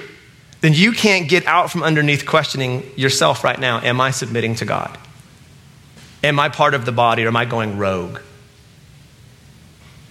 then 0.62 0.72
you 0.72 0.92
can't 0.92 1.28
get 1.28 1.44
out 1.44 1.70
from 1.70 1.82
underneath 1.82 2.24
questioning 2.24 2.90
yourself 2.96 3.44
right 3.44 3.60
now 3.60 3.80
Am 3.82 4.00
I 4.00 4.12
submitting 4.12 4.54
to 4.56 4.64
God? 4.64 4.96
Am 6.24 6.40
I 6.40 6.48
part 6.48 6.72
of 6.72 6.86
the 6.86 6.92
body 6.92 7.24
or 7.24 7.28
am 7.28 7.36
I 7.36 7.44
going 7.44 7.76
rogue? 7.76 8.20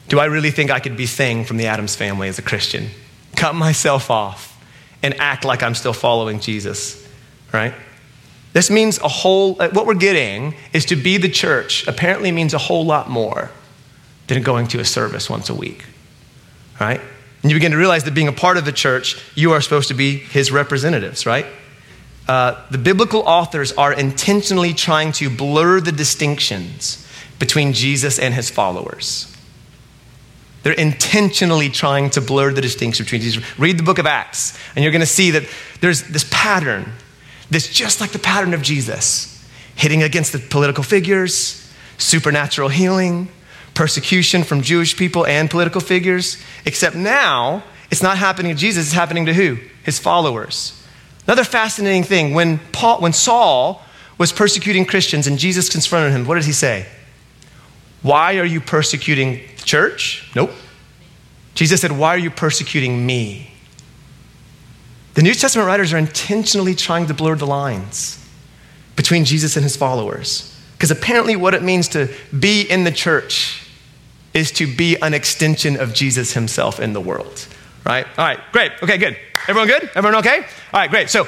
Do 0.08 0.20
I 0.20 0.26
really 0.26 0.52
think 0.52 0.72
I 0.72 0.80
could 0.80 0.98
be 0.98 1.06
thing 1.06 1.46
from 1.46 1.58
the 1.58 1.68
Addams 1.68 1.96
family 1.96 2.28
as 2.28 2.38
a 2.38 2.42
Christian? 2.42 2.90
Cut 3.36 3.56
myself 3.56 4.12
off 4.12 4.52
and 5.02 5.20
act 5.20 5.46
like 5.46 5.64
I'm 5.64 5.76
still 5.76 5.94
following 5.94 6.40
Jesus, 6.40 7.08
right? 7.54 7.74
This 8.54 8.70
means 8.70 9.00
a 9.00 9.08
whole, 9.08 9.56
what 9.56 9.86
we're 9.86 9.96
getting 9.96 10.56
is 10.72 10.86
to 10.86 10.96
be 10.96 11.18
the 11.18 11.30
church 11.30 11.86
apparently 11.88 12.32
means 12.32 12.54
a 12.54 12.58
whole 12.58 12.86
lot 12.86 13.10
more 13.10 13.52
than 14.28 14.42
going 14.44 14.68
to 14.68 14.80
a 14.80 14.86
service 14.86 15.30
once 15.30 15.50
a 15.50 15.54
week, 15.54 15.86
right? 16.80 17.02
And 17.42 17.52
you 17.52 17.56
begin 17.56 17.72
to 17.72 17.78
realize 17.78 18.06
that 18.06 18.14
being 18.14 18.28
a 18.28 18.34
part 18.34 18.58
of 18.58 18.66
the 18.66 18.72
church, 18.72 19.22
you 19.36 19.52
are 19.52 19.62
supposed 19.62 19.90
to 19.90 19.94
be 19.94 20.18
his 20.18 20.52
representatives, 20.52 21.26
right? 21.26 21.46
Uh, 22.28 22.64
the 22.72 22.78
biblical 22.78 23.22
authors 23.22 23.72
are 23.74 23.94
intentionally 23.94 24.74
trying 24.74 25.12
to 25.12 25.30
blur 25.30 25.80
the 25.80 25.92
distinctions 25.92 27.06
between 27.38 27.74
Jesus 27.74 28.18
and 28.18 28.34
his 28.34 28.50
followers. 28.50 29.35
They're 30.66 30.74
intentionally 30.74 31.70
trying 31.70 32.10
to 32.10 32.22
blur 32.22 32.52
the 32.52 32.60
distinction 32.60 33.06
between 33.06 33.22
Jesus. 33.22 33.60
Read 33.60 33.78
the 33.78 33.84
book 33.84 34.00
of 34.00 34.08
Acts, 34.08 34.58
and 34.76 34.82
you're 34.82 34.92
going 34.92 35.00
to 35.02 35.06
see 35.06 35.30
that 35.30 35.44
there's 35.80 36.02
this 36.02 36.28
pattern 36.32 36.92
that's 37.52 37.72
just 37.72 38.02
like 38.02 38.14
the 38.14 38.18
pattern 38.18 38.52
of 38.56 38.64
Jesus 38.64 39.48
hitting 39.76 40.02
against 40.02 40.32
the 40.32 40.40
political 40.40 40.84
figures, 40.84 41.72
supernatural 42.00 42.70
healing, 42.70 43.30
persecution 43.76 44.44
from 44.44 44.64
Jewish 44.64 44.98
people 44.98 45.24
and 45.28 45.52
political 45.52 45.82
figures, 45.82 46.42
except 46.66 46.96
now 46.96 47.64
it's 47.92 48.02
not 48.02 48.18
happening 48.18 48.56
to 48.56 48.60
Jesus, 48.60 48.88
it's 48.88 48.96
happening 48.96 49.28
to 49.28 49.36
who? 49.36 49.60
His 49.84 50.00
followers. 50.00 50.84
Another 51.28 51.44
fascinating 51.44 52.02
thing 52.02 52.34
when, 52.34 52.58
Paul, 52.72 53.02
when 53.02 53.14
Saul 53.14 53.84
was 54.18 54.32
persecuting 54.32 54.84
Christians 54.84 55.28
and 55.28 55.38
Jesus 55.38 55.70
confronted 55.70 56.12
him, 56.12 56.26
what 56.26 56.36
did 56.36 56.46
he 56.46 56.54
say? 56.54 56.88
Why 58.02 58.40
are 58.40 58.46
you 58.46 58.62
persecuting 58.62 59.42
church? 59.66 60.30
Nope. 60.36 60.52
Jesus 61.56 61.82
said, 61.82 61.92
Why 61.92 62.10
are 62.10 62.18
you 62.18 62.30
persecuting 62.30 63.06
me? 63.06 63.52
The 65.16 65.22
New 65.22 65.34
Testament 65.34 65.68
writers 65.68 65.94
are 65.94 65.98
intentionally 65.98 66.76
trying 66.76 67.08
to 67.08 67.14
blur 67.14 67.36
the 67.36 67.48
lines 67.48 68.22
between 68.96 69.26
Jesus 69.26 69.56
and 69.56 69.64
his 69.64 69.76
followers. 69.78 70.52
Because 70.74 70.92
apparently, 70.92 71.36
what 71.36 71.54
it 71.54 71.64
means 71.64 71.88
to 71.90 72.14
be 72.38 72.62
in 72.62 72.84
the 72.84 72.92
church 72.92 73.66
is 74.34 74.52
to 74.52 74.68
be 74.68 74.98
an 75.02 75.14
extension 75.14 75.80
of 75.80 75.94
Jesus 75.94 76.34
himself 76.34 76.82
in 76.82 76.92
the 76.92 77.00
world. 77.00 77.48
Right? 77.86 78.06
All 78.18 78.26
right, 78.26 78.40
great. 78.52 78.72
Okay, 78.84 78.98
good. 78.98 79.18
Everyone 79.48 79.68
good? 79.68 79.90
Everyone 79.96 80.20
okay? 80.20 80.40
All 80.40 80.80
right, 80.82 80.90
great. 80.90 81.10
So, 81.10 81.28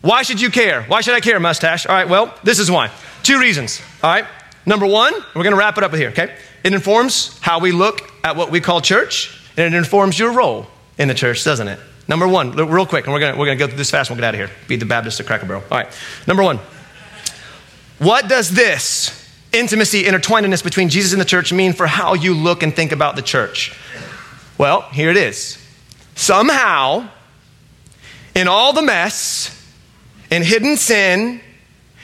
why 0.00 0.22
should 0.22 0.40
you 0.40 0.50
care? 0.50 0.82
Why 0.82 1.00
should 1.00 1.14
I 1.14 1.20
care, 1.20 1.38
mustache? 1.38 1.86
All 1.86 1.94
right, 1.94 2.08
well, 2.08 2.36
this 2.42 2.58
is 2.58 2.70
why. 2.70 2.90
Two 3.22 3.38
reasons. 3.38 3.80
All 4.02 4.10
right. 4.10 4.24
Number 4.66 4.86
one, 4.86 5.12
we're 5.34 5.44
going 5.44 5.52
to 5.52 5.58
wrap 5.58 5.78
it 5.78 5.84
up 5.84 5.94
here, 5.94 6.08
okay? 6.08 6.36
It 6.64 6.72
informs 6.72 7.38
how 7.40 7.58
we 7.58 7.72
look 7.72 8.10
at 8.22 8.36
what 8.36 8.50
we 8.50 8.60
call 8.60 8.80
church, 8.80 9.38
and 9.56 9.74
it 9.74 9.76
informs 9.76 10.18
your 10.18 10.32
role 10.32 10.66
in 10.98 11.08
the 11.08 11.14
church, 11.14 11.44
doesn't 11.44 11.68
it? 11.68 11.78
Number 12.08 12.26
one, 12.26 12.52
real 12.52 12.86
quick, 12.86 13.06
and 13.06 13.12
we're 13.14 13.20
going 13.20 13.38
we're 13.38 13.46
gonna 13.46 13.56
go 13.56 13.66
through 13.66 13.76
this 13.76 13.90
fast 13.90 14.10
and 14.10 14.16
we'll 14.16 14.22
get 14.22 14.28
out 14.28 14.40
of 14.40 14.50
here. 14.50 14.56
Be 14.68 14.76
the 14.76 14.86
Baptist 14.86 15.20
of 15.20 15.26
Cracker 15.26 15.46
Barrel. 15.46 15.62
All 15.70 15.78
right. 15.78 15.88
Number 16.26 16.42
one, 16.42 16.58
what 17.98 18.28
does 18.28 18.50
this 18.50 19.18
intimacy, 19.52 20.04
intertwinedness 20.04 20.64
between 20.64 20.88
Jesus 20.88 21.12
and 21.12 21.20
the 21.20 21.26
church 21.26 21.52
mean 21.52 21.72
for 21.72 21.86
how 21.86 22.14
you 22.14 22.34
look 22.34 22.62
and 22.62 22.74
think 22.74 22.92
about 22.92 23.16
the 23.16 23.22
church? 23.22 23.76
Well, 24.58 24.82
here 24.92 25.10
it 25.10 25.16
is. 25.16 25.58
Somehow, 26.14 27.08
in 28.34 28.48
all 28.48 28.72
the 28.72 28.82
mess 28.82 29.58
and 30.30 30.44
hidden 30.44 30.76
sin 30.76 31.40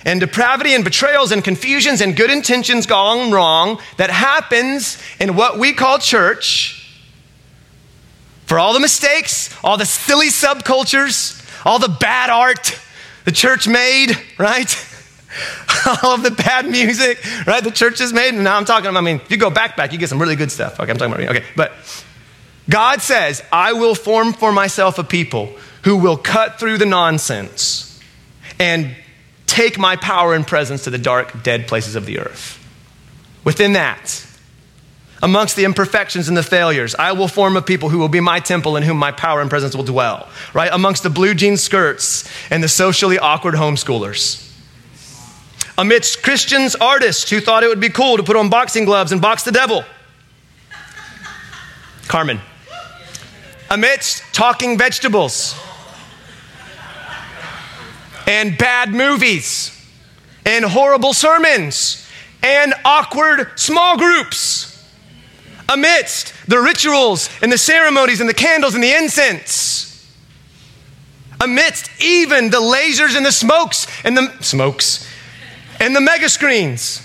and 0.04 0.20
depravity 0.20 0.74
and 0.74 0.84
betrayals 0.84 1.32
and 1.32 1.42
confusions 1.42 2.00
and 2.00 2.16
good 2.16 2.30
intentions 2.30 2.86
gone 2.86 3.30
wrong 3.30 3.80
that 3.96 4.10
happens 4.10 4.98
in 5.20 5.36
what 5.36 5.58
we 5.58 5.72
call 5.72 5.98
church, 5.98 6.74
for 8.46 8.58
all 8.58 8.72
the 8.72 8.80
mistakes, 8.80 9.54
all 9.62 9.76
the 9.76 9.84
silly 9.84 10.28
subcultures, 10.28 11.34
all 11.66 11.78
the 11.78 11.88
bad 11.88 12.30
art 12.30 12.78
the 13.24 13.32
church 13.32 13.68
made, 13.68 14.12
right? 14.38 14.74
all 16.02 16.14
of 16.14 16.22
the 16.22 16.30
bad 16.30 16.66
music, 16.66 17.18
right? 17.46 17.62
The 17.62 17.70
church 17.70 17.98
has 17.98 18.12
made. 18.12 18.32
And 18.34 18.44
now 18.44 18.56
I'm 18.56 18.64
talking, 18.64 18.96
I 18.96 19.02
mean, 19.02 19.16
if 19.16 19.30
you 19.30 19.36
go 19.36 19.50
back, 19.50 19.76
back, 19.76 19.92
you 19.92 19.98
get 19.98 20.08
some 20.08 20.18
really 20.18 20.36
good 20.36 20.50
stuff. 20.50 20.80
Okay, 20.80 20.90
I'm 20.90 20.96
talking 20.96 21.12
about, 21.12 21.36
okay. 21.36 21.44
But 21.54 21.72
God 22.70 23.02
says, 23.02 23.42
I 23.52 23.74
will 23.74 23.94
form 23.94 24.32
for 24.32 24.50
myself 24.50 24.98
a 24.98 25.04
people 25.04 25.54
who 25.82 25.96
will 25.96 26.16
cut 26.16 26.58
through 26.58 26.78
the 26.78 26.86
nonsense 26.86 28.00
and 28.58 28.96
take 29.58 29.76
my 29.76 29.96
power 29.96 30.34
and 30.34 30.46
presence 30.46 30.84
to 30.84 30.90
the 30.90 30.98
dark, 30.98 31.42
dead 31.42 31.66
places 31.66 31.96
of 31.96 32.06
the 32.06 32.20
earth. 32.20 32.64
Within 33.42 33.72
that, 33.72 34.24
amongst 35.20 35.56
the 35.56 35.64
imperfections 35.64 36.28
and 36.28 36.36
the 36.36 36.44
failures, 36.44 36.94
I 36.94 37.10
will 37.10 37.26
form 37.26 37.56
a 37.56 37.62
people 37.62 37.88
who 37.88 37.98
will 37.98 38.08
be 38.08 38.20
my 38.20 38.38
temple 38.38 38.76
in 38.76 38.84
whom 38.84 38.96
my 38.96 39.10
power 39.10 39.40
and 39.40 39.50
presence 39.50 39.74
will 39.74 39.82
dwell, 39.82 40.28
right? 40.54 40.70
Amongst 40.72 41.02
the 41.02 41.10
blue 41.10 41.34
jean 41.34 41.56
skirts 41.56 42.30
and 42.50 42.62
the 42.62 42.68
socially 42.68 43.18
awkward 43.18 43.54
homeschoolers. 43.54 44.44
Amidst 45.76 46.22
Christians, 46.22 46.76
artists 46.76 47.28
who 47.28 47.40
thought 47.40 47.64
it 47.64 47.68
would 47.68 47.80
be 47.80 47.88
cool 47.88 48.16
to 48.16 48.22
put 48.22 48.36
on 48.36 48.50
boxing 48.50 48.84
gloves 48.84 49.10
and 49.10 49.20
box 49.20 49.42
the 49.42 49.50
devil. 49.50 49.84
Carmen. 52.06 52.40
Amidst 53.70 54.22
talking 54.32 54.78
vegetables 54.78 55.60
and 58.28 58.58
bad 58.58 58.92
movies 58.92 59.74
and 60.44 60.64
horrible 60.64 61.14
sermons 61.14 62.06
and 62.42 62.74
awkward 62.84 63.58
small 63.58 63.96
groups 63.96 64.86
amidst 65.68 66.34
the 66.46 66.58
rituals 66.58 67.30
and 67.42 67.50
the 67.50 67.58
ceremonies 67.58 68.20
and 68.20 68.28
the 68.28 68.34
candles 68.34 68.74
and 68.74 68.84
the 68.84 68.94
incense, 68.94 70.06
amidst 71.40 71.90
even 72.02 72.50
the 72.50 72.60
lasers 72.60 73.16
and 73.16 73.24
the 73.24 73.32
smokes 73.32 73.86
and 74.04 74.16
the 74.16 74.30
smokes 74.42 75.08
and 75.80 75.96
the 75.96 76.00
mega 76.00 76.28
screens. 76.28 77.02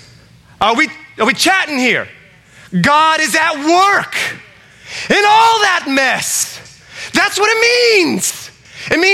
Are 0.60 0.76
we, 0.76 0.88
are 1.18 1.26
we 1.26 1.34
chatting 1.34 1.78
here? 1.78 2.06
God 2.80 3.20
is 3.20 3.34
at 3.34 3.54
work 3.54 4.14
in 5.08 5.24
all 5.24 5.60
that 5.60 5.86
mess. 5.88 6.60
That's 7.12 7.38
what 7.38 7.48
it 7.50 8.04
means. 8.04 8.43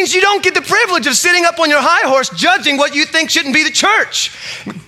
Means 0.01 0.15
you 0.15 0.23
don't 0.23 0.43
get 0.43 0.55
the 0.55 0.63
privilege 0.63 1.07
of 1.07 1.15
sitting 1.15 1.45
up 1.45 1.59
on 1.59 1.69
your 1.69 1.83
high 1.83 2.09
horse 2.09 2.31
judging 2.31 2.79
what 2.79 2.95
you 2.95 3.05
think 3.05 3.29
shouldn't 3.29 3.55
be 3.55 3.65
the 3.65 3.71
church. 3.71 4.35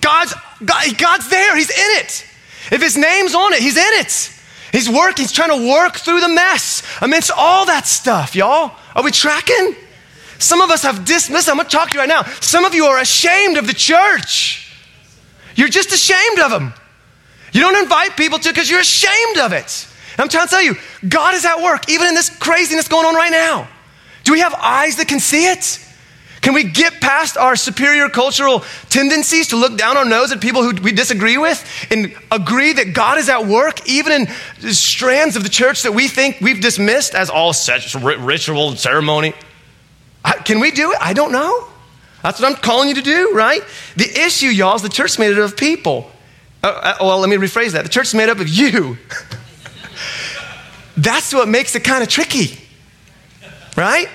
God's, 0.01 0.33
God, 0.65 0.97
God's 0.97 1.29
there, 1.29 1.55
He's 1.55 1.69
in 1.69 1.75
it. 2.01 2.25
If 2.71 2.81
His 2.81 2.97
name's 2.97 3.35
on 3.35 3.53
it, 3.53 3.61
He's 3.61 3.77
in 3.77 3.93
it. 4.01 4.31
He's 4.71 4.89
working, 4.89 5.21
He's 5.21 5.31
trying 5.31 5.55
to 5.55 5.69
work 5.69 5.97
through 5.97 6.19
the 6.19 6.29
mess 6.29 6.81
amidst 6.99 7.29
all 7.29 7.67
that 7.67 7.85
stuff, 7.85 8.35
y'all. 8.35 8.75
Are 8.95 9.03
we 9.03 9.11
tracking? 9.11 9.75
Some 10.39 10.61
of 10.61 10.71
us 10.71 10.81
have 10.81 11.05
dismissed, 11.05 11.47
I'm 11.47 11.57
gonna 11.57 11.69
talk 11.69 11.89
to 11.89 11.93
you 11.93 11.99
right 11.99 12.09
now. 12.09 12.23
Some 12.41 12.65
of 12.65 12.73
you 12.73 12.85
are 12.85 12.97
ashamed 12.97 13.57
of 13.57 13.67
the 13.67 13.73
church. 13.75 14.73
You're 15.55 15.69
just 15.69 15.91
ashamed 15.91 16.39
of 16.39 16.49
them. 16.49 16.73
You 17.51 17.61
don't 17.61 17.79
invite 17.83 18.17
people 18.17 18.39
to 18.39 18.49
because 18.49 18.67
you're 18.67 18.79
ashamed 18.79 19.37
of 19.37 19.53
it. 19.53 19.87
And 20.13 20.21
I'm 20.21 20.29
trying 20.29 20.47
to 20.47 20.49
tell 20.49 20.63
you, 20.63 20.73
God 21.07 21.35
is 21.35 21.45
at 21.45 21.61
work, 21.61 21.87
even 21.87 22.07
in 22.07 22.15
this 22.15 22.31
craziness 22.31 22.87
going 22.87 23.05
on 23.05 23.13
right 23.13 23.31
now. 23.31 23.69
Do 24.23 24.31
we 24.31 24.39
have 24.39 24.53
eyes 24.53 24.97
that 24.97 25.07
can 25.07 25.19
see 25.19 25.49
it? 25.49 25.79
Can 26.43 26.53
we 26.53 26.65
get 26.65 26.99
past 26.99 27.37
our 27.37 27.55
superior 27.55 28.09
cultural 28.09 28.65
tendencies 28.89 29.47
to 29.49 29.55
look 29.55 29.77
down 29.77 29.95
our 29.95 30.03
nose 30.03 30.33
at 30.33 30.41
people 30.41 30.61
who 30.61 30.81
we 30.81 30.91
disagree 30.91 31.37
with 31.37 31.65
and 31.89 32.13
agree 32.31 32.73
that 32.73 32.93
God 32.93 33.17
is 33.17 33.29
at 33.29 33.47
work, 33.47 33.87
even 33.87 34.27
in 34.61 34.73
strands 34.73 35.37
of 35.37 35.43
the 35.43 35.49
church 35.49 35.83
that 35.83 35.93
we 35.93 36.09
think 36.09 36.41
we've 36.41 36.59
dismissed 36.59 37.15
as 37.15 37.29
all 37.29 37.53
such 37.53 37.95
ritual 37.95 38.67
and 38.67 38.77
ceremony? 38.77 39.33
Can 40.43 40.59
we 40.59 40.71
do 40.71 40.91
it? 40.91 40.97
I 40.99 41.13
don't 41.13 41.31
know. 41.31 41.67
That's 42.23 42.41
what 42.41 42.51
I'm 42.51 42.57
calling 42.57 42.89
you 42.89 42.95
to 42.95 43.01
do, 43.01 43.31
right? 43.33 43.61
The 43.95 44.09
issue, 44.09 44.47
y'all, 44.47 44.75
is 44.75 44.81
the 44.81 44.89
church 44.89 45.17
made 45.17 45.31
up 45.31 45.39
of 45.39 45.55
people. 45.55 46.11
Uh, 46.61 46.67
uh, 46.67 46.95
well, 46.99 47.19
let 47.19 47.29
me 47.29 47.37
rephrase 47.37 47.71
that. 47.71 47.83
The 47.83 47.89
church 47.89 48.07
is 48.07 48.15
made 48.15 48.27
up 48.27 48.39
of 48.39 48.49
you. 48.49 48.97
That's 50.97 51.33
what 51.33 51.47
makes 51.47 51.73
it 51.75 51.85
kind 51.85 52.03
of 52.03 52.09
tricky 52.09 52.62
right? 53.75 54.07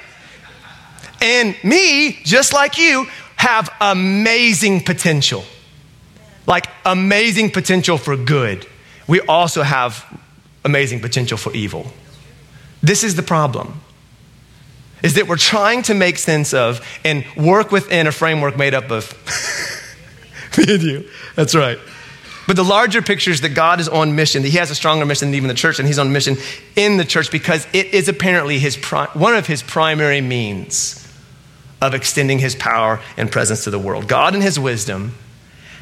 And 1.20 1.56
me, 1.64 2.20
just 2.24 2.52
like 2.52 2.78
you, 2.78 3.06
have 3.36 3.70
amazing 3.80 4.82
potential. 4.82 5.44
Like 6.46 6.66
amazing 6.84 7.50
potential 7.50 7.98
for 7.98 8.16
good. 8.16 8.66
We 9.06 9.20
also 9.20 9.62
have 9.62 10.04
amazing 10.64 11.00
potential 11.00 11.38
for 11.38 11.52
evil. 11.54 11.92
This 12.82 13.04
is 13.04 13.16
the 13.16 13.22
problem. 13.22 13.80
Is 15.02 15.14
that 15.14 15.28
we're 15.28 15.36
trying 15.36 15.82
to 15.84 15.94
make 15.94 16.18
sense 16.18 16.52
of 16.52 16.84
and 17.04 17.24
work 17.36 17.70
within 17.70 18.06
a 18.06 18.12
framework 18.12 18.56
made 18.56 18.74
up 18.74 18.90
of 18.90 19.12
me 20.58 20.74
and 20.74 20.82
you. 20.82 21.08
That's 21.36 21.54
right. 21.54 21.78
But 22.48 22.56
the 22.56 22.64
larger 22.64 23.02
picture 23.02 23.30
is 23.30 23.42
that 23.42 23.50
God 23.50 23.78
is 23.78 23.90
on 23.90 24.16
mission, 24.16 24.40
that 24.40 24.48
He 24.48 24.56
has 24.56 24.70
a 24.70 24.74
stronger 24.74 25.04
mission 25.04 25.28
than 25.28 25.34
even 25.34 25.48
the 25.48 25.54
church, 25.54 25.78
and 25.78 25.86
He's 25.86 25.98
on 25.98 26.14
mission 26.14 26.38
in 26.76 26.96
the 26.96 27.04
church 27.04 27.30
because 27.30 27.66
it 27.74 27.88
is 27.92 28.08
apparently 28.08 28.58
his 28.58 28.74
pri- 28.74 29.10
one 29.12 29.34
of 29.34 29.46
His 29.46 29.62
primary 29.62 30.22
means 30.22 31.06
of 31.82 31.92
extending 31.92 32.38
His 32.38 32.54
power 32.54 33.00
and 33.18 33.30
presence 33.30 33.64
to 33.64 33.70
the 33.70 33.78
world. 33.78 34.08
God, 34.08 34.34
in 34.34 34.40
His 34.40 34.58
wisdom, 34.58 35.14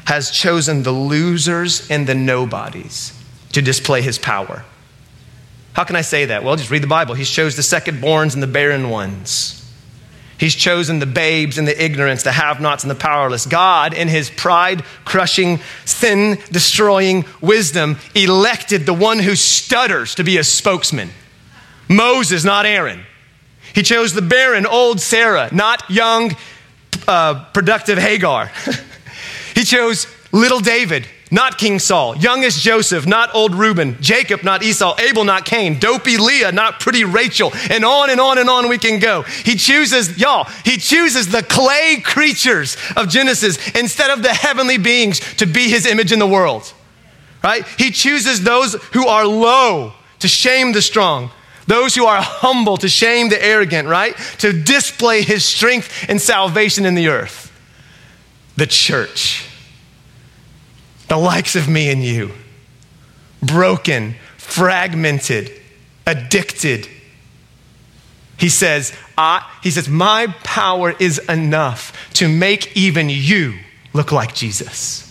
has 0.07 0.29
chosen 0.29 0.83
the 0.83 0.91
losers 0.91 1.89
and 1.89 2.05
the 2.05 2.15
nobodies 2.15 3.17
to 3.53 3.61
display 3.61 4.01
His 4.01 4.19
power. 4.19 4.65
How 5.71 5.85
can 5.85 5.95
I 5.95 6.01
say 6.01 6.25
that? 6.25 6.43
Well, 6.43 6.57
just 6.57 6.69
read 6.69 6.83
the 6.83 6.87
Bible. 6.87 7.15
He 7.15 7.23
chose 7.23 7.55
the 7.55 7.63
second 7.63 8.01
borns 8.01 8.33
and 8.33 8.43
the 8.43 8.47
barren 8.47 8.89
ones. 8.89 9.66
He's 10.39 10.53
chosen 10.53 10.99
the 10.99 11.07
babes 11.07 11.57
and 11.57 11.67
the 11.67 11.83
ignorance, 11.83 12.23
the 12.23 12.31
have 12.31 12.61
nots 12.61 12.83
and 12.83 12.91
the 12.91 12.95
powerless. 12.95 13.45
God, 13.45 13.93
in 13.93 14.07
his 14.07 14.29
pride 14.29 14.83
crushing, 15.03 15.59
sin 15.85 16.37
destroying 16.51 17.25
wisdom, 17.41 17.97
elected 18.13 18.85
the 18.85 18.93
one 18.93 19.19
who 19.19 19.35
stutters 19.35 20.15
to 20.15 20.23
be 20.23 20.37
a 20.37 20.43
spokesman 20.43 21.09
Moses, 21.89 22.43
not 22.43 22.65
Aaron. 22.65 23.03
He 23.73 23.81
chose 23.81 24.13
the 24.13 24.21
barren 24.21 24.65
old 24.65 24.99
Sarah, 24.99 25.49
not 25.53 25.89
young, 25.89 26.35
uh, 27.07 27.45
productive 27.53 27.97
Hagar. 27.97 28.51
he 29.55 29.63
chose 29.63 30.07
little 30.31 30.59
David, 30.59 31.07
not 31.29 31.57
King 31.57 31.79
Saul. 31.79 32.15
Youngest 32.15 32.61
Joseph, 32.61 33.05
not 33.05 33.35
old 33.35 33.53
Reuben. 33.53 33.97
Jacob, 33.99 34.43
not 34.43 34.63
Esau. 34.63 34.95
Abel, 34.99 35.25
not 35.25 35.45
Cain. 35.45 35.77
Dopey 35.77 36.17
Leah, 36.17 36.51
not 36.51 36.79
pretty 36.79 37.03
Rachel. 37.03 37.51
And 37.69 37.83
on 37.83 38.09
and 38.09 38.19
on 38.19 38.37
and 38.37 38.49
on 38.49 38.69
we 38.69 38.77
can 38.77 38.99
go. 38.99 39.23
He 39.23 39.55
chooses, 39.55 40.17
y'all, 40.17 40.45
he 40.63 40.77
chooses 40.77 41.27
the 41.27 41.43
clay 41.43 42.01
creatures 42.03 42.77
of 42.95 43.09
Genesis 43.09 43.57
instead 43.75 44.09
of 44.09 44.23
the 44.23 44.33
heavenly 44.33 44.77
beings 44.77 45.19
to 45.35 45.45
be 45.45 45.69
his 45.69 45.85
image 45.85 46.11
in 46.11 46.19
the 46.19 46.27
world. 46.27 46.71
Right? 47.43 47.65
He 47.77 47.91
chooses 47.91 48.43
those 48.43 48.75
who 48.93 49.07
are 49.07 49.25
low 49.25 49.93
to 50.19 50.27
shame 50.27 50.71
the 50.71 50.81
strong. 50.81 51.31
Those 51.67 51.93
who 51.93 52.05
are 52.05 52.21
humble 52.21 52.77
to 52.77 52.87
shame 52.87 53.27
the 53.27 53.43
arrogant, 53.43 53.89
right? 53.89 54.15
To 54.39 54.53
display 54.53 55.23
his 55.23 55.43
strength 55.43 56.05
and 56.07 56.21
salvation 56.21 56.85
in 56.85 56.95
the 56.95 57.09
earth. 57.09 57.51
The 58.55 58.65
church 58.65 59.46
the 61.07 61.17
likes 61.17 61.55
of 61.55 61.67
me 61.67 61.89
and 61.89 62.03
you, 62.03 62.31
broken, 63.41 64.15
fragmented, 64.37 65.51
addicted. 66.05 66.87
He 68.37 68.49
says, 68.49 68.95
I, 69.17 69.49
he 69.63 69.71
says, 69.71 69.89
my 69.89 70.27
power 70.43 70.91
is 70.99 71.19
enough 71.29 72.11
to 72.13 72.27
make 72.27 72.75
even 72.77 73.09
you 73.09 73.55
look 73.93 74.11
like 74.11 74.35
Jesus. 74.35 75.03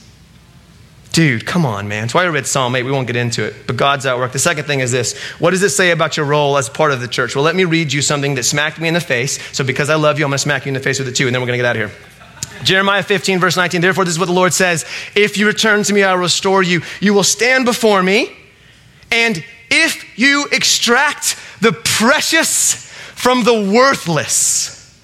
Dude, 1.16 1.46
come 1.46 1.64
on, 1.64 1.88
man. 1.88 2.02
That's 2.02 2.12
why 2.12 2.24
I 2.24 2.28
read 2.28 2.46
Psalm 2.46 2.76
8. 2.76 2.82
We 2.82 2.92
won't 2.92 3.06
get 3.06 3.16
into 3.16 3.42
it, 3.42 3.66
but 3.66 3.78
God's 3.78 4.04
at 4.04 4.18
work. 4.18 4.32
The 4.32 4.38
second 4.38 4.64
thing 4.64 4.80
is 4.80 4.92
this 4.92 5.18
What 5.38 5.52
does 5.52 5.62
it 5.62 5.70
say 5.70 5.90
about 5.90 6.18
your 6.18 6.26
role 6.26 6.58
as 6.58 6.68
part 6.68 6.92
of 6.92 7.00
the 7.00 7.08
church? 7.08 7.34
Well, 7.34 7.42
let 7.42 7.56
me 7.56 7.64
read 7.64 7.90
you 7.90 8.02
something 8.02 8.34
that 8.34 8.42
smacked 8.42 8.78
me 8.78 8.86
in 8.86 8.92
the 8.92 9.00
face. 9.00 9.42
So, 9.56 9.64
because 9.64 9.88
I 9.88 9.94
love 9.94 10.18
you, 10.18 10.26
I'm 10.26 10.30
going 10.30 10.36
to 10.36 10.42
smack 10.42 10.66
you 10.66 10.68
in 10.68 10.74
the 10.74 10.80
face 10.80 10.98
with 10.98 11.08
it 11.08 11.16
too, 11.16 11.26
and 11.26 11.34
then 11.34 11.40
we're 11.40 11.46
going 11.46 11.58
to 11.58 11.62
get 11.62 11.74
out 11.74 11.82
of 11.82 11.90
here. 11.90 11.98
Jeremiah 12.62 13.02
15, 13.02 13.38
verse 13.38 13.56
19. 13.56 13.80
Therefore, 13.80 14.04
this 14.04 14.14
is 14.14 14.18
what 14.18 14.26
the 14.26 14.32
Lord 14.32 14.52
says 14.52 14.84
If 15.14 15.36
you 15.36 15.46
return 15.46 15.82
to 15.84 15.92
me, 15.92 16.02
I 16.02 16.14
will 16.14 16.22
restore 16.22 16.62
you. 16.62 16.82
You 17.00 17.14
will 17.14 17.24
stand 17.24 17.64
before 17.64 18.02
me, 18.02 18.30
and 19.10 19.44
if 19.70 20.18
you 20.18 20.46
extract 20.52 21.36
the 21.60 21.72
precious 21.72 22.74
from 23.14 23.44
the 23.44 23.70
worthless, 23.72 25.00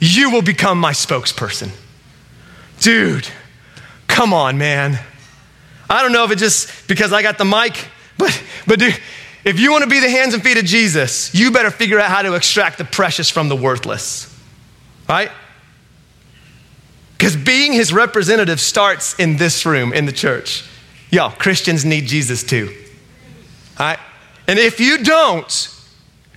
you 0.00 0.30
will 0.30 0.42
become 0.42 0.78
my 0.78 0.92
spokesperson. 0.92 1.70
Dude, 2.80 3.28
come 4.06 4.32
on, 4.32 4.58
man. 4.58 4.98
I 5.90 6.02
don't 6.02 6.12
know 6.12 6.24
if 6.24 6.30
it's 6.30 6.40
just 6.40 6.88
because 6.88 7.12
I 7.12 7.22
got 7.22 7.38
the 7.38 7.44
mic, 7.44 7.88
but, 8.16 8.42
but 8.66 8.78
dude, 8.78 8.98
if 9.44 9.58
you 9.58 9.72
want 9.72 9.84
to 9.84 9.90
be 9.90 10.00
the 10.00 10.10
hands 10.10 10.34
and 10.34 10.42
feet 10.42 10.58
of 10.58 10.64
Jesus, 10.64 11.34
you 11.34 11.50
better 11.50 11.70
figure 11.70 11.98
out 11.98 12.10
how 12.10 12.22
to 12.22 12.34
extract 12.34 12.78
the 12.78 12.84
precious 12.84 13.30
from 13.30 13.48
the 13.48 13.56
worthless. 13.56 14.34
Right? 15.08 15.30
Because 17.18 17.36
being 17.36 17.72
his 17.72 17.92
representative 17.92 18.60
starts 18.60 19.18
in 19.18 19.36
this 19.36 19.66
room, 19.66 19.92
in 19.92 20.06
the 20.06 20.12
church. 20.12 20.64
Y'all, 21.10 21.30
Christians 21.30 21.84
need 21.84 22.06
Jesus 22.06 22.44
too. 22.44 22.72
All 23.78 23.86
right? 23.86 23.98
And 24.46 24.58
if 24.58 24.78
you 24.78 24.98
don't 25.02 25.74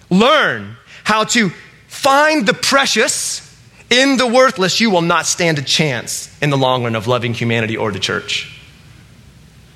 learn 0.10 0.76
how 1.04 1.24
to 1.26 1.50
find 1.88 2.48
the 2.48 2.54
precious 2.54 3.48
in 3.92 4.18
the 4.18 4.26
worthless, 4.26 4.82
you 4.82 4.90
will 4.90 5.02
not 5.02 5.26
stand 5.28 5.60
a 5.60 5.62
chance 5.62 6.36
in 6.42 6.50
the 6.50 6.58
long 6.58 6.84
run 6.84 6.96
of 6.96 7.08
loving 7.08 7.34
humanity 7.34 7.78
or 7.78 7.92
the 7.92 8.00
church. 8.00 8.60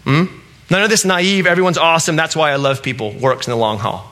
Hmm? 0.06 0.26
None 0.72 0.82
of 0.82 0.90
this 0.90 1.06
naive, 1.06 1.46
everyone's 1.46 1.78
awesome, 1.78 2.16
that's 2.16 2.36
why 2.36 2.52
I 2.52 2.56
love 2.56 2.82
people 2.82 3.14
works 3.14 3.48
in 3.48 3.52
the 3.52 3.58
long 3.58 3.78
haul. 3.78 4.10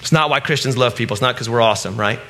It's 0.00 0.12
not 0.12 0.30
why 0.30 0.40
Christians 0.40 0.76
love 0.76 0.94
people. 0.94 1.14
It's 1.14 1.22
not 1.22 1.34
because 1.34 1.48
we're 1.48 1.62
awesome, 1.62 1.96
right? 1.96 2.20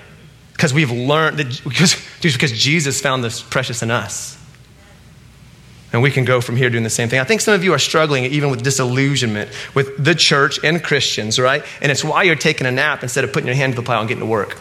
Because 0.55 0.73
we've 0.73 0.91
learned 0.91 1.37
that 1.39 1.61
because, 1.65 1.97
because 2.23 2.53
Jesus 2.53 3.01
found 3.01 3.23
this 3.23 3.43
precious 3.43 3.83
in 3.83 3.91
us. 3.91 4.39
And 5.93 6.03
we 6.03 6.11
can 6.11 6.25
go 6.25 6.41
from 6.41 6.57
here 6.57 6.71
doing 6.71 6.83
the 6.83 6.91
same 6.91 7.09
thing. 7.09 7.21
I 7.21 7.25
think 7.25 7.41
some 7.41 7.55
of 7.55 7.63
you 7.63 7.73
are 7.73 7.79
struggling 7.79 8.25
even 8.25 8.51
with 8.51 8.63
disillusionment 8.63 9.51
with 9.75 10.03
the 10.03 10.15
church 10.15 10.59
and 10.65 10.83
Christians, 10.83 11.39
right? 11.39 11.65
And 11.81 11.93
it's 11.93 12.03
why 12.03 12.25
you're 12.25 12.35
taking 12.35 12.67
a 12.67 12.73
nap 12.73 13.05
instead 13.05 13.23
of 13.23 13.33
putting 13.33 13.47
your 13.47 13.55
hand 13.55 13.75
to 13.75 13.81
the 13.81 13.85
plow 13.85 14.01
and 14.01 14.09
getting 14.09 14.23
to 14.23 14.27
work. 14.27 14.59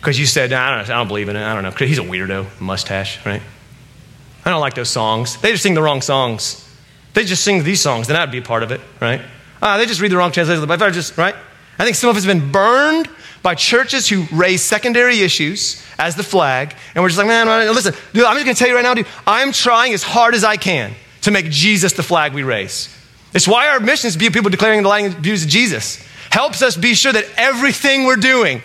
Because 0.00 0.18
you 0.18 0.26
said, 0.26 0.52
I, 0.52 0.76
don't, 0.76 0.90
I 0.90 0.98
don't 0.98 1.08
believe 1.08 1.28
in 1.30 1.36
it. 1.36 1.42
I 1.42 1.54
don't 1.54 1.62
know. 1.62 1.86
He's 1.86 1.98
a 1.98 2.02
weirdo, 2.02 2.60
mustache, 2.60 3.24
right? 3.24 3.40
I 4.44 4.50
don't 4.50 4.60
like 4.60 4.74
those 4.74 4.90
songs. 4.90 5.40
They 5.40 5.52
just 5.52 5.62
sing 5.62 5.74
the 5.74 5.82
wrong 5.82 6.02
songs. 6.02 6.68
They 7.14 7.24
just 7.24 7.44
sing 7.44 7.62
these 7.62 7.80
songs, 7.80 8.08
then 8.08 8.16
I'd 8.16 8.30
be 8.30 8.38
a 8.38 8.42
part 8.42 8.62
of 8.62 8.70
it, 8.70 8.80
right? 9.00 9.20
Ah, 9.60 9.76
they 9.76 9.86
just 9.86 10.00
read 10.00 10.10
the 10.10 10.16
wrong 10.16 10.32
translation 10.32 10.62
of 10.62 10.68
the 10.68 10.76
Bible, 10.76 10.90
just, 10.92 11.16
right? 11.16 11.34
I 11.78 11.84
think 11.84 11.96
some 11.96 12.10
of 12.10 12.16
us 12.16 12.24
have 12.24 12.36
been 12.36 12.50
burned 12.50 13.08
by 13.42 13.54
churches 13.54 14.08
who 14.08 14.24
raise 14.32 14.62
secondary 14.62 15.20
issues 15.20 15.84
as 15.98 16.16
the 16.16 16.22
flag, 16.22 16.74
and 16.94 17.02
we're 17.02 17.08
just 17.08 17.18
like, 17.18 17.26
man, 17.26 17.46
listen, 17.74 17.94
dude, 18.12 18.24
I'm 18.24 18.34
just 18.34 18.46
gonna 18.46 18.54
tell 18.54 18.68
you 18.68 18.74
right 18.74 18.82
now, 18.82 18.94
dude, 18.94 19.06
I'm 19.26 19.52
trying 19.52 19.92
as 19.94 20.02
hard 20.02 20.34
as 20.34 20.44
I 20.44 20.56
can 20.56 20.94
to 21.22 21.30
make 21.30 21.50
Jesus 21.50 21.92
the 21.92 22.02
flag 22.02 22.32
we 22.32 22.42
raise. 22.42 22.88
It's 23.34 23.48
why 23.48 23.68
our 23.68 23.80
mission 23.80 24.08
is 24.08 24.16
people 24.16 24.50
declaring 24.50 24.82
the 24.82 24.88
light 24.88 25.10
views 25.12 25.44
of 25.44 25.50
Jesus. 25.50 25.96
Helps 26.30 26.62
us 26.62 26.76
be 26.76 26.94
sure 26.94 27.12
that 27.12 27.26
everything 27.36 28.04
we're 28.04 28.16
doing 28.16 28.62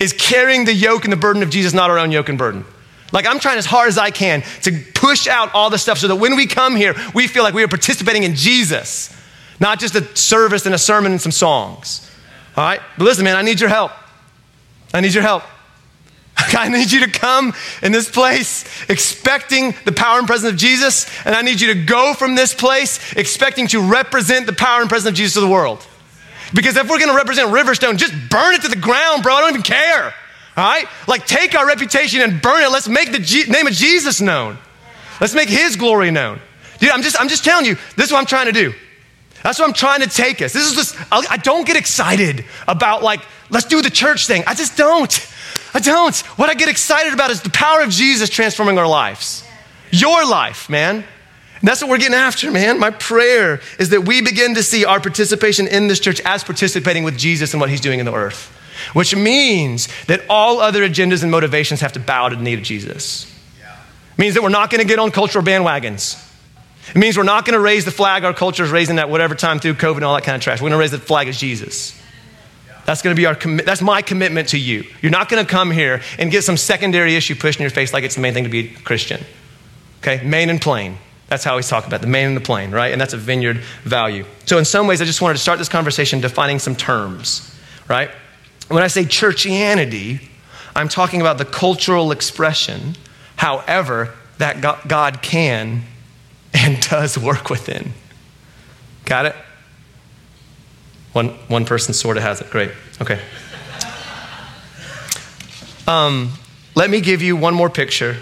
is 0.00 0.12
carrying 0.12 0.64
the 0.64 0.72
yoke 0.72 1.04
and 1.04 1.12
the 1.12 1.16
burden 1.16 1.42
of 1.42 1.50
Jesus, 1.50 1.72
not 1.72 1.90
our 1.90 1.98
own 1.98 2.10
yoke 2.10 2.28
and 2.28 2.38
burden. 2.38 2.64
Like, 3.12 3.26
I'm 3.26 3.38
trying 3.38 3.58
as 3.58 3.66
hard 3.66 3.88
as 3.88 3.98
I 3.98 4.10
can 4.10 4.42
to 4.62 4.72
push 4.94 5.26
out 5.26 5.54
all 5.54 5.70
the 5.70 5.78
stuff 5.78 5.98
so 5.98 6.08
that 6.08 6.16
when 6.16 6.36
we 6.36 6.46
come 6.46 6.76
here, 6.76 6.94
we 7.14 7.26
feel 7.26 7.42
like 7.42 7.54
we 7.54 7.62
are 7.62 7.68
participating 7.68 8.22
in 8.22 8.34
Jesus, 8.34 9.14
not 9.58 9.80
just 9.80 9.94
a 9.94 10.04
service 10.16 10.66
and 10.66 10.74
a 10.74 10.78
sermon 10.78 11.12
and 11.12 11.20
some 11.20 11.32
songs. 11.32 12.08
All 12.56 12.64
right? 12.64 12.80
But 12.98 13.04
listen, 13.04 13.24
man, 13.24 13.36
I 13.36 13.42
need 13.42 13.60
your 13.60 13.70
help. 13.70 13.92
I 14.92 15.00
need 15.00 15.14
your 15.14 15.22
help. 15.22 15.42
I 16.36 16.68
need 16.68 16.92
you 16.92 17.04
to 17.06 17.10
come 17.10 17.52
in 17.82 17.92
this 17.92 18.10
place 18.10 18.64
expecting 18.88 19.74
the 19.84 19.92
power 19.92 20.18
and 20.18 20.26
presence 20.26 20.52
of 20.52 20.58
Jesus, 20.58 21.06
and 21.24 21.34
I 21.34 21.42
need 21.42 21.60
you 21.60 21.74
to 21.74 21.84
go 21.84 22.14
from 22.14 22.34
this 22.34 22.54
place 22.54 23.12
expecting 23.14 23.66
to 23.68 23.80
represent 23.80 24.46
the 24.46 24.52
power 24.52 24.80
and 24.80 24.88
presence 24.88 25.10
of 25.10 25.14
Jesus 25.14 25.34
to 25.34 25.40
the 25.40 25.48
world. 25.48 25.84
Because 26.54 26.76
if 26.76 26.88
we're 26.88 26.98
gonna 26.98 27.14
represent 27.14 27.48
Riverstone, 27.48 27.96
just 27.96 28.14
burn 28.30 28.54
it 28.54 28.62
to 28.62 28.68
the 28.68 28.76
ground, 28.76 29.22
bro. 29.22 29.34
I 29.34 29.40
don't 29.40 29.50
even 29.50 29.62
care. 29.62 30.14
All 30.56 30.64
right? 30.64 30.86
Like, 31.06 31.26
take 31.26 31.54
our 31.54 31.66
reputation 31.66 32.20
and 32.20 32.40
burn 32.40 32.62
it. 32.62 32.70
Let's 32.70 32.88
make 32.88 33.12
the 33.12 33.18
G- 33.18 33.44
name 33.44 33.66
of 33.66 33.72
Jesus 33.72 34.20
known. 34.20 34.58
Let's 35.20 35.34
make 35.34 35.48
his 35.48 35.76
glory 35.76 36.10
known. 36.10 36.40
Dude, 36.78 36.90
I'm 36.90 37.02
just, 37.02 37.20
I'm 37.20 37.28
just 37.28 37.44
telling 37.44 37.66
you, 37.66 37.76
this 37.96 38.06
is 38.06 38.12
what 38.12 38.18
I'm 38.18 38.26
trying 38.26 38.46
to 38.46 38.52
do. 38.52 38.72
That's 39.42 39.58
what 39.58 39.68
I'm 39.68 39.74
trying 39.74 40.00
to 40.00 40.08
take 40.08 40.42
us. 40.42 40.52
This 40.52 40.66
is 40.66 40.74
just, 40.74 40.96
I 41.12 41.36
don't 41.36 41.66
get 41.66 41.76
excited 41.76 42.44
about, 42.66 43.02
like, 43.02 43.20
let's 43.50 43.66
do 43.66 43.82
the 43.82 43.90
church 43.90 44.26
thing. 44.26 44.42
I 44.46 44.54
just 44.54 44.76
don't. 44.76 45.26
I 45.74 45.80
don't. 45.80 46.16
What 46.36 46.48
I 46.48 46.54
get 46.54 46.68
excited 46.68 47.12
about 47.12 47.30
is 47.30 47.42
the 47.42 47.50
power 47.50 47.82
of 47.82 47.90
Jesus 47.90 48.28
transforming 48.28 48.78
our 48.78 48.88
lives. 48.88 49.44
Your 49.90 50.26
life, 50.28 50.68
man. 50.68 50.96
And 50.96 51.68
that's 51.68 51.80
what 51.80 51.90
we're 51.90 51.98
getting 51.98 52.14
after, 52.14 52.50
man. 52.50 52.78
My 52.78 52.90
prayer 52.90 53.60
is 53.78 53.90
that 53.90 54.02
we 54.02 54.22
begin 54.22 54.54
to 54.54 54.62
see 54.62 54.84
our 54.84 55.00
participation 55.00 55.66
in 55.66 55.88
this 55.88 56.00
church 56.00 56.20
as 56.24 56.44
participating 56.44 57.04
with 57.04 57.18
Jesus 57.18 57.52
and 57.52 57.60
what 57.60 57.70
he's 57.70 57.80
doing 57.80 58.00
in 58.00 58.06
the 58.06 58.14
earth 58.14 58.54
which 58.92 59.14
means 59.14 59.88
that 60.06 60.22
all 60.28 60.60
other 60.60 60.88
agendas 60.88 61.22
and 61.22 61.30
motivations 61.30 61.80
have 61.80 61.92
to 61.92 62.00
bow 62.00 62.28
to 62.28 62.36
the 62.36 62.42
need 62.42 62.58
of 62.58 62.64
Jesus. 62.64 63.32
Yeah. 63.58 63.76
Means 64.16 64.34
that 64.34 64.42
we're 64.42 64.48
not 64.48 64.70
going 64.70 64.80
to 64.80 64.86
get 64.86 64.98
on 64.98 65.10
cultural 65.10 65.44
bandwagons. 65.44 66.24
It 66.90 66.96
means 66.96 67.16
we're 67.16 67.22
not 67.24 67.44
going 67.44 67.54
to 67.54 67.60
raise 67.60 67.84
the 67.84 67.90
flag 67.90 68.24
our 68.24 68.34
culture 68.34 68.64
is 68.64 68.70
raising 68.70 68.98
at 68.98 69.10
whatever 69.10 69.34
time 69.34 69.58
through 69.58 69.74
COVID 69.74 69.96
and 69.96 70.04
all 70.04 70.14
that 70.14 70.24
kind 70.24 70.36
of 70.36 70.42
trash. 70.42 70.60
We're 70.60 70.70
going 70.70 70.78
to 70.78 70.78
raise 70.78 70.90
the 70.90 70.98
flag 70.98 71.28
as 71.28 71.38
Jesus. 71.38 72.00
That's 72.86 73.02
going 73.02 73.14
to 73.14 73.20
be 73.20 73.26
our 73.26 73.34
commi- 73.34 73.64
that's 73.64 73.82
my 73.82 74.00
commitment 74.00 74.48
to 74.50 74.58
you. 74.58 74.84
You're 75.02 75.12
not 75.12 75.28
going 75.28 75.44
to 75.44 75.50
come 75.50 75.70
here 75.70 76.00
and 76.18 76.30
get 76.30 76.42
some 76.42 76.56
secondary 76.56 77.16
issue 77.16 77.34
pushed 77.34 77.58
in 77.58 77.64
your 77.64 77.70
face 77.70 77.92
like 77.92 78.04
it's 78.04 78.14
the 78.14 78.22
main 78.22 78.32
thing 78.32 78.44
to 78.44 78.50
be 78.50 78.74
a 78.74 78.78
Christian. 78.80 79.22
Okay, 79.98 80.24
main 80.24 80.48
and 80.48 80.60
plain. 80.60 80.96
That's 81.28 81.44
how 81.44 81.56
he's 81.56 81.68
talking 81.68 81.88
about 81.88 82.00
the 82.00 82.06
main 82.06 82.28
and 82.28 82.36
the 82.36 82.40
plain, 82.40 82.70
right? 82.70 82.90
And 82.90 82.98
that's 82.98 83.12
a 83.12 83.18
vineyard 83.18 83.58
value. 83.84 84.24
So 84.46 84.56
in 84.56 84.64
some 84.64 84.86
ways, 84.86 85.02
I 85.02 85.04
just 85.04 85.20
wanted 85.20 85.34
to 85.34 85.40
start 85.40 85.58
this 85.58 85.68
conversation 85.68 86.20
defining 86.20 86.58
some 86.58 86.74
terms, 86.74 87.54
right? 87.88 88.10
When 88.68 88.82
I 88.82 88.86
say 88.86 89.04
churchianity, 89.04 90.22
I'm 90.74 90.88
talking 90.88 91.20
about 91.20 91.36
the 91.36 91.44
cultural 91.44 92.10
expression, 92.10 92.96
however, 93.36 94.14
that 94.38 94.62
God 94.88 95.20
can 95.20 95.82
and 96.58 96.80
does 96.88 97.16
work 97.16 97.50
within. 97.50 97.92
Got 99.04 99.26
it? 99.26 99.36
One, 101.12 101.28
one 101.48 101.64
person 101.64 101.94
sort 101.94 102.16
of 102.16 102.22
has 102.22 102.40
it. 102.40 102.50
Great. 102.50 102.70
Okay. 103.00 103.20
Um, 105.86 106.32
let 106.74 106.90
me 106.90 107.00
give 107.00 107.22
you 107.22 107.34
one 107.36 107.54
more 107.54 107.70
picture 107.70 108.16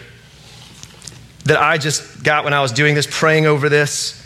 that 1.44 1.60
I 1.60 1.78
just 1.78 2.22
got 2.22 2.44
when 2.44 2.52
I 2.52 2.60
was 2.60 2.72
doing 2.72 2.94
this, 2.94 3.06
praying 3.10 3.46
over 3.46 3.68
this. 3.68 4.24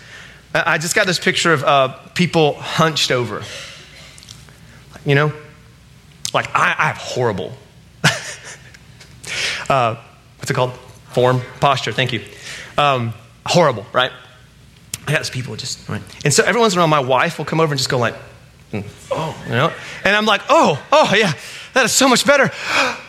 I 0.52 0.78
just 0.78 0.94
got 0.94 1.06
this 1.06 1.18
picture 1.18 1.52
of 1.52 1.64
uh, 1.64 1.88
people 2.14 2.54
hunched 2.54 3.10
over. 3.10 3.42
You 5.06 5.14
know, 5.14 5.32
like, 6.34 6.48
I, 6.54 6.74
I 6.78 6.86
have 6.88 6.96
horrible, 6.96 7.52
uh, 9.68 9.96
what's 10.38 10.50
it 10.50 10.54
called? 10.54 10.72
Form, 11.12 11.40
posture, 11.60 11.92
thank 11.92 12.12
you. 12.12 12.22
Um, 12.76 13.14
horrible, 13.50 13.84
right? 13.92 14.12
I 15.06 15.12
got 15.12 15.18
these 15.18 15.30
people 15.30 15.56
just, 15.56 15.88
right? 15.88 16.02
And 16.24 16.32
so 16.32 16.44
every 16.44 16.60
once 16.60 16.72
in 16.72 16.78
a 16.78 16.82
while, 16.82 16.88
my 16.88 17.00
wife 17.00 17.38
will 17.38 17.44
come 17.44 17.60
over 17.60 17.72
and 17.72 17.78
just 17.78 17.90
go 17.90 17.98
like, 17.98 18.14
mm, 18.72 18.84
oh, 19.10 19.36
you 19.46 19.52
know? 19.52 19.72
And 20.04 20.14
I'm 20.14 20.24
like, 20.24 20.42
oh, 20.48 20.80
oh, 20.92 21.12
yeah, 21.16 21.32
that 21.74 21.84
is 21.84 21.92
so 21.92 22.08
much 22.08 22.24
better. 22.24 22.50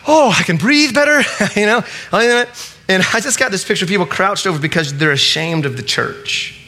Oh, 0.06 0.34
I 0.36 0.42
can 0.42 0.56
breathe 0.56 0.94
better, 0.94 1.22
you 1.60 1.66
know? 1.66 1.82
And 2.12 3.04
I 3.14 3.20
just 3.20 3.38
got 3.38 3.52
this 3.52 3.64
picture 3.64 3.84
of 3.84 3.88
people 3.88 4.06
crouched 4.06 4.46
over 4.46 4.58
because 4.58 4.98
they're 4.98 5.12
ashamed 5.12 5.64
of 5.64 5.76
the 5.76 5.82
church. 5.82 6.58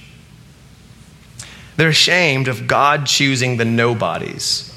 They're 1.76 1.88
ashamed 1.88 2.46
of 2.46 2.68
God 2.68 3.06
choosing 3.06 3.56
the 3.56 3.64
nobodies 3.64 4.70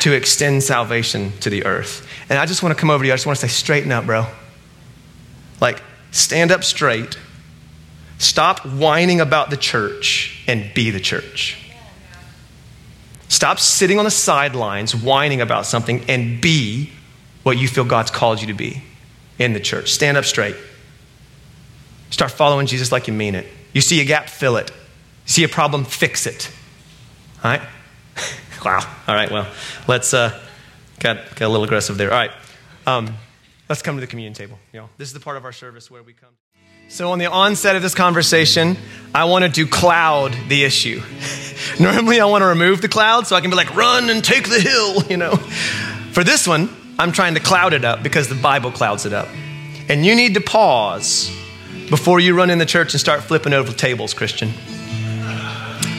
to 0.00 0.12
extend 0.12 0.62
salvation 0.62 1.32
to 1.40 1.50
the 1.50 1.64
earth. 1.64 2.06
And 2.28 2.38
I 2.38 2.46
just 2.46 2.62
want 2.62 2.74
to 2.74 2.80
come 2.80 2.90
over 2.90 3.02
to 3.02 3.08
you. 3.08 3.12
I 3.12 3.16
just 3.16 3.26
want 3.26 3.38
to 3.40 3.48
say, 3.48 3.52
straighten 3.52 3.90
up, 3.90 4.06
bro. 4.06 4.26
Like, 5.60 5.82
stand 6.12 6.52
up 6.52 6.62
straight. 6.62 7.18
Stop 8.22 8.64
whining 8.64 9.20
about 9.20 9.50
the 9.50 9.56
church 9.56 10.44
and 10.46 10.72
be 10.74 10.90
the 10.90 11.00
church. 11.00 11.58
Stop 13.26 13.58
sitting 13.58 13.98
on 13.98 14.04
the 14.04 14.12
sidelines 14.12 14.94
whining 14.94 15.40
about 15.40 15.66
something 15.66 16.04
and 16.08 16.40
be 16.40 16.92
what 17.42 17.58
you 17.58 17.66
feel 17.66 17.84
God's 17.84 18.12
called 18.12 18.40
you 18.40 18.46
to 18.46 18.54
be 18.54 18.80
in 19.40 19.54
the 19.54 19.58
church. 19.60 19.90
Stand 19.90 20.16
up 20.16 20.24
straight. 20.24 20.54
Start 22.10 22.30
following 22.30 22.68
Jesus 22.68 22.92
like 22.92 23.08
you 23.08 23.12
mean 23.12 23.34
it. 23.34 23.44
You 23.72 23.80
see 23.80 24.00
a 24.00 24.04
gap, 24.04 24.28
fill 24.28 24.56
it. 24.56 24.70
You 24.70 24.76
see 25.32 25.42
a 25.42 25.48
problem, 25.48 25.84
fix 25.84 26.24
it. 26.24 26.48
All 27.42 27.50
right? 27.50 27.62
Wow. 28.64 28.78
All 29.08 29.14
right, 29.16 29.28
well, 29.28 29.48
let's, 29.88 30.14
uh, 30.14 30.40
got, 31.00 31.16
got 31.34 31.46
a 31.46 31.48
little 31.48 31.64
aggressive 31.64 31.98
there. 31.98 32.12
All 32.12 32.16
right. 32.16 32.30
Um, 32.86 33.16
let's 33.68 33.82
come 33.82 33.96
to 33.96 34.00
the 34.00 34.06
communion 34.06 34.34
table. 34.34 34.56
You 34.72 34.82
know, 34.82 34.88
this 34.98 35.08
is 35.08 35.14
the 35.14 35.18
part 35.18 35.36
of 35.36 35.44
our 35.44 35.50
service 35.50 35.90
where 35.90 36.04
we 36.04 36.12
come. 36.12 36.30
So, 36.88 37.10
on 37.10 37.18
the 37.18 37.26
onset 37.26 37.76
of 37.76 37.82
this 37.82 37.94
conversation, 37.94 38.76
I 39.14 39.24
wanted 39.24 39.54
to 39.54 39.66
cloud 39.66 40.36
the 40.48 40.64
issue. 40.64 41.02
Normally, 41.80 42.20
I 42.20 42.26
want 42.26 42.42
to 42.42 42.46
remove 42.46 42.82
the 42.82 42.88
cloud 42.88 43.26
so 43.26 43.36
I 43.36 43.40
can 43.40 43.50
be 43.50 43.56
like, 43.56 43.74
run 43.74 44.10
and 44.10 44.22
take 44.22 44.48
the 44.48 44.60
hill, 44.60 45.02
you 45.10 45.16
know. 45.16 45.36
For 46.12 46.24
this 46.24 46.46
one, 46.46 46.68
I'm 46.98 47.12
trying 47.12 47.34
to 47.34 47.40
cloud 47.40 47.72
it 47.72 47.84
up 47.84 48.02
because 48.02 48.28
the 48.28 48.34
Bible 48.34 48.70
clouds 48.70 49.06
it 49.06 49.12
up. 49.12 49.28
And 49.88 50.04
you 50.04 50.14
need 50.14 50.34
to 50.34 50.40
pause 50.40 51.30
before 51.90 52.20
you 52.20 52.34
run 52.34 52.50
in 52.50 52.58
the 52.58 52.66
church 52.66 52.94
and 52.94 53.00
start 53.00 53.22
flipping 53.22 53.52
over 53.52 53.72
tables, 53.72 54.14
Christian. 54.14 54.50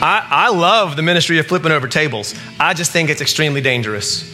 I, 0.00 0.26
I 0.28 0.50
love 0.50 0.96
the 0.96 1.02
ministry 1.02 1.38
of 1.38 1.46
flipping 1.46 1.72
over 1.72 1.88
tables. 1.88 2.34
I 2.58 2.74
just 2.74 2.90
think 2.90 3.10
it's 3.10 3.20
extremely 3.20 3.60
dangerous. 3.60 4.30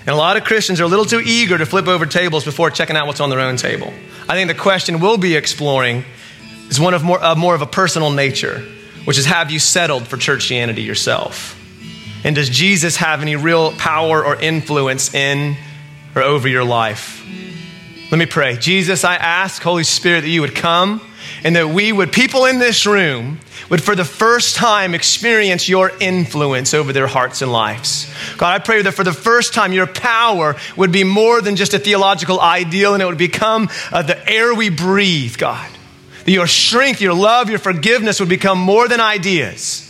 And 0.00 0.10
a 0.10 0.16
lot 0.16 0.36
of 0.36 0.44
Christians 0.44 0.80
are 0.80 0.84
a 0.84 0.88
little 0.88 1.04
too 1.04 1.20
eager 1.20 1.58
to 1.58 1.66
flip 1.66 1.86
over 1.86 2.06
tables 2.06 2.44
before 2.44 2.70
checking 2.70 2.96
out 2.96 3.06
what's 3.06 3.20
on 3.20 3.30
their 3.30 3.40
own 3.40 3.56
table. 3.56 3.92
I 4.28 4.34
think 4.34 4.48
the 4.48 4.54
question 4.54 5.00
we'll 5.00 5.18
be 5.18 5.36
exploring 5.36 6.04
is 6.68 6.80
one 6.80 6.94
of 6.94 7.02
more, 7.02 7.22
uh, 7.22 7.34
more 7.34 7.54
of 7.54 7.62
a 7.62 7.66
personal 7.66 8.10
nature, 8.10 8.60
which 9.04 9.18
is 9.18 9.26
have 9.26 9.50
you 9.50 9.58
settled 9.58 10.06
for 10.06 10.16
churchianity 10.16 10.84
yourself? 10.84 11.58
And 12.24 12.36
does 12.36 12.48
Jesus 12.48 12.96
have 12.96 13.20
any 13.20 13.36
real 13.36 13.72
power 13.72 14.24
or 14.24 14.40
influence 14.40 15.12
in 15.12 15.56
or 16.14 16.22
over 16.22 16.48
your 16.48 16.64
life? 16.64 17.24
Let 18.10 18.18
me 18.18 18.26
pray. 18.26 18.56
Jesus, 18.56 19.04
I 19.04 19.16
ask, 19.16 19.60
Holy 19.62 19.84
Spirit, 19.84 20.20
that 20.20 20.28
you 20.28 20.42
would 20.42 20.54
come 20.54 21.00
and 21.44 21.56
that 21.56 21.68
we 21.68 21.92
would, 21.92 22.12
people 22.12 22.44
in 22.44 22.58
this 22.58 22.86
room, 22.86 23.40
would 23.68 23.82
for 23.82 23.96
the 23.96 24.04
first 24.04 24.56
time 24.56 24.94
experience 24.94 25.68
your 25.68 25.90
influence 26.00 26.74
over 26.74 26.92
their 26.92 27.06
hearts 27.06 27.42
and 27.42 27.50
lives. 27.50 28.12
God, 28.36 28.60
I 28.60 28.64
pray 28.64 28.82
that 28.82 28.92
for 28.92 29.04
the 29.04 29.12
first 29.12 29.54
time 29.54 29.72
your 29.72 29.86
power 29.86 30.56
would 30.76 30.92
be 30.92 31.04
more 31.04 31.40
than 31.40 31.56
just 31.56 31.74
a 31.74 31.78
theological 31.78 32.40
ideal 32.40 32.94
and 32.94 33.02
it 33.02 33.06
would 33.06 33.18
become 33.18 33.70
uh, 33.90 34.02
the 34.02 34.28
air 34.28 34.54
we 34.54 34.68
breathe, 34.68 35.36
God. 35.36 35.70
That 36.24 36.30
your 36.30 36.46
strength, 36.46 37.00
your 37.00 37.14
love, 37.14 37.50
your 37.50 37.58
forgiveness 37.58 38.20
would 38.20 38.28
become 38.28 38.58
more 38.58 38.88
than 38.88 39.00
ideas. 39.00 39.88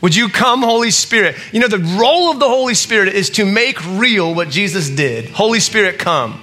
Would 0.00 0.16
you 0.16 0.28
come, 0.28 0.62
Holy 0.62 0.90
Spirit? 0.90 1.36
You 1.52 1.60
know, 1.60 1.68
the 1.68 1.78
role 1.78 2.30
of 2.30 2.40
the 2.40 2.48
Holy 2.48 2.74
Spirit 2.74 3.14
is 3.14 3.30
to 3.30 3.44
make 3.44 3.78
real 3.86 4.34
what 4.34 4.48
Jesus 4.50 4.90
did. 4.90 5.30
Holy 5.30 5.60
Spirit, 5.60 5.98
come. 5.98 6.40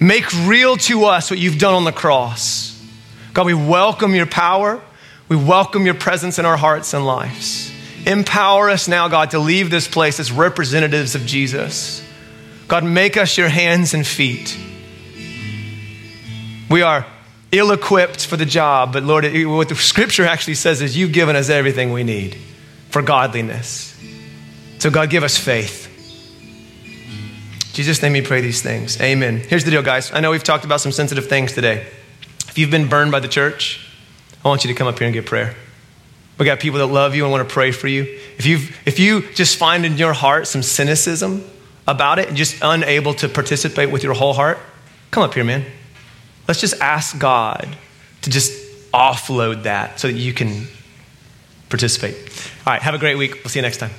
Make 0.00 0.32
real 0.46 0.76
to 0.78 1.04
us 1.04 1.30
what 1.30 1.38
you've 1.38 1.58
done 1.58 1.74
on 1.74 1.84
the 1.84 1.92
cross. 1.92 2.71
God, 3.32 3.46
we 3.46 3.54
welcome 3.54 4.14
your 4.14 4.26
power. 4.26 4.80
We 5.28 5.36
welcome 5.36 5.86
your 5.86 5.94
presence 5.94 6.38
in 6.38 6.44
our 6.44 6.56
hearts 6.56 6.92
and 6.92 7.06
lives. 7.06 7.72
Empower 8.04 8.68
us 8.68 8.88
now, 8.88 9.08
God, 9.08 9.30
to 9.30 9.38
leave 9.38 9.70
this 9.70 9.88
place 9.88 10.20
as 10.20 10.30
representatives 10.30 11.14
of 11.14 11.24
Jesus. 11.24 12.06
God, 12.68 12.84
make 12.84 13.16
us 13.16 13.38
your 13.38 13.48
hands 13.48 13.94
and 13.94 14.06
feet. 14.06 14.58
We 16.68 16.82
are 16.82 17.06
ill 17.50 17.70
equipped 17.70 18.26
for 18.26 18.36
the 18.36 18.46
job, 18.46 18.92
but 18.92 19.02
Lord, 19.04 19.24
what 19.46 19.68
the 19.68 19.74
scripture 19.74 20.24
actually 20.24 20.54
says 20.54 20.82
is 20.82 20.96
you've 20.96 21.12
given 21.12 21.36
us 21.36 21.48
everything 21.48 21.92
we 21.92 22.02
need 22.02 22.36
for 22.90 23.02
godliness. 23.02 23.98
So, 24.78 24.90
God, 24.90 25.10
give 25.10 25.22
us 25.22 25.38
faith. 25.38 25.88
Jesus' 27.72 28.02
name 28.02 28.12
we 28.12 28.20
pray 28.20 28.42
these 28.42 28.60
things. 28.60 29.00
Amen. 29.00 29.38
Here's 29.38 29.64
the 29.64 29.70
deal, 29.70 29.82
guys. 29.82 30.12
I 30.12 30.20
know 30.20 30.30
we've 30.30 30.44
talked 30.44 30.64
about 30.64 30.80
some 30.80 30.92
sensitive 30.92 31.28
things 31.28 31.52
today. 31.52 31.86
If 32.52 32.58
you've 32.58 32.70
been 32.70 32.86
burned 32.86 33.10
by 33.10 33.20
the 33.20 33.28
church, 33.28 33.80
I 34.44 34.48
want 34.48 34.62
you 34.62 34.68
to 34.68 34.74
come 34.74 34.86
up 34.86 34.98
here 34.98 35.06
and 35.06 35.14
get 35.14 35.24
prayer. 35.24 35.54
We 36.36 36.44
got 36.44 36.60
people 36.60 36.80
that 36.80 36.88
love 36.88 37.14
you 37.14 37.22
and 37.22 37.32
want 37.32 37.48
to 37.48 37.50
pray 37.50 37.72
for 37.72 37.88
you. 37.88 38.02
If, 38.36 38.44
you 38.44 38.58
if 38.84 38.98
you 38.98 39.22
just 39.32 39.56
find 39.56 39.86
in 39.86 39.96
your 39.96 40.12
heart 40.12 40.46
some 40.46 40.62
cynicism 40.62 41.44
about 41.88 42.18
it 42.18 42.28
and 42.28 42.36
just 42.36 42.58
unable 42.60 43.14
to 43.14 43.28
participate 43.30 43.90
with 43.90 44.02
your 44.02 44.12
whole 44.12 44.34
heart, 44.34 44.58
come 45.10 45.22
up 45.22 45.32
here, 45.32 45.44
man. 45.44 45.64
Let's 46.46 46.60
just 46.60 46.78
ask 46.78 47.18
God 47.18 47.74
to 48.20 48.28
just 48.28 48.52
offload 48.92 49.62
that 49.62 49.98
so 49.98 50.08
that 50.08 50.18
you 50.18 50.34
can 50.34 50.66
participate. 51.70 52.16
All 52.66 52.74
right, 52.74 52.82
have 52.82 52.92
a 52.92 52.98
great 52.98 53.16
week. 53.16 53.36
We'll 53.36 53.48
see 53.48 53.60
you 53.60 53.62
next 53.62 53.78
time. 53.78 53.92